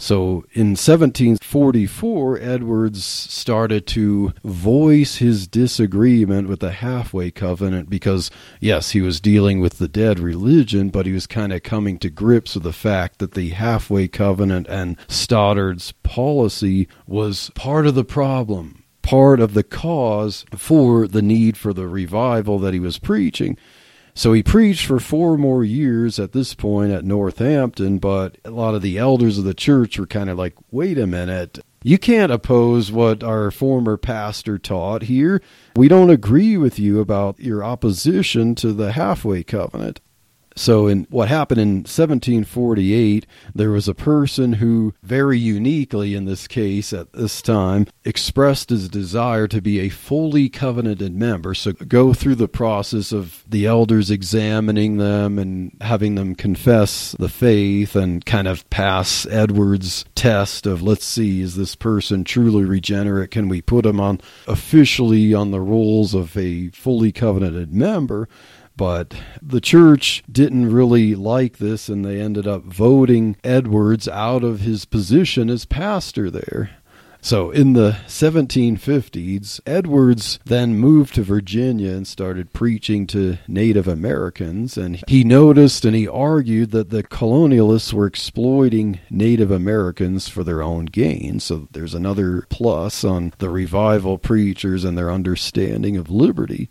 So 0.00 0.46
in 0.54 0.70
1744, 0.70 2.38
Edwards 2.40 3.04
started 3.04 3.86
to 3.88 4.32
voice 4.42 5.16
his 5.16 5.46
disagreement 5.46 6.48
with 6.48 6.60
the 6.60 6.72
halfway 6.72 7.30
covenant 7.30 7.90
because, 7.90 8.30
yes, 8.60 8.92
he 8.92 9.02
was 9.02 9.20
dealing 9.20 9.60
with 9.60 9.76
the 9.76 9.88
dead 9.88 10.18
religion, 10.18 10.88
but 10.88 11.04
he 11.04 11.12
was 11.12 11.26
kind 11.26 11.52
of 11.52 11.62
coming 11.62 11.98
to 11.98 12.08
grips 12.08 12.54
with 12.54 12.62
the 12.62 12.72
fact 12.72 13.18
that 13.18 13.34
the 13.34 13.50
halfway 13.50 14.08
covenant 14.08 14.66
and 14.68 14.96
Stoddard's 15.06 15.92
policy 16.02 16.88
was 17.06 17.50
part 17.54 17.86
of 17.86 17.94
the 17.94 18.02
problem, 18.02 18.82
part 19.02 19.38
of 19.38 19.52
the 19.52 19.62
cause 19.62 20.46
for 20.56 21.06
the 21.06 21.22
need 21.22 21.58
for 21.58 21.74
the 21.74 21.86
revival 21.86 22.58
that 22.58 22.72
he 22.72 22.80
was 22.80 22.98
preaching. 22.98 23.58
So 24.20 24.34
he 24.34 24.42
preached 24.42 24.84
for 24.84 25.00
four 25.00 25.38
more 25.38 25.64
years 25.64 26.18
at 26.18 26.32
this 26.32 26.52
point 26.52 26.92
at 26.92 27.06
Northampton, 27.06 27.96
but 27.96 28.36
a 28.44 28.50
lot 28.50 28.74
of 28.74 28.82
the 28.82 28.98
elders 28.98 29.38
of 29.38 29.44
the 29.44 29.54
church 29.54 29.98
were 29.98 30.06
kind 30.06 30.28
of 30.28 30.36
like, 30.36 30.54
wait 30.70 30.98
a 30.98 31.06
minute. 31.06 31.58
You 31.82 31.96
can't 31.96 32.30
oppose 32.30 32.92
what 32.92 33.24
our 33.24 33.50
former 33.50 33.96
pastor 33.96 34.58
taught 34.58 35.04
here. 35.04 35.40
We 35.74 35.88
don't 35.88 36.10
agree 36.10 36.58
with 36.58 36.78
you 36.78 37.00
about 37.00 37.40
your 37.40 37.64
opposition 37.64 38.54
to 38.56 38.74
the 38.74 38.92
halfway 38.92 39.42
covenant. 39.42 40.02
So, 40.56 40.88
in 40.88 41.06
what 41.10 41.28
happened 41.28 41.60
in 41.60 41.74
1748, 41.78 43.26
there 43.54 43.70
was 43.70 43.88
a 43.88 43.94
person 43.94 44.54
who, 44.54 44.94
very 45.02 45.38
uniquely 45.38 46.14
in 46.14 46.24
this 46.24 46.48
case 46.48 46.92
at 46.92 47.12
this 47.12 47.40
time, 47.40 47.86
expressed 48.04 48.70
his 48.70 48.88
desire 48.88 49.46
to 49.46 49.62
be 49.62 49.78
a 49.80 49.88
fully 49.88 50.48
covenanted 50.48 51.14
member. 51.14 51.54
So, 51.54 51.72
go 51.72 52.12
through 52.12 52.34
the 52.34 52.48
process 52.48 53.12
of 53.12 53.44
the 53.48 53.66
elders 53.66 54.10
examining 54.10 54.96
them 54.96 55.38
and 55.38 55.76
having 55.80 56.16
them 56.16 56.34
confess 56.34 57.12
the 57.18 57.28
faith 57.28 57.94
and 57.94 58.24
kind 58.26 58.48
of 58.48 58.68
pass 58.70 59.26
Edward's 59.26 60.04
test 60.14 60.66
of 60.66 60.82
let's 60.82 61.04
see, 61.04 61.40
is 61.40 61.56
this 61.56 61.74
person 61.74 62.24
truly 62.24 62.64
regenerate? 62.64 63.30
Can 63.30 63.48
we 63.48 63.62
put 63.62 63.86
him 63.86 64.00
on 64.00 64.20
officially 64.46 65.32
on 65.32 65.50
the 65.52 65.60
rolls 65.60 66.14
of 66.14 66.36
a 66.36 66.68
fully 66.70 67.12
covenanted 67.12 67.72
member? 67.72 68.28
But 68.80 69.14
the 69.42 69.60
church 69.60 70.24
didn't 70.32 70.72
really 70.72 71.14
like 71.14 71.58
this, 71.58 71.90
and 71.90 72.02
they 72.02 72.18
ended 72.18 72.46
up 72.46 72.62
voting 72.62 73.36
Edwards 73.44 74.08
out 74.08 74.42
of 74.42 74.60
his 74.60 74.86
position 74.86 75.50
as 75.50 75.66
pastor 75.66 76.30
there. 76.30 76.70
So 77.20 77.50
in 77.50 77.74
the 77.74 77.98
1750s, 78.06 79.60
Edwards 79.66 80.38
then 80.46 80.78
moved 80.78 81.14
to 81.16 81.22
Virginia 81.22 81.90
and 81.90 82.06
started 82.06 82.54
preaching 82.54 83.06
to 83.08 83.36
Native 83.46 83.86
Americans. 83.86 84.78
And 84.78 85.04
he 85.06 85.24
noticed 85.24 85.84
and 85.84 85.94
he 85.94 86.08
argued 86.08 86.70
that 86.70 86.88
the 86.88 87.02
colonialists 87.02 87.92
were 87.92 88.06
exploiting 88.06 88.98
Native 89.10 89.50
Americans 89.50 90.30
for 90.30 90.42
their 90.42 90.62
own 90.62 90.86
gain. 90.86 91.38
So 91.38 91.68
there's 91.72 91.94
another 91.94 92.46
plus 92.48 93.04
on 93.04 93.34
the 93.36 93.50
revival 93.50 94.16
preachers 94.16 94.84
and 94.84 94.96
their 94.96 95.10
understanding 95.10 95.98
of 95.98 96.08
liberty. 96.08 96.70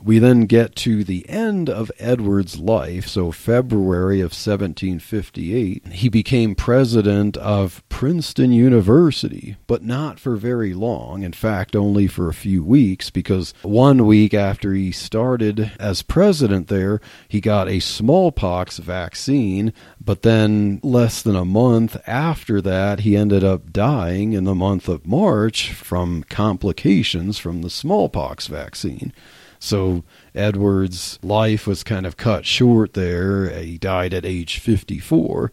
We 0.00 0.20
then 0.20 0.42
get 0.42 0.76
to 0.76 1.02
the 1.02 1.28
end 1.28 1.68
of 1.68 1.90
Edward's 1.98 2.56
life, 2.56 3.08
so 3.08 3.32
February 3.32 4.20
of 4.20 4.30
1758. 4.30 5.88
He 5.88 6.08
became 6.08 6.54
president 6.54 7.36
of 7.36 7.82
Princeton 7.88 8.52
University, 8.52 9.56
but 9.66 9.82
not 9.82 10.20
for 10.20 10.36
very 10.36 10.72
long. 10.72 11.24
In 11.24 11.32
fact, 11.32 11.74
only 11.74 12.06
for 12.06 12.28
a 12.28 12.34
few 12.34 12.62
weeks, 12.62 13.10
because 13.10 13.52
one 13.62 14.06
week 14.06 14.34
after 14.34 14.72
he 14.72 14.92
started 14.92 15.72
as 15.80 16.02
president 16.02 16.68
there, 16.68 17.00
he 17.26 17.40
got 17.40 17.68
a 17.68 17.80
smallpox 17.80 18.78
vaccine, 18.78 19.72
but 20.00 20.22
then 20.22 20.78
less 20.84 21.22
than 21.22 21.34
a 21.34 21.44
month 21.44 21.96
after 22.06 22.60
that, 22.60 23.00
he 23.00 23.16
ended 23.16 23.42
up 23.42 23.72
dying 23.72 24.32
in 24.32 24.44
the 24.44 24.54
month 24.54 24.88
of 24.88 25.08
March 25.08 25.72
from 25.72 26.22
complications 26.22 27.36
from 27.36 27.62
the 27.62 27.70
smallpox 27.70 28.46
vaccine. 28.46 29.12
So 29.58 30.04
Edward's 30.34 31.18
life 31.22 31.66
was 31.66 31.82
kind 31.82 32.06
of 32.06 32.16
cut 32.16 32.46
short 32.46 32.94
there. 32.94 33.50
He 33.60 33.78
died 33.78 34.14
at 34.14 34.24
age 34.24 34.58
54. 34.58 35.52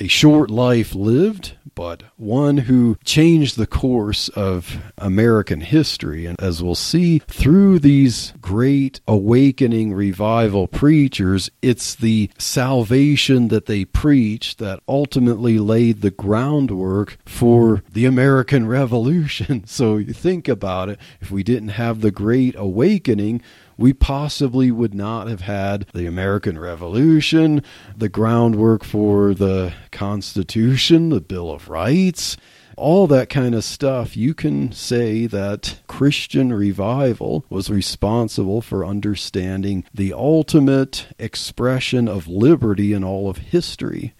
A 0.00 0.08
short 0.08 0.50
life 0.50 0.92
lived, 0.92 1.56
but 1.76 2.02
one 2.16 2.58
who 2.58 2.96
changed 3.04 3.56
the 3.56 3.66
course 3.66 4.28
of 4.30 4.78
American 4.98 5.60
history. 5.60 6.26
And 6.26 6.40
as 6.40 6.60
we'll 6.60 6.74
see 6.74 7.20
through 7.20 7.78
these 7.78 8.32
great 8.40 9.00
awakening 9.06 9.92
revival 9.92 10.66
preachers, 10.66 11.48
it's 11.62 11.94
the 11.94 12.28
salvation 12.38 13.48
that 13.48 13.66
they 13.66 13.84
preached 13.84 14.58
that 14.58 14.80
ultimately 14.88 15.60
laid 15.60 16.00
the 16.00 16.10
groundwork 16.10 17.16
for 17.24 17.84
the 17.92 18.04
American 18.04 18.66
Revolution. 18.74 19.64
So 19.66 19.96
you 19.98 20.12
think 20.12 20.48
about 20.48 20.88
it, 20.88 20.98
if 21.20 21.30
we 21.30 21.44
didn't 21.44 21.70
have 21.70 22.00
the 22.00 22.10
great 22.10 22.56
awakening, 22.56 23.42
we 23.76 23.92
possibly 23.92 24.70
would 24.70 24.94
not 24.94 25.28
have 25.28 25.42
had 25.42 25.86
the 25.92 26.06
American 26.06 26.58
Revolution, 26.58 27.62
the 27.96 28.08
groundwork 28.08 28.84
for 28.84 29.34
the 29.34 29.72
Constitution, 29.90 31.08
the 31.08 31.20
Bill 31.20 31.50
of 31.50 31.68
Rights, 31.68 32.36
all 32.76 33.06
that 33.06 33.28
kind 33.28 33.54
of 33.54 33.64
stuff. 33.64 34.16
You 34.16 34.34
can 34.34 34.72
say 34.72 35.26
that 35.26 35.80
Christian 35.86 36.52
revival 36.52 37.44
was 37.48 37.70
responsible 37.70 38.60
for 38.60 38.84
understanding 38.84 39.84
the 39.94 40.12
ultimate 40.12 41.06
expression 41.18 42.08
of 42.08 42.26
liberty 42.26 42.92
in 42.92 43.04
all 43.04 43.28
of 43.28 43.38
history. 43.38 44.14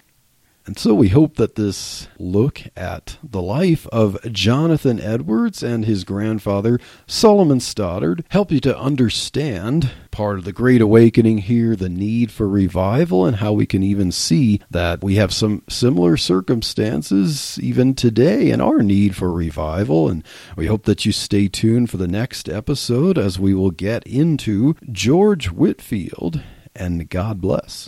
And 0.66 0.78
so 0.78 0.94
we 0.94 1.08
hope 1.08 1.36
that 1.36 1.56
this 1.56 2.08
look 2.18 2.62
at 2.74 3.18
the 3.22 3.42
life 3.42 3.86
of 3.88 4.18
Jonathan 4.32 4.98
Edwards 4.98 5.62
and 5.62 5.84
his 5.84 6.04
grandfather 6.04 6.80
Solomon 7.06 7.60
Stoddard 7.60 8.24
help 8.30 8.50
you 8.50 8.60
to 8.60 8.78
understand 8.78 9.90
part 10.10 10.38
of 10.38 10.44
the 10.44 10.52
Great 10.52 10.80
Awakening 10.80 11.38
here, 11.38 11.76
the 11.76 11.90
need 11.90 12.32
for 12.32 12.48
revival, 12.48 13.26
and 13.26 13.36
how 13.36 13.52
we 13.52 13.66
can 13.66 13.82
even 13.82 14.10
see 14.10 14.62
that 14.70 15.04
we 15.04 15.16
have 15.16 15.34
some 15.34 15.62
similar 15.68 16.16
circumstances 16.16 17.58
even 17.60 17.94
today 17.94 18.50
in 18.50 18.62
our 18.62 18.82
need 18.82 19.14
for 19.14 19.30
revival. 19.30 20.08
And 20.08 20.24
we 20.56 20.66
hope 20.66 20.84
that 20.84 21.04
you 21.04 21.12
stay 21.12 21.46
tuned 21.46 21.90
for 21.90 21.98
the 21.98 22.08
next 22.08 22.48
episode 22.48 23.18
as 23.18 23.38
we 23.38 23.52
will 23.52 23.70
get 23.70 24.02
into 24.06 24.76
George 24.90 25.50
Whitefield. 25.50 26.42
And 26.74 27.08
God 27.10 27.42
bless. 27.42 27.82